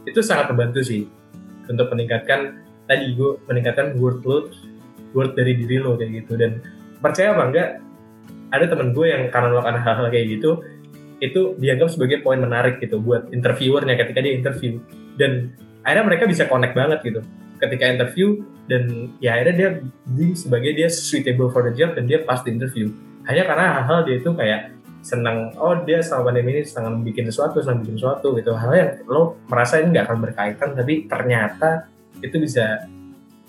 Itu 0.10 0.20
sangat 0.26 0.49
membantu 0.49 0.82
sih 0.82 1.06
untuk 1.70 1.88
meningkatkan 1.93 2.66
tadi 2.89 3.14
gue 3.14 3.38
meningkatkan 3.45 3.93
workload 4.01 4.58
word 5.14 5.38
dari 5.38 5.53
diri 5.53 5.78
lo 5.86 5.93
kayak 6.01 6.26
gitu. 6.26 6.34
Dan 6.34 6.66
percaya 6.97 7.38
apa 7.38 7.43
enggak 7.45 7.70
ada 8.49 8.66
temen 8.66 8.89
gue 8.89 9.06
yang 9.06 9.30
karena 9.30 9.53
melakukan 9.53 9.78
hal-hal 9.86 10.08
kayak 10.10 10.28
gitu 10.34 10.66
itu 11.20 11.55
dianggap 11.55 11.91
sebagai 11.91 12.20
poin 12.22 12.39
menarik 12.39 12.84
gitu 12.84 12.99
buat 12.99 13.32
interviewernya 13.32 13.95
ketika 13.95 14.20
dia 14.20 14.34
interview. 14.36 14.80
Dan 15.16 15.55
akhirnya 15.86 16.05
mereka 16.05 16.24
bisa 16.28 16.43
connect 16.49 16.76
banget 16.76 16.99
gitu. 17.05 17.22
Ketika 17.55 17.86
interview 17.88 18.43
dan 18.68 19.13
ya 19.24 19.39
akhirnya 19.39 19.55
dia 19.55 19.70
di 20.03 20.36
sebagai 20.36 20.76
dia 20.76 20.91
suitable 20.91 21.47
for 21.53 21.63
the 21.63 21.72
job 21.72 21.95
dan 21.95 22.09
dia 22.09 22.20
pas 22.24 22.43
di 22.43 22.51
interview. 22.51 22.91
Hanya 23.26 23.47
karena 23.47 23.66
hal-hal 23.80 23.99
dia 24.05 24.16
itu 24.20 24.30
kayak 24.36 24.76
senang 25.05 25.53
oh 25.61 25.86
dia 25.86 26.01
selama 26.01 26.34
pandemi 26.34 26.57
ini 26.57 26.61
senang 26.66 27.05
bikin 27.05 27.30
sesuatu 27.30 27.61
senang 27.61 27.86
bikin 27.86 27.95
sesuatu 28.01 28.36
gitu. 28.36 28.51
Hal 28.57 28.72
yang 28.76 28.91
lo 29.07 29.39
merasa 29.47 29.80
ini 29.80 29.95
nggak 29.95 30.05
akan 30.09 30.20
berkaitan 30.20 30.70
tapi 30.76 31.05
ternyata 31.05 31.88
itu 32.20 32.36
bisa 32.41 32.89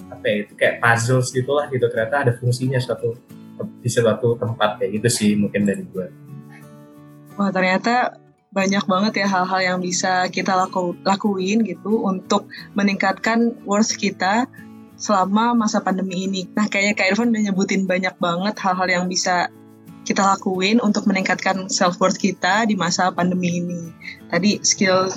apa 0.06 0.24
ya 0.28 0.36
itu 0.46 0.52
kayak 0.54 0.78
puzzles 0.78 1.34
gitulah 1.34 1.66
gitu. 1.72 1.88
Ternyata 1.90 2.28
ada 2.28 2.32
fungsinya 2.36 2.78
suatu 2.78 3.16
di 3.56 3.88
suatu 3.88 4.36
tempat 4.36 4.84
kayak 4.84 5.00
gitu 5.00 5.08
sih 5.08 5.30
mungkin 5.34 5.64
dari 5.64 5.82
gue. 5.82 6.25
Wah 7.36 7.52
ternyata 7.52 8.16
banyak 8.52 8.84
banget 8.88 9.12
ya 9.20 9.26
hal-hal 9.28 9.60
yang 9.60 9.78
bisa 9.84 10.24
kita 10.32 10.56
laku, 10.56 10.96
lakuin 11.04 11.60
gitu 11.60 12.00
untuk 12.00 12.48
meningkatkan 12.72 13.52
worth 13.68 14.00
kita 14.00 14.48
selama 14.96 15.52
masa 15.52 15.84
pandemi 15.84 16.24
ini. 16.24 16.48
Nah 16.56 16.64
kayaknya 16.72 16.96
Kak 16.96 17.06
Irfan 17.12 17.36
udah 17.36 17.42
nyebutin 17.52 17.84
banyak 17.84 18.16
banget 18.16 18.56
hal-hal 18.64 18.88
yang 18.88 19.04
bisa 19.12 19.52
kita 20.08 20.24
lakuin 20.24 20.80
untuk 20.80 21.04
meningkatkan 21.04 21.68
self 21.68 22.00
worth 22.00 22.16
kita 22.16 22.64
di 22.64 22.80
masa 22.80 23.12
pandemi 23.12 23.60
ini. 23.60 23.92
Tadi 24.32 24.64
skill 24.64 25.12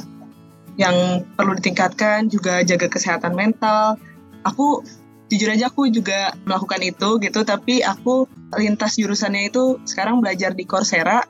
yang 0.80 1.28
perlu 1.36 1.60
ditingkatkan 1.60 2.32
juga 2.32 2.64
jaga 2.64 2.88
kesehatan 2.88 3.36
mental 3.36 4.00
aku 4.48 4.80
jujur 5.28 5.52
aja 5.52 5.68
aku 5.68 5.92
juga 5.92 6.32
melakukan 6.48 6.80
itu 6.80 7.20
gitu 7.20 7.44
tapi 7.44 7.84
aku 7.84 8.32
lintas 8.56 8.96
jurusannya 8.96 9.52
itu 9.52 9.84
sekarang 9.84 10.24
belajar 10.24 10.56
di 10.56 10.64
Coursera 10.64 11.28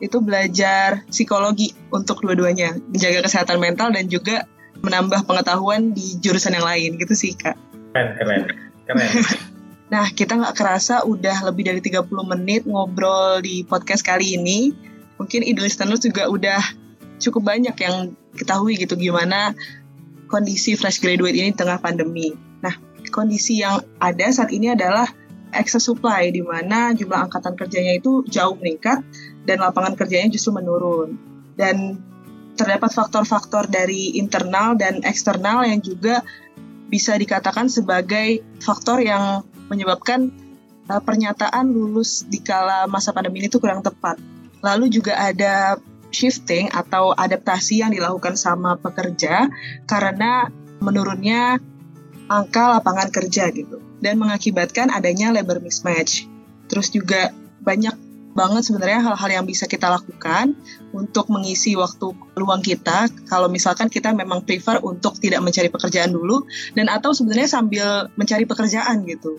itu 0.00 0.18
belajar 0.24 1.04
psikologi 1.08 1.76
untuk 1.92 2.24
dua-duanya. 2.24 2.76
Menjaga 2.90 3.24
kesehatan 3.28 3.60
mental 3.60 3.92
dan 3.92 4.08
juga 4.08 4.48
menambah 4.80 5.28
pengetahuan 5.28 5.92
di 5.92 6.16
jurusan 6.18 6.56
yang 6.56 6.64
lain. 6.64 6.96
Gitu 6.96 7.14
sih 7.14 7.32
kak. 7.36 7.56
Keren 7.92 8.08
keren. 8.16 8.42
Keren. 8.88 9.10
Nah, 9.90 10.06
kita 10.06 10.38
nggak 10.38 10.54
kerasa 10.54 11.02
udah 11.02 11.50
lebih 11.50 11.66
dari 11.66 11.82
30 11.82 12.06
menit 12.22 12.62
ngobrol 12.62 13.42
di 13.42 13.66
podcast 13.66 14.06
kali 14.06 14.38
ini. 14.38 14.70
Mungkin 15.18 15.42
ide 15.42 15.58
listeners 15.58 15.98
juga 15.98 16.30
udah 16.30 16.62
cukup 17.18 17.50
banyak 17.50 17.74
yang 17.74 18.14
ketahui 18.38 18.78
gitu 18.78 18.94
gimana 18.94 19.52
kondisi 20.30 20.78
fresh 20.78 21.02
graduate 21.02 21.34
ini 21.34 21.50
di 21.50 21.58
tengah 21.58 21.82
pandemi. 21.82 22.30
Nah, 22.62 22.72
kondisi 23.10 23.60
yang 23.60 23.82
ada 23.98 24.30
saat 24.30 24.54
ini 24.54 24.70
adalah 24.70 25.10
excess 25.50 25.90
supply 25.90 26.30
di 26.30 26.40
mana 26.40 26.94
jumlah 26.94 27.26
angkatan 27.26 27.58
kerjanya 27.58 27.98
itu 27.98 28.22
jauh 28.30 28.54
meningkat 28.54 29.02
dan 29.44 29.60
lapangan 29.60 29.96
kerjanya 29.96 30.32
justru 30.32 30.56
menurun. 30.56 31.16
Dan 31.56 32.00
terdapat 32.56 32.92
faktor-faktor 32.92 33.68
dari 33.72 34.20
internal 34.20 34.76
dan 34.76 35.00
eksternal 35.06 35.64
yang 35.64 35.80
juga 35.80 36.20
bisa 36.90 37.14
dikatakan 37.14 37.70
sebagai 37.70 38.42
faktor 38.58 39.00
yang 39.00 39.46
menyebabkan 39.70 40.34
uh, 40.90 40.98
pernyataan 40.98 41.70
lulus 41.70 42.26
di 42.26 42.42
kala 42.42 42.90
masa 42.90 43.14
pandemi 43.14 43.40
ini 43.40 43.48
itu 43.48 43.62
kurang 43.62 43.80
tepat. 43.80 44.18
Lalu 44.60 44.90
juga 44.90 45.16
ada 45.16 45.78
shifting 46.10 46.68
atau 46.74 47.14
adaptasi 47.14 47.86
yang 47.86 47.94
dilakukan 47.94 48.34
sama 48.34 48.74
pekerja 48.76 49.46
karena 49.86 50.50
menurunnya 50.82 51.62
angka 52.26 52.78
lapangan 52.78 53.08
kerja 53.14 53.48
gitu 53.54 53.78
dan 54.02 54.18
mengakibatkan 54.18 54.90
adanya 54.90 55.30
labor 55.30 55.62
mismatch. 55.62 56.26
Terus 56.66 56.90
juga 56.90 57.30
banyak 57.62 58.09
banget 58.30 58.62
sebenarnya 58.62 59.02
hal-hal 59.02 59.30
yang 59.42 59.46
bisa 59.46 59.66
kita 59.66 59.90
lakukan 59.90 60.54
untuk 60.94 61.26
mengisi 61.28 61.74
waktu 61.74 62.14
luang 62.38 62.62
kita 62.62 63.10
kalau 63.26 63.50
misalkan 63.50 63.90
kita 63.90 64.14
memang 64.14 64.46
prefer 64.46 64.78
untuk 64.86 65.18
tidak 65.18 65.42
mencari 65.42 65.66
pekerjaan 65.66 66.14
dulu 66.14 66.46
dan 66.78 66.86
atau 66.86 67.10
sebenarnya 67.10 67.50
sambil 67.50 68.06
mencari 68.14 68.46
pekerjaan 68.46 69.02
gitu. 69.06 69.34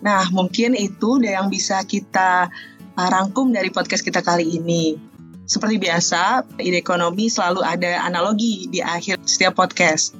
Nah, 0.00 0.24
mungkin 0.32 0.72
itu 0.72 1.20
yang 1.20 1.52
bisa 1.52 1.84
kita 1.84 2.48
uh, 2.96 3.08
rangkum 3.12 3.52
dari 3.52 3.68
podcast 3.68 4.00
kita 4.00 4.24
kali 4.24 4.56
ini. 4.56 4.96
Seperti 5.44 5.82
biasa, 5.82 6.46
ide 6.62 6.78
ekonomi 6.78 7.26
selalu 7.26 7.60
ada 7.66 8.06
analogi 8.06 8.70
di 8.70 8.80
akhir 8.80 9.20
setiap 9.26 9.58
podcast. 9.58 10.14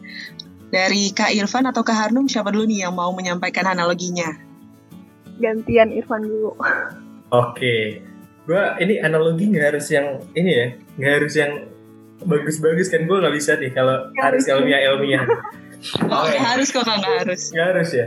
Dari 0.71 1.11
Kak 1.15 1.35
Irfan 1.35 1.67
atau 1.71 1.87
Kak 1.87 1.97
Harnum, 1.97 2.27
siapa 2.27 2.51
dulu 2.51 2.67
nih 2.67 2.87
yang 2.87 2.95
mau 2.95 3.11
menyampaikan 3.15 3.67
analoginya? 3.67 4.27
Gantian 5.39 5.95
Irfan 5.95 6.27
dulu. 6.27 6.59
Oke, 7.31 8.03
gua 8.49 8.77
ini 8.81 9.01
analogi 9.01 9.49
nggak 9.49 9.67
harus 9.75 9.87
yang 9.93 10.21
ini 10.33 10.51
ya, 10.51 10.67
nggak 10.97 11.13
harus 11.21 11.35
yang 11.37 11.53
bagus-bagus 12.25 12.93
kan 12.93 13.09
gue 13.09 13.17
nggak 13.17 13.37
bisa 13.37 13.57
nih 13.57 13.73
kalau 13.73 14.13
harus 14.21 14.45
ilmiah 14.49 14.81
ilmiah. 14.93 15.25
Oh, 16.13 16.29
nggak 16.29 16.45
harus 16.45 16.69
kok 16.77 16.85
nggak 16.85 17.25
harus. 17.25 17.57
Nggak 17.57 17.67
harus 17.73 17.91
ya. 17.97 18.07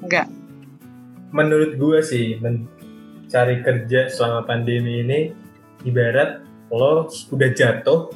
Nggak. 0.00 0.26
menurut 1.32 1.76
gue 1.76 2.00
sih 2.04 2.36
mencari 2.40 3.64
kerja 3.64 4.08
selama 4.08 4.48
pandemi 4.48 5.00
ini 5.00 5.32
ibarat 5.84 6.44
lo 6.72 7.08
udah 7.08 7.50
jatuh 7.52 8.12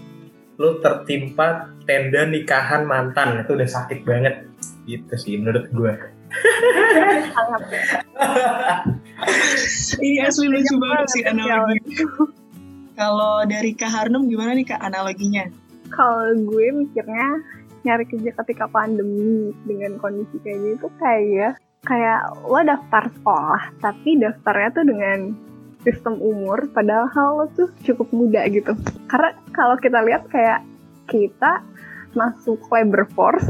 lo 0.56 0.80
tertimpa 0.80 1.76
tenda 1.84 2.24
nikahan 2.24 2.88
mantan 2.88 3.44
itu 3.44 3.52
udah 3.56 3.68
sakit 3.68 4.04
banget 4.04 4.48
gitu 4.88 5.14
sih 5.16 5.36
menurut 5.36 5.68
gue. 5.68 5.92
Ini 9.96 10.28
asli 10.28 10.46
lucu 10.52 10.74
banget 10.76 11.06
sih 11.16 11.22
analogi. 11.24 11.80
Kalau 12.96 13.44
dari 13.44 13.76
Kak 13.76 13.92
Harnum 13.92 14.28
gimana 14.28 14.56
nih 14.56 14.66
Kak 14.68 14.80
analoginya? 14.80 15.48
Kalau 15.92 16.32
gue 16.36 16.66
mikirnya 16.72 17.40
nyari 17.86 18.04
kerja 18.10 18.34
ketika 18.42 18.66
pandemi 18.66 19.54
dengan 19.62 19.94
kondisi 20.02 20.42
kayak 20.42 20.58
gitu 20.74 20.86
kayak 20.98 21.54
kayak 21.86 22.20
lo 22.42 22.58
daftar 22.66 23.06
sekolah 23.14 23.62
tapi 23.78 24.18
daftarnya 24.18 24.74
tuh 24.74 24.84
dengan 24.90 25.18
sistem 25.86 26.18
umur 26.18 26.66
padahal 26.74 27.28
lo 27.38 27.46
tuh 27.54 27.70
cukup 27.86 28.10
muda 28.10 28.42
gitu 28.50 28.74
karena 29.06 29.38
kalau 29.54 29.78
kita 29.78 30.02
lihat 30.02 30.26
kayak 30.26 30.66
kita 31.06 31.62
masuk 32.18 32.58
labor 32.74 33.06
force 33.14 33.46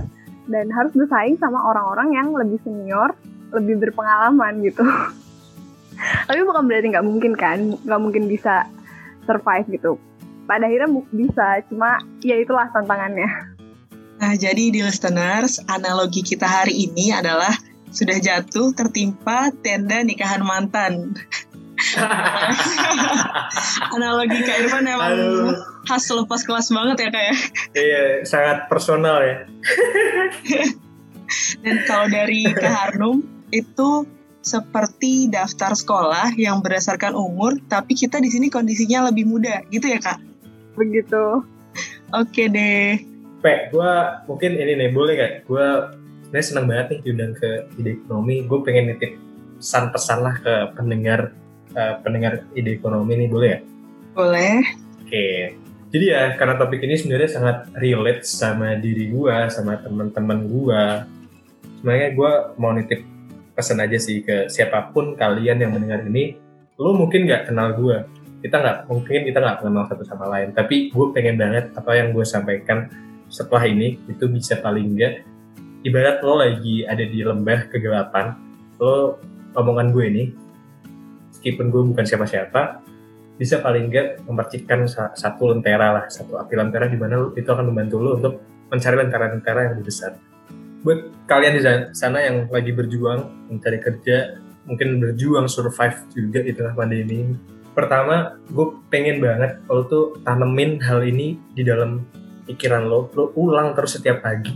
dan 0.53 0.69
harus 0.69 0.93
bersaing 0.93 1.41
sama 1.41 1.57
orang-orang 1.73 2.13
yang 2.13 2.29
lebih 2.37 2.61
senior 2.61 3.17
lebih 3.57 3.89
berpengalaman 3.89 4.61
gitu 4.61 4.85
tapi 6.29 6.41
bukan 6.45 6.65
berarti 6.69 6.87
nggak 6.93 7.07
mungkin 7.07 7.33
kan 7.35 7.59
nggak 7.83 8.01
mungkin 8.01 8.29
bisa 8.29 8.69
survive 9.25 9.67
gitu 9.73 9.93
pada 10.47 10.69
akhirnya 10.69 10.91
bisa 11.11 11.47
cuma 11.69 11.99
ya 12.23 12.37
itulah 12.39 12.71
tantangannya 12.71 13.57
Nah, 14.17 14.33
jadi 14.33 14.73
di 14.73 14.81
listeners, 14.81 15.61
analogi 15.69 16.25
kita 16.25 16.49
hari 16.49 16.89
ini 16.89 17.13
adalah 17.13 17.53
sudah 17.93 18.17
jatuh 18.17 18.73
tertimpa 18.73 19.53
tenda 19.61 20.01
nikahan 20.01 20.41
mantan. 20.41 21.13
analogi 23.95 24.41
Kak 24.41 24.57
Irfan 24.65 24.89
emang 24.89 25.13
Aduh. 25.13 25.53
khas 25.85 26.09
lepas 26.09 26.41
kelas 26.49 26.73
banget 26.73 26.97
ya 27.05 27.09
Kak 27.13 27.25
ya. 27.29 27.37
iya 27.77 28.03
sangat 28.25 28.65
personal 28.73 29.21
ya 29.21 29.45
Dan 31.61 31.77
kalau 31.85 32.07
dari 32.07 32.47
Kak 32.49 32.71
Harnum, 32.71 33.27
itu 33.51 34.07
seperti 34.47 35.27
daftar 35.27 35.75
sekolah 35.75 36.39
yang 36.39 36.63
berdasarkan 36.63 37.19
umur, 37.19 37.59
tapi 37.67 37.99
kita 37.99 38.23
di 38.23 38.31
sini 38.31 38.47
kondisinya 38.47 39.11
lebih 39.11 39.27
muda, 39.27 39.67
gitu 39.75 39.91
ya 39.91 39.99
Kak? 39.99 40.23
begitu 40.77 41.43
Oke 42.15 42.47
deh. 42.47 43.03
Pe, 43.43 43.69
gue 43.69 43.93
mungkin 44.31 44.57
ini 44.57 44.79
nih 44.79 44.91
boleh 44.95 45.15
gak? 45.19 45.33
Gue 45.51 45.67
sebenarnya 46.25 46.47
senang 46.47 46.67
banget 46.71 46.87
nih 46.89 47.01
diundang 47.03 47.33
ke 47.35 47.51
ide 47.83 47.91
ekonomi. 47.99 48.47
Gue 48.47 48.59
pengen 48.63 48.95
nitip 48.95 49.19
pesan-pesan 49.59 50.19
lah 50.23 50.35
ke 50.39 50.55
pendengar 50.79 51.35
eh, 51.75 51.95
pendengar 52.01 52.47
ide 52.55 52.79
ekonomi 52.79 53.19
nih 53.19 53.29
boleh 53.29 53.49
ya? 53.51 53.59
Boleh. 54.15 54.57
Oke. 55.03 55.29
Jadi 55.91 56.05
ya 56.07 56.39
karena 56.39 56.55
topik 56.57 56.81
ini 56.87 56.95
sebenarnya 56.95 57.31
sangat 57.31 57.57
relate 57.75 58.23
sama 58.23 58.79
diri 58.79 59.11
gue, 59.11 59.37
sama 59.51 59.83
teman-teman 59.83 60.47
gue. 60.47 60.83
Sebenarnya 61.83 62.09
gue 62.15 62.33
mau 62.57 62.71
nitip 62.71 63.03
pesan 63.57 63.81
aja 63.81 63.97
sih 63.97 64.21
ke 64.21 64.53
siapa 64.53 64.93
pun 64.93 65.17
kalian 65.17 65.65
yang 65.65 65.73
mendengar 65.73 66.05
ini. 66.05 66.37
Lo 66.77 66.93
mungkin 66.93 67.25
nggak 67.25 67.49
kenal 67.49 67.73
gue, 67.73 68.05
kita 68.45 68.61
nggak 68.61 68.79
mungkin 68.93 69.21
kita 69.25 69.39
nggak 69.41 69.57
kenal 69.65 69.85
satu 69.89 70.05
sama 70.05 70.29
lain. 70.29 70.53
Tapi 70.53 70.93
gue 70.93 71.07
pengen 71.17 71.41
banget 71.41 71.73
apa 71.73 71.97
yang 71.97 72.13
gue 72.13 72.23
sampaikan 72.23 72.93
setelah 73.33 73.65
ini 73.65 73.97
itu 74.07 74.29
bisa 74.29 74.61
paling 74.61 74.93
nggak 74.93 75.15
ibarat 75.83 76.21
lo 76.21 76.39
lagi 76.39 76.85
ada 76.85 77.01
di 77.01 77.25
lembah 77.25 77.73
kegelapan, 77.73 78.37
lo 78.77 79.17
omongan 79.57 79.89
gue 79.95 80.05
ini, 80.05 80.25
meskipun 81.33 81.73
gue 81.73 81.83
bukan 81.95 82.05
siapa-siapa, 82.05 82.85
bisa 83.41 83.63
paling 83.63 83.89
nggak 83.89 84.27
memercikkan 84.27 84.85
sa- 84.91 85.15
satu 85.15 85.55
lentera 85.55 85.97
lah, 85.97 86.05
satu 86.11 86.37
api 86.37 86.55
lentera 86.59 86.91
di 86.91 86.99
mana 86.99 87.23
lu- 87.23 87.33
itu 87.39 87.47
akan 87.47 87.73
membantu 87.73 87.97
lo 88.03 88.11
untuk 88.19 88.35
mencari 88.69 88.97
lentera-lentera 88.99 89.59
yang 89.65 89.73
lebih 89.79 89.87
besar. 89.89 90.13
Buat 90.87 91.27
kalian 91.27 91.59
di 91.59 91.63
sa- 91.67 91.91
sana 91.91 92.23
yang 92.23 92.47
lagi 92.47 92.71
berjuang 92.71 93.51
mencari 93.51 93.83
kerja, 93.83 94.39
mungkin 94.71 95.03
berjuang 95.03 95.51
survive 95.51 95.99
juga 96.15 96.47
di 96.47 96.55
tengah 96.55 96.79
pandemi. 96.79 97.35
Pertama, 97.75 98.39
gue 98.47 98.67
pengen 98.87 99.19
banget 99.19 99.59
lo 99.67 99.83
tuh 99.91 100.23
tanemin 100.23 100.79
hal 100.79 101.03
ini 101.03 101.35
di 101.59 101.67
dalam 101.67 102.07
pikiran 102.47 102.87
lo, 102.87 103.11
lo 103.19 103.35
ulang 103.35 103.75
terus 103.75 103.99
setiap 103.99 104.23
pagi. 104.23 104.55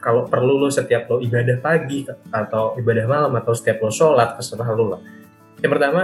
Kalau 0.00 0.24
perlu 0.24 0.56
lo 0.56 0.72
setiap 0.72 1.04
lo 1.12 1.20
ibadah 1.20 1.60
pagi 1.60 2.08
atau 2.32 2.72
ibadah 2.80 3.04
malam 3.04 3.36
atau 3.36 3.52
setiap 3.52 3.84
lo 3.84 3.92
sholat 3.92 4.40
terserah 4.40 4.72
lo 4.72 4.96
lah. 4.96 5.00
Yang 5.60 5.70
pertama, 5.76 6.00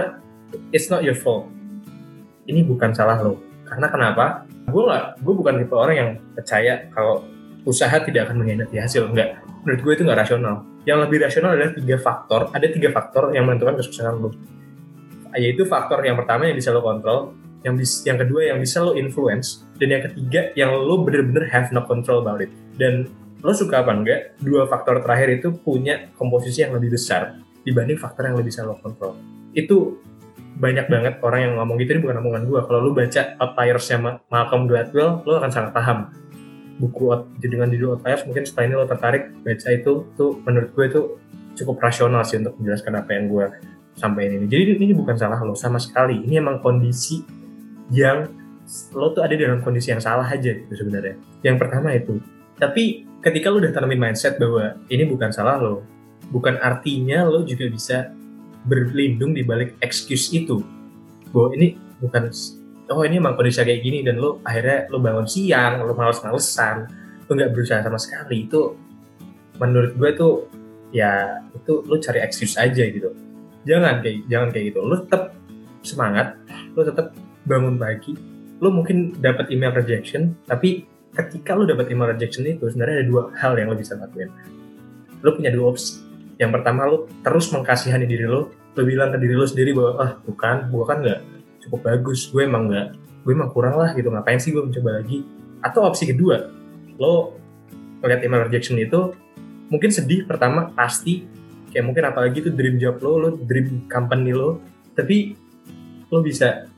it's 0.69 0.93
not 0.93 1.01
your 1.01 1.17
fault 1.17 1.49
ini 2.45 2.61
bukan 2.61 2.93
salah 2.93 3.17
lo. 3.21 3.41
Karena 3.65 3.89
kenapa? 3.89 4.25
Gue 4.69 4.85
nggak, 4.85 5.05
gue 5.21 5.33
bukan 5.33 5.53
tipe 5.61 5.75
orang 5.75 5.95
yang 5.97 6.09
percaya 6.37 6.85
kalau 6.93 7.25
usaha 7.65 7.97
tidak 8.05 8.29
akan 8.29 8.45
mengkhianati 8.45 8.77
hasil. 8.77 9.09
Enggak. 9.09 9.41
Menurut 9.65 9.81
gue 9.81 9.93
itu 9.97 10.03
nggak 10.05 10.19
rasional. 10.21 10.55
Yang 10.85 10.97
lebih 11.09 11.17
rasional 11.25 11.49
adalah 11.57 11.73
tiga 11.73 11.97
faktor. 11.97 12.41
Ada 12.53 12.67
tiga 12.69 12.89
faktor 12.93 13.23
yang 13.33 13.49
menentukan 13.49 13.81
kesuksesan 13.81 14.15
lo. 14.21 14.29
Yaitu 15.35 15.65
faktor 15.67 16.05
yang 16.05 16.15
pertama 16.15 16.47
yang 16.47 16.55
bisa 16.55 16.71
lo 16.71 16.79
kontrol, 16.85 17.35
yang 17.65 17.73
bis, 17.75 18.05
yang 18.05 18.15
kedua 18.15 18.53
yang 18.53 18.61
bisa 18.61 18.85
lo 18.85 18.93
influence, 18.93 19.65
dan 19.81 19.91
yang 19.91 20.03
ketiga 20.05 20.53
yang 20.53 20.71
lo 20.71 21.01
bener-bener 21.03 21.49
have 21.49 21.73
no 21.73 21.83
control 21.83 22.21
about 22.21 22.39
it. 22.39 22.53
Dan 22.77 23.09
lo 23.41 23.51
suka 23.51 23.81
apa 23.83 23.91
enggak? 23.91 24.37
Dua 24.39 24.69
faktor 24.69 25.01
terakhir 25.01 25.41
itu 25.41 25.51
punya 25.51 26.13
komposisi 26.15 26.63
yang 26.63 26.77
lebih 26.77 26.95
besar 26.95 27.41
dibanding 27.65 27.97
faktor 27.97 28.29
yang 28.29 28.37
lebih 28.37 28.53
bisa 28.53 28.61
lo 28.63 28.77
kontrol. 28.79 29.17
Itu 29.57 29.99
banyak 30.55 30.87
banget 30.87 31.13
orang 31.19 31.39
yang 31.41 31.53
ngomong 31.59 31.75
gitu 31.83 31.99
ini 31.99 32.01
bukan 32.07 32.17
omongan 32.23 32.43
gue 32.47 32.59
kalau 32.63 32.79
lu 32.79 32.91
baca 32.95 33.35
Outliers-nya 33.43 33.97
Ma- 33.99 34.19
Malcolm 34.31 34.71
Gladwell 34.71 35.19
lu 35.27 35.35
akan 35.35 35.51
sangat 35.51 35.75
paham 35.75 36.15
buku 36.75 37.07
dengan 37.39 37.71
judul 37.71 37.95
Outliers 37.95 38.27
mungkin 38.27 38.43
setelah 38.43 38.65
ini 38.67 38.75
lo 38.75 38.85
tertarik 38.87 39.31
baca 39.43 39.67
itu 39.71 39.93
tuh 40.15 40.31
menurut 40.43 40.69
gue 40.75 40.85
itu 40.91 41.01
cukup 41.55 41.79
rasional 41.79 42.21
sih 42.27 42.37
untuk 42.37 42.59
menjelaskan 42.59 42.93
apa 42.99 43.09
yang 43.15 43.31
gue 43.31 43.45
sampaikan 43.95 44.43
ini. 44.43 44.45
Jadi 44.51 44.75
ini 44.75 44.93
bukan 44.93 45.15
salah 45.15 45.39
lo 45.39 45.55
sama 45.55 45.79
sekali. 45.79 46.19
Ini 46.19 46.43
emang 46.43 46.59
kondisi 46.59 47.23
yang 47.89 48.27
lo 48.91 49.15
tuh 49.15 49.23
ada 49.23 49.33
dalam 49.39 49.63
kondisi 49.63 49.95
yang 49.95 50.03
salah 50.03 50.27
aja 50.27 50.51
gitu 50.51 50.73
sebenarnya. 50.75 51.15
Yang 51.41 51.57
pertama 51.63 51.95
itu. 51.95 52.19
Tapi 52.59 53.07
ketika 53.23 53.47
lo 53.49 53.63
udah 53.63 53.71
tanamin 53.71 53.99
mindset 53.99 54.35
bahwa 54.35 54.75
ini 54.91 55.07
bukan 55.07 55.31
salah 55.31 55.57
lo 55.57 55.87
bukan 56.29 56.59
artinya 56.59 57.23
lo 57.23 57.47
juga 57.47 57.71
bisa 57.71 58.11
berlindung 58.67 59.31
di 59.31 59.47
balik 59.47 59.79
excuse 59.79 60.35
itu. 60.35 60.59
Bahwa 61.31 61.55
ini 61.55 61.79
bukan 62.03 62.27
oh 62.89 63.01
ini 63.01 63.17
emang 63.17 63.33
kondisi 63.33 63.61
kayak 63.65 63.81
gini 63.81 64.05
dan 64.05 64.21
lo 64.21 64.41
akhirnya 64.45 64.85
lo 64.93 65.01
bangun 65.01 65.25
siang 65.25 65.81
lo 65.81 65.97
males-malesan 65.97 66.77
lo 67.25 67.31
nggak 67.33 67.51
berusaha 67.53 67.81
sama 67.81 67.97
sekali 67.97 68.45
itu 68.45 68.77
menurut 69.57 69.97
gue 69.97 70.09
tuh 70.13 70.33
ya 70.93 71.41
itu 71.55 71.81
lo 71.87 71.97
cari 71.97 72.19
excuse 72.21 72.55
aja 72.59 72.83
gitu. 72.85 73.09
Jangan 73.65 74.05
kayak 74.05 74.29
jangan 74.29 74.49
kayak 74.53 74.65
gitu. 74.73 74.79
Lo 74.85 74.95
tetap 75.01 75.33
semangat 75.81 76.37
lo 76.77 76.81
tetap 76.85 77.13
bangun 77.45 77.77
pagi 77.77 78.17
lo 78.57 78.73
mungkin 78.73 79.13
dapat 79.21 79.53
email 79.53 79.75
rejection 79.75 80.33
tapi 80.49 80.87
ketika 81.13 81.53
lo 81.53 81.67
dapat 81.67 81.91
email 81.93 82.15
rejection 82.15 82.41
itu 82.47 82.65
sebenarnya 82.71 83.03
ada 83.03 83.05
dua 83.05 83.23
hal 83.37 83.53
yang 83.57 83.73
lo 83.73 83.75
bisa 83.77 83.97
lakuin. 83.97 84.29
Lo 85.25 85.33
punya 85.33 85.49
dua 85.49 85.73
opsi. 85.73 86.05
Yang 86.37 86.51
pertama 86.61 86.85
lo 86.85 87.09
terus 87.25 87.49
mengkasihani 87.49 88.05
diri 88.05 88.29
lo 88.29 88.53
lo 88.75 88.81
bilang 88.83 89.09
ke 89.09 89.17
diri 89.17 89.33
lo 89.33 89.47
sendiri 89.47 89.71
bahwa 89.71 89.91
ah 90.03 90.11
bukan 90.21 90.55
gue 90.69 90.83
kan 90.85 90.97
nggak 91.01 91.19
cukup 91.67 91.81
bagus. 91.89 92.29
Gue 92.29 92.45
emang 92.45 92.69
nggak 92.69 92.87
gue 93.25 93.33
emang 93.33 93.49
kurang 93.49 93.75
lah 93.81 93.91
gitu. 93.97 94.13
Ngapain 94.13 94.37
sih 94.37 94.53
gue 94.53 94.63
mencoba 94.63 95.01
lagi? 95.01 95.25
Atau 95.65 95.81
opsi 95.85 96.05
kedua 96.05 96.53
lo 96.95 97.35
ngeliat 97.99 98.21
email 98.23 98.47
rejection 98.47 98.79
itu 98.79 99.11
mungkin 99.67 99.89
sedih 99.89 100.23
pertama 100.29 100.71
pasti. 100.71 101.25
Kayak 101.73 101.85
mungkin 101.91 102.03
apalagi 102.07 102.39
itu 102.39 102.51
dream 102.53 102.79
job 102.79 103.01
lo 103.01 103.11
lo 103.17 103.29
dream 103.35 103.89
company 103.89 104.31
lo. 104.31 104.61
Tapi 104.95 105.35
lo 106.07 106.21
bisa 106.21 106.69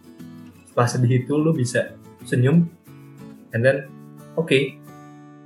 setelah 0.72 0.88
sedih 0.90 1.26
itu 1.26 1.34
lo 1.36 1.54
bisa 1.54 1.94
senyum 2.26 2.66
and 3.56 3.62
then 3.64 3.88
oke 4.36 4.48
okay, 4.48 4.78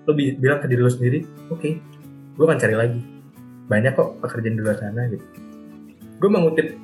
lo 0.04 0.16
bilang 0.16 0.60
ke 0.60 0.68
diri 0.68 0.82
lo 0.82 0.89
sendiri 0.89 1.24
oke 1.52 1.60
okay, 1.62 1.74
gue 2.36 2.46
akan 2.46 2.60
cari 2.60 2.76
lagi. 2.76 3.02
Banyak 3.72 3.96
kok 3.96 4.20
pekerjaan 4.20 4.56
di 4.60 4.62
luar 4.62 4.78
sana 4.80 5.08
gitu. 5.08 5.24
Gue 6.20 6.30
mengutip 6.30 6.76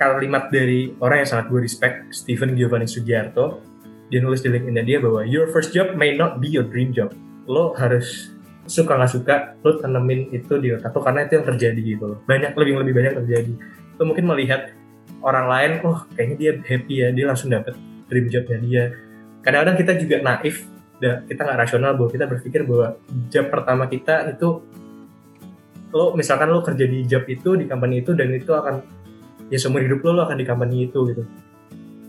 kalimat 0.00 0.48
dari 0.48 0.96
orang 0.96 1.20
yang 1.20 1.28
sangat 1.28 1.52
gue 1.52 1.60
respect, 1.60 2.08
Stephen 2.08 2.56
Giovanni 2.56 2.88
Sugiarto. 2.88 3.60
Dia 4.08 4.24
nulis 4.24 4.40
di 4.40 4.48
LinkedIn 4.48 4.80
dia 4.88 4.96
bahwa 4.96 5.28
your 5.28 5.52
first 5.52 5.76
job 5.76 5.92
may 5.92 6.16
not 6.16 6.40
be 6.40 6.48
your 6.48 6.64
dream 6.64 6.88
job. 6.90 7.12
Lo 7.44 7.76
harus 7.76 8.32
suka 8.64 8.96
nggak 8.96 9.12
suka, 9.12 9.34
lo 9.60 9.76
tanemin 9.76 10.32
itu 10.32 10.56
di 10.56 10.72
otak 10.72 10.96
lo 10.96 11.04
karena 11.04 11.28
itu 11.28 11.36
yang 11.36 11.46
terjadi 11.46 11.80
gitu 11.84 12.04
loh. 12.16 12.18
Banyak 12.24 12.56
lebih 12.56 12.80
lebih 12.80 12.94
banyak 12.96 13.12
terjadi. 13.22 13.52
Lo 14.00 14.02
mungkin 14.08 14.24
melihat 14.24 14.72
orang 15.20 15.46
lain, 15.46 15.70
oh 15.84 16.08
kayaknya 16.16 16.36
dia 16.40 16.52
happy 16.64 16.94
ya, 17.04 17.08
dia 17.12 17.24
langsung 17.28 17.52
dapet 17.52 17.76
dream 18.08 18.26
jobnya 18.32 18.58
dia. 18.64 18.84
Kadang-kadang 19.44 19.76
kita 19.78 19.92
juga 20.00 20.16
naif, 20.24 20.64
kita 21.00 21.40
nggak 21.44 21.58
rasional 21.60 21.92
bahwa 21.94 22.08
kita 22.08 22.24
berpikir 22.24 22.64
bahwa 22.64 22.96
job 23.28 23.52
pertama 23.52 23.84
kita 23.84 24.32
itu 24.32 24.64
lo 25.90 26.14
misalkan 26.14 26.48
lo 26.54 26.62
kerja 26.62 26.86
di 26.86 27.02
job 27.02 27.26
itu 27.26 27.58
di 27.58 27.66
company 27.66 28.00
itu 28.00 28.14
dan 28.14 28.30
itu 28.30 28.54
akan 28.54 28.99
ya 29.50 29.58
seumur 29.58 29.82
hidup 29.82 30.00
lo 30.06 30.16
lo 30.16 30.22
akan 30.24 30.38
di 30.38 30.46
company 30.46 30.86
itu 30.88 30.98
gitu. 31.10 31.26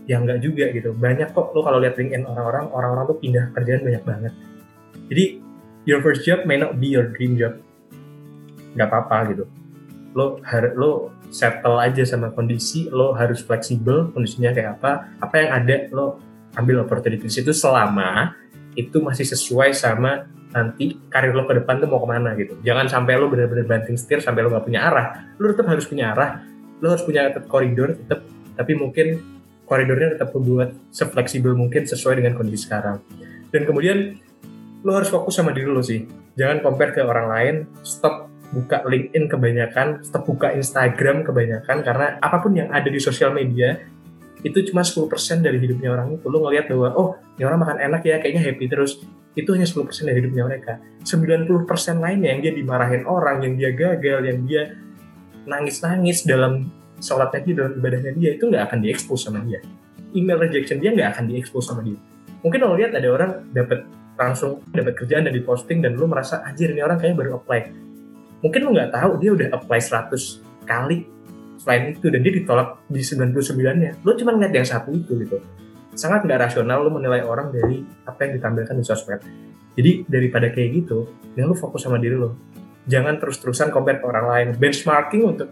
Ya 0.06 0.18
enggak 0.22 0.40
juga 0.42 0.70
gitu. 0.70 0.94
Banyak 0.94 1.34
kok 1.34 1.52
lo 1.52 1.60
kalau 1.66 1.82
lihat 1.82 1.98
LinkedIn 1.98 2.24
orang-orang 2.24 2.70
orang-orang 2.70 3.04
tuh 3.10 3.18
pindah 3.18 3.44
kerjaan 3.52 3.82
banyak 3.82 4.02
banget. 4.06 4.32
Jadi 5.10 5.24
your 5.84 5.98
first 6.00 6.22
job 6.22 6.46
may 6.46 6.56
not 6.56 6.78
be 6.78 6.88
your 6.88 7.10
dream 7.10 7.34
job. 7.34 7.58
Nggak 8.78 8.88
apa-apa 8.88 9.16
gitu. 9.34 9.44
Lo 10.14 10.38
harus 10.46 10.72
lo 10.78 10.90
settle 11.32 11.80
aja 11.82 12.04
sama 12.06 12.30
kondisi 12.30 12.92
lo 12.92 13.16
harus 13.16 13.40
fleksibel 13.40 14.12
kondisinya 14.12 14.52
kayak 14.52 14.78
apa 14.78 15.16
apa 15.18 15.34
yang 15.40 15.50
ada 15.50 15.76
lo 15.88 16.20
ambil 16.60 16.84
opportunities 16.84 17.40
itu 17.40 17.56
selama 17.56 18.36
itu 18.76 19.00
masih 19.00 19.24
sesuai 19.24 19.72
sama 19.72 20.28
nanti 20.52 21.00
karir 21.08 21.32
lo 21.32 21.48
ke 21.48 21.56
depan 21.56 21.80
tuh 21.80 21.88
mau 21.88 22.04
ke 22.04 22.08
mana 22.12 22.36
gitu. 22.36 22.60
Jangan 22.60 22.84
sampai 22.92 23.16
lo 23.16 23.32
benar-benar 23.32 23.64
banting 23.64 23.96
setir 23.96 24.20
sampai 24.20 24.44
lo 24.44 24.52
nggak 24.52 24.64
punya 24.68 24.84
arah. 24.84 25.32
Lo 25.40 25.48
tetap 25.48 25.72
harus 25.72 25.88
punya 25.88 26.12
arah 26.12 26.51
lo 26.82 26.92
harus 26.92 27.06
punya 27.06 27.30
koridor 27.46 27.94
tetap 27.94 28.26
tapi 28.58 28.74
mungkin 28.74 29.22
koridornya 29.64 30.18
tetap 30.18 30.34
membuat 30.36 30.76
sefleksibel 30.92 31.56
mungkin 31.56 31.88
sesuai 31.88 32.20
dengan 32.20 32.36
kondisi 32.36 32.68
sekarang. 32.68 33.00
Dan 33.48 33.64
kemudian 33.64 34.18
lo 34.82 34.92
harus 34.92 35.08
fokus 35.08 35.38
sama 35.38 35.54
diri 35.54 35.70
lo 35.70 35.80
sih. 35.80 36.04
Jangan 36.36 36.60
compare 36.60 36.92
ke 36.92 37.00
orang 37.00 37.26
lain 37.30 37.54
stop 37.80 38.28
buka 38.52 38.84
LinkedIn 38.84 39.32
kebanyakan 39.32 40.04
stop 40.04 40.28
buka 40.28 40.52
Instagram 40.52 41.24
kebanyakan 41.24 41.80
karena 41.80 42.20
apa 42.20 42.36
pun 42.44 42.52
yang 42.52 42.68
ada 42.68 42.84
di 42.92 43.00
sosial 43.00 43.32
media 43.32 43.80
itu 44.42 44.58
cuma 44.68 44.82
10% 44.84 45.08
dari 45.40 45.56
hidupnya 45.56 45.94
orang 45.94 46.18
itu. 46.18 46.26
Lo 46.28 46.44
ngelihat 46.44 46.68
bahwa 46.68 46.88
oh 46.98 47.08
ini 47.38 47.46
orang 47.46 47.60
makan 47.62 47.78
enak 47.78 48.02
ya 48.04 48.18
kayaknya 48.18 48.42
happy 48.42 48.66
terus. 48.68 49.00
Itu 49.32 49.56
hanya 49.56 49.64
10% 49.64 49.88
dari 50.04 50.18
hidupnya 50.20 50.44
mereka. 50.44 50.76
90% 51.06 51.48
lainnya 52.04 52.28
yang 52.36 52.40
dia 52.44 52.52
dimarahin 52.52 53.08
orang 53.08 53.40
yang 53.40 53.54
dia 53.56 53.70
gagal 53.72 54.20
yang 54.28 54.44
dia 54.44 54.76
nangis-nangis 55.48 56.24
dalam 56.24 56.70
sholatnya 57.02 57.40
dia, 57.42 57.54
dalam 57.58 57.72
ibadahnya 57.78 58.12
dia, 58.14 58.30
itu 58.38 58.44
nggak 58.46 58.62
akan 58.70 58.78
diekspos 58.80 59.26
sama 59.26 59.42
dia. 59.42 59.60
Email 60.12 60.38
rejection 60.38 60.78
dia 60.78 60.94
nggak 60.94 61.08
akan 61.18 61.24
diekspos 61.30 61.64
sama 61.66 61.82
dia. 61.82 61.98
Mungkin 62.42 62.58
lo 62.62 62.74
lihat 62.74 62.94
ada 62.94 63.08
orang 63.10 63.30
dapat 63.54 63.86
langsung 64.18 64.60
dapat 64.70 64.94
kerjaan 64.98 65.26
dan 65.26 65.34
diposting 65.34 65.80
dan 65.80 65.96
lo 65.96 66.06
merasa 66.06 66.42
anjir 66.44 66.70
ini 66.70 66.82
orang 66.82 66.98
kayaknya 67.00 67.18
baru 67.22 67.30
apply. 67.42 67.60
Mungkin 68.42 68.60
lo 68.66 68.70
nggak 68.74 68.90
tahu 68.92 69.10
dia 69.22 69.30
udah 69.34 69.48
apply 69.54 69.78
100 69.78 70.66
kali 70.66 71.06
selain 71.62 71.94
itu 71.94 72.06
dan 72.10 72.20
dia 72.26 72.32
ditolak 72.34 72.82
di 72.90 73.00
99-nya. 73.02 74.02
Lo 74.02 74.18
cuma 74.18 74.34
ngeliat 74.34 74.52
yang 74.52 74.66
satu 74.66 74.90
itu 74.90 75.14
gitu. 75.22 75.38
Sangat 75.94 76.26
nggak 76.26 76.50
rasional 76.50 76.82
lo 76.82 76.90
menilai 76.90 77.22
orang 77.22 77.54
dari 77.54 77.86
apa 78.04 78.26
yang 78.26 78.42
ditampilkan 78.42 78.74
di 78.74 78.84
sosmed. 78.84 79.20
Jadi 79.72 80.04
daripada 80.04 80.52
kayak 80.52 80.84
gitu, 80.84 81.08
ya 81.32 81.48
lo 81.48 81.56
fokus 81.56 81.86
sama 81.86 81.96
diri 81.96 82.18
lo 82.18 82.51
jangan 82.86 83.18
terus-terusan 83.18 83.70
compare 83.70 84.02
ke 84.02 84.06
orang 84.06 84.26
lain. 84.26 84.48
Benchmarking 84.58 85.22
untuk 85.26 85.48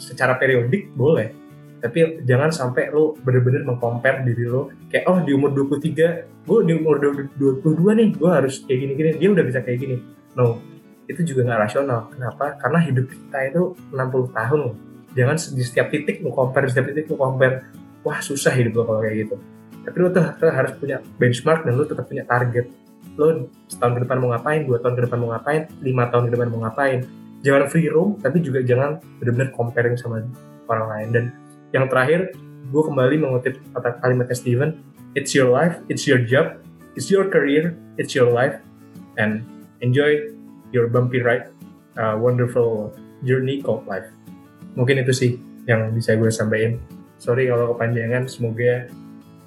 secara 0.00 0.36
periodik 0.40 0.92
boleh, 0.96 1.32
tapi 1.80 2.20
jangan 2.28 2.52
sampai 2.52 2.92
lo 2.92 3.16
bener-bener 3.24 3.64
mengcompare 3.64 4.20
diri 4.22 4.44
lo 4.44 4.68
kayak 4.92 5.04
oh 5.08 5.18
di 5.24 5.32
umur 5.32 5.56
23 5.56 6.44
gue 6.44 6.58
di 6.68 6.72
umur 6.76 7.00
22 7.00 7.72
nih 7.72 8.08
gue 8.16 8.30
harus 8.30 8.60
kayak 8.68 8.78
gini-gini 8.84 9.10
dia 9.16 9.28
udah 9.32 9.44
bisa 9.44 9.60
kayak 9.64 9.78
gini. 9.80 9.96
No 10.36 10.60
itu 11.10 11.34
juga 11.34 11.42
nggak 11.42 11.60
rasional. 11.66 12.06
Kenapa? 12.14 12.54
Karena 12.60 12.78
hidup 12.86 13.10
kita 13.10 13.38
itu 13.50 13.62
60 13.90 14.30
tahun. 14.36 14.60
Jangan 15.10 15.36
di 15.58 15.62
setiap 15.66 15.90
titik 15.90 16.22
lo 16.22 16.30
compare 16.30 16.68
di 16.68 16.70
setiap 16.70 16.86
titik 16.94 17.10
lo 17.10 17.16
compare 17.18 17.54
wah 18.06 18.22
susah 18.22 18.54
hidup 18.54 18.78
lo 18.78 18.82
kalau 18.86 19.00
kayak 19.02 19.26
gitu. 19.26 19.36
Tapi 19.80 19.96
lo 19.96 20.08
tuh 20.12 20.22
harus 20.52 20.72
punya 20.76 21.02
benchmark 21.18 21.66
dan 21.66 21.72
lo 21.74 21.88
tetap 21.88 22.06
punya 22.06 22.22
target 22.28 22.68
lo 23.18 23.50
setahun 23.66 23.98
ke 23.98 24.00
depan 24.06 24.16
mau 24.22 24.30
ngapain, 24.34 24.66
dua 24.66 24.78
tahun 24.82 24.94
ke 24.98 25.02
depan 25.08 25.18
mau 25.18 25.30
ngapain, 25.34 25.62
lima 25.82 26.04
tahun 26.10 26.28
ke 26.28 26.30
depan 26.36 26.48
mau 26.52 26.60
ngapain. 26.66 26.98
Jangan 27.40 27.62
free 27.72 27.88
roam, 27.88 28.20
tapi 28.20 28.44
juga 28.44 28.60
jangan 28.60 29.00
benar-benar 29.18 29.50
comparing 29.56 29.96
sama 29.96 30.22
orang 30.68 30.86
lain. 30.92 31.08
Dan 31.10 31.24
yang 31.72 31.88
terakhir, 31.88 32.36
gue 32.70 32.82
kembali 32.84 33.16
mengutip 33.16 33.56
kata 33.72 33.98
kalimatnya 34.04 34.36
Steven, 34.36 34.70
it's 35.16 35.32
your 35.32 35.48
life, 35.48 35.80
it's 35.88 36.04
your 36.04 36.20
job, 36.20 36.60
it's 36.94 37.08
your 37.08 37.26
career, 37.26 37.74
it's 37.96 38.12
your 38.12 38.28
life, 38.28 38.60
and 39.16 39.42
enjoy 39.80 40.30
your 40.70 40.86
bumpy 40.86 41.24
ride, 41.24 41.50
uh, 41.96 42.14
wonderful 42.14 42.92
journey 43.26 43.64
called 43.64 43.88
life. 43.88 44.06
Mungkin 44.78 45.02
itu 45.02 45.12
sih 45.16 45.30
yang 45.66 45.90
bisa 45.96 46.14
gue 46.14 46.30
sampaikan. 46.30 46.78
Sorry 47.20 47.48
kalau 47.50 47.74
kepanjangan, 47.76 48.30
semoga 48.30 48.88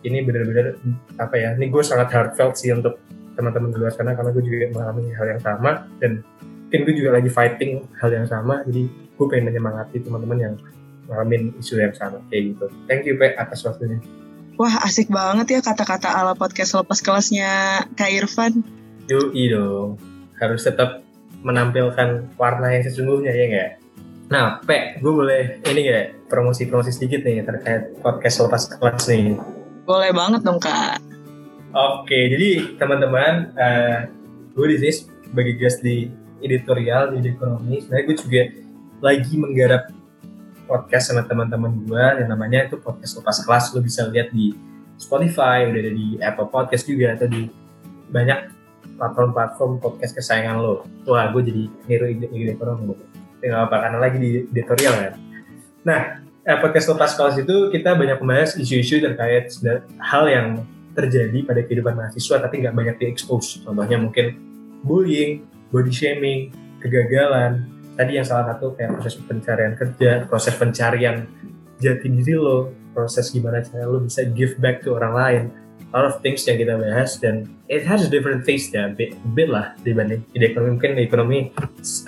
ini 0.03 0.19
benar-benar 0.21 0.75
apa 1.17 1.35
ya, 1.39 1.49
ini 1.55 1.71
gue 1.71 1.83
sangat 1.85 2.11
heartfelt 2.11 2.59
sih 2.59 2.75
untuk 2.75 2.99
teman-teman 3.33 3.69
di 3.73 3.77
luar 3.81 3.93
sana 3.93 4.13
karena 4.13 4.29
gue 4.31 4.43
juga 4.45 4.55
mengalami 4.73 5.13
hal 5.13 5.27
yang 5.37 5.41
sama 5.41 5.71
dan 5.97 6.21
mungkin 6.69 6.79
gue 6.89 6.95
juga 7.05 7.09
lagi 7.17 7.29
fighting 7.29 7.85
hal 8.01 8.09
yang 8.09 8.25
sama 8.25 8.65
jadi 8.65 8.89
gue 8.89 9.25
pengen 9.29 9.53
menyemangati 9.53 10.01
teman-teman 10.01 10.37
yang 10.41 10.53
mengalami 11.05 11.53
isu 11.61 11.77
yang 11.77 11.93
sama 11.93 12.17
kayak 12.33 12.55
gitu 12.55 12.65
thank 12.89 13.05
you 13.05 13.13
Pe 13.17 13.37
atas 13.37 13.61
waktunya 13.65 14.01
Wah 14.53 14.85
asik 14.85 15.09
banget 15.09 15.49
ya 15.49 15.59
kata-kata 15.65 16.13
ala 16.13 16.37
podcast 16.37 16.77
lepas 16.77 17.01
kelasnya 17.01 17.81
Kak 17.97 18.13
Irfan. 18.13 18.61
Yoi 19.09 19.49
dong, 19.49 19.97
harus 20.37 20.61
tetap 20.61 21.01
menampilkan 21.41 22.37
warna 22.37 22.69
yang 22.69 22.85
sesungguhnya 22.85 23.33
ya 23.33 23.45
nggak? 23.49 23.71
Nah, 24.29 24.61
Pe, 24.61 25.01
gue 25.01 25.09
boleh 25.13 25.57
ini 25.65 25.79
nggak 25.89 26.29
promosi-promosi 26.29 26.93
sedikit 26.93 27.25
nih 27.25 27.41
terkait 27.41 27.97
podcast 28.05 28.45
lepas 28.45 28.63
kelas 28.77 29.09
nih? 29.09 29.41
Boleh 29.89 30.13
banget 30.13 30.45
dong 30.45 30.61
Kak. 30.61 31.01
Oke, 31.73 32.29
jadi 32.29 32.77
teman-teman, 32.77 33.49
uh, 33.57 34.05
gue 34.53 34.65
di 34.69 34.77
sini 34.77 34.93
sebagai 35.25 35.57
guest 35.57 35.81
di 35.81 36.05
editorial 36.45 37.17
di 37.17 37.33
ekonomi. 37.33 37.81
Sebenarnya 37.81 38.05
gue 38.05 38.17
juga 38.21 38.41
lagi 39.01 39.33
menggarap 39.33 39.89
podcast 40.69 41.09
sama 41.09 41.25
teman-teman 41.25 41.73
gue 41.81 42.05
yang 42.21 42.29
namanya 42.29 42.69
itu 42.69 42.77
podcast 42.77 43.17
lepas 43.17 43.41
kelas. 43.41 43.73
Lo 43.73 43.81
bisa 43.81 44.05
lihat 44.05 44.29
di 44.29 44.53
Spotify, 45.01 45.65
udah 45.65 45.81
ada 45.81 45.91
di 45.97 46.07
Apple 46.21 46.53
Podcast 46.53 46.85
juga 46.85 47.17
atau 47.17 47.25
di 47.25 47.49
banyak 48.13 48.53
platform-platform 49.01 49.81
podcast 49.81 50.13
kesayangan 50.13 50.61
lo. 50.61 50.85
Wah, 51.09 51.33
gue 51.33 51.41
jadi 51.41 51.63
niru 51.89 52.05
ide, 52.13 52.53
ekonomi. 52.53 52.93
Tinggal 53.41 53.65
apa 53.65 53.81
karena 53.81 53.97
lagi 53.97 54.21
di 54.21 54.45
editorial 54.45 54.93
kan. 54.93 55.13
Nah, 55.89 56.01
eh, 56.21 56.57
podcast 56.61 56.93
lepas 56.93 57.17
kelas 57.17 57.41
itu 57.41 57.73
kita 57.73 57.97
banyak 57.97 58.21
membahas 58.21 58.61
isu-isu 58.61 59.01
terkait 59.01 59.49
hal 59.97 60.29
yang 60.29 60.61
terjadi 60.93 61.43
pada 61.43 61.61
kehidupan 61.65 61.97
mahasiswa 61.97 62.37
tapi 62.39 62.61
nggak 62.61 62.75
banyak 62.77 62.95
diekspos. 63.01 63.65
Contohnya 63.65 63.97
mungkin 63.97 64.37
bullying, 64.85 65.43
body 65.73 65.93
shaming, 65.93 66.53
kegagalan. 66.77 67.67
Tadi 67.93 68.17
yang 68.17 68.25
salah 68.25 68.53
satu 68.53 68.73
kayak 68.73 68.97
proses 68.97 69.21
pencarian 69.21 69.73
kerja, 69.77 70.25
proses 70.25 70.53
pencarian 70.57 71.29
jati 71.77 72.07
diri 72.09 72.33
lo, 72.33 72.73
proses 72.93 73.29
gimana 73.29 73.61
cara 73.61 73.85
lo 73.85 74.01
bisa 74.01 74.25
give 74.33 74.57
back 74.57 74.81
to 74.81 74.93
orang 74.97 75.13
lain. 75.13 75.43
A 75.93 76.01
lot 76.01 76.09
of 76.09 76.17
things 76.25 76.41
yang 76.49 76.57
kita 76.57 76.73
bahas 76.73 77.21
dan 77.21 77.45
it 77.69 77.85
has 77.85 78.01
a 78.01 78.09
different 78.09 78.41
taste 78.49 78.73
ya, 78.73 78.89
bit, 78.89 79.13
bit 79.37 79.45
lah 79.45 79.77
dibanding 79.85 80.25
ide 80.33 80.49
ekonomi. 80.49 80.81
Mungkin 80.81 80.91
ekonomi 80.97 81.37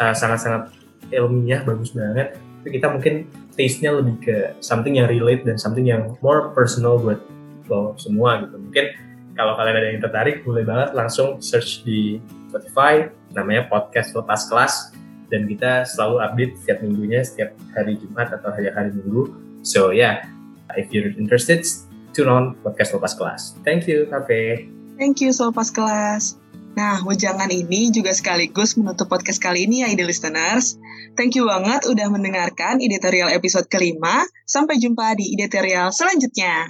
uh, 0.01 0.15
sangat-sangat 0.15 0.73
ilmiah, 1.13 1.61
bagus 1.61 1.93
banget. 1.93 2.33
Tapi 2.65 2.81
kita 2.81 2.89
mungkin 2.89 3.29
taste-nya 3.53 3.93
lebih 3.93 4.15
ke 4.25 4.37
something 4.57 4.97
yang 4.97 5.05
relate 5.05 5.45
dan 5.45 5.61
something 5.61 5.85
yang 5.85 6.17
more 6.25 6.49
personal 6.57 6.97
buat 6.97 7.21
lo 7.67 7.95
semua 7.97 8.45
gitu. 8.45 8.55
Mungkin 8.57 8.85
kalau 9.35 9.53
kalian 9.59 9.75
ada 9.75 9.87
yang 9.91 10.01
tertarik, 10.01 10.47
boleh 10.47 10.63
banget 10.63 10.95
langsung 10.95 11.43
search 11.43 11.83
di 11.83 12.23
Spotify, 12.47 13.11
namanya 13.35 13.67
podcast 13.67 14.15
lepas 14.15 14.47
kelas 14.47 14.95
dan 15.27 15.49
kita 15.49 15.83
selalu 15.83 16.23
update 16.23 16.53
setiap 16.61 16.79
minggunya, 16.85 17.19
setiap 17.25 17.51
hari 17.75 17.99
Jumat 17.99 18.31
atau 18.31 18.49
hari-hari 18.53 18.95
Minggu. 18.95 19.33
So 19.65 19.91
yeah, 19.91 20.23
if 20.79 20.87
you're 20.93 21.11
interested, 21.17 21.67
tune 22.15 22.31
on 22.31 22.55
podcast 22.63 22.95
lepas 22.95 23.13
kelas. 23.17 23.41
Thank 23.67 23.91
you, 23.91 24.07
Cafe. 24.07 24.71
Thank 24.95 25.19
you, 25.19 25.35
Sopas 25.35 25.75
Kelas. 25.75 26.39
Nah, 26.75 26.99
wejangan 27.07 27.47
ini 27.51 27.87
juga 27.87 28.11
sekaligus 28.11 28.75
menutup 28.75 29.07
podcast 29.07 29.39
kali 29.39 29.63
ini 29.63 29.83
ya, 29.83 29.87
ide 29.91 30.03
listeners. 30.03 30.75
Thank 31.15 31.39
you 31.39 31.47
banget 31.47 31.87
udah 31.87 32.11
mendengarkan 32.11 32.83
editorial 32.83 33.31
episode 33.31 33.71
kelima. 33.71 34.27
Sampai 34.43 34.79
jumpa 34.83 35.15
di 35.15 35.31
editorial 35.39 35.95
selanjutnya. 35.95 36.67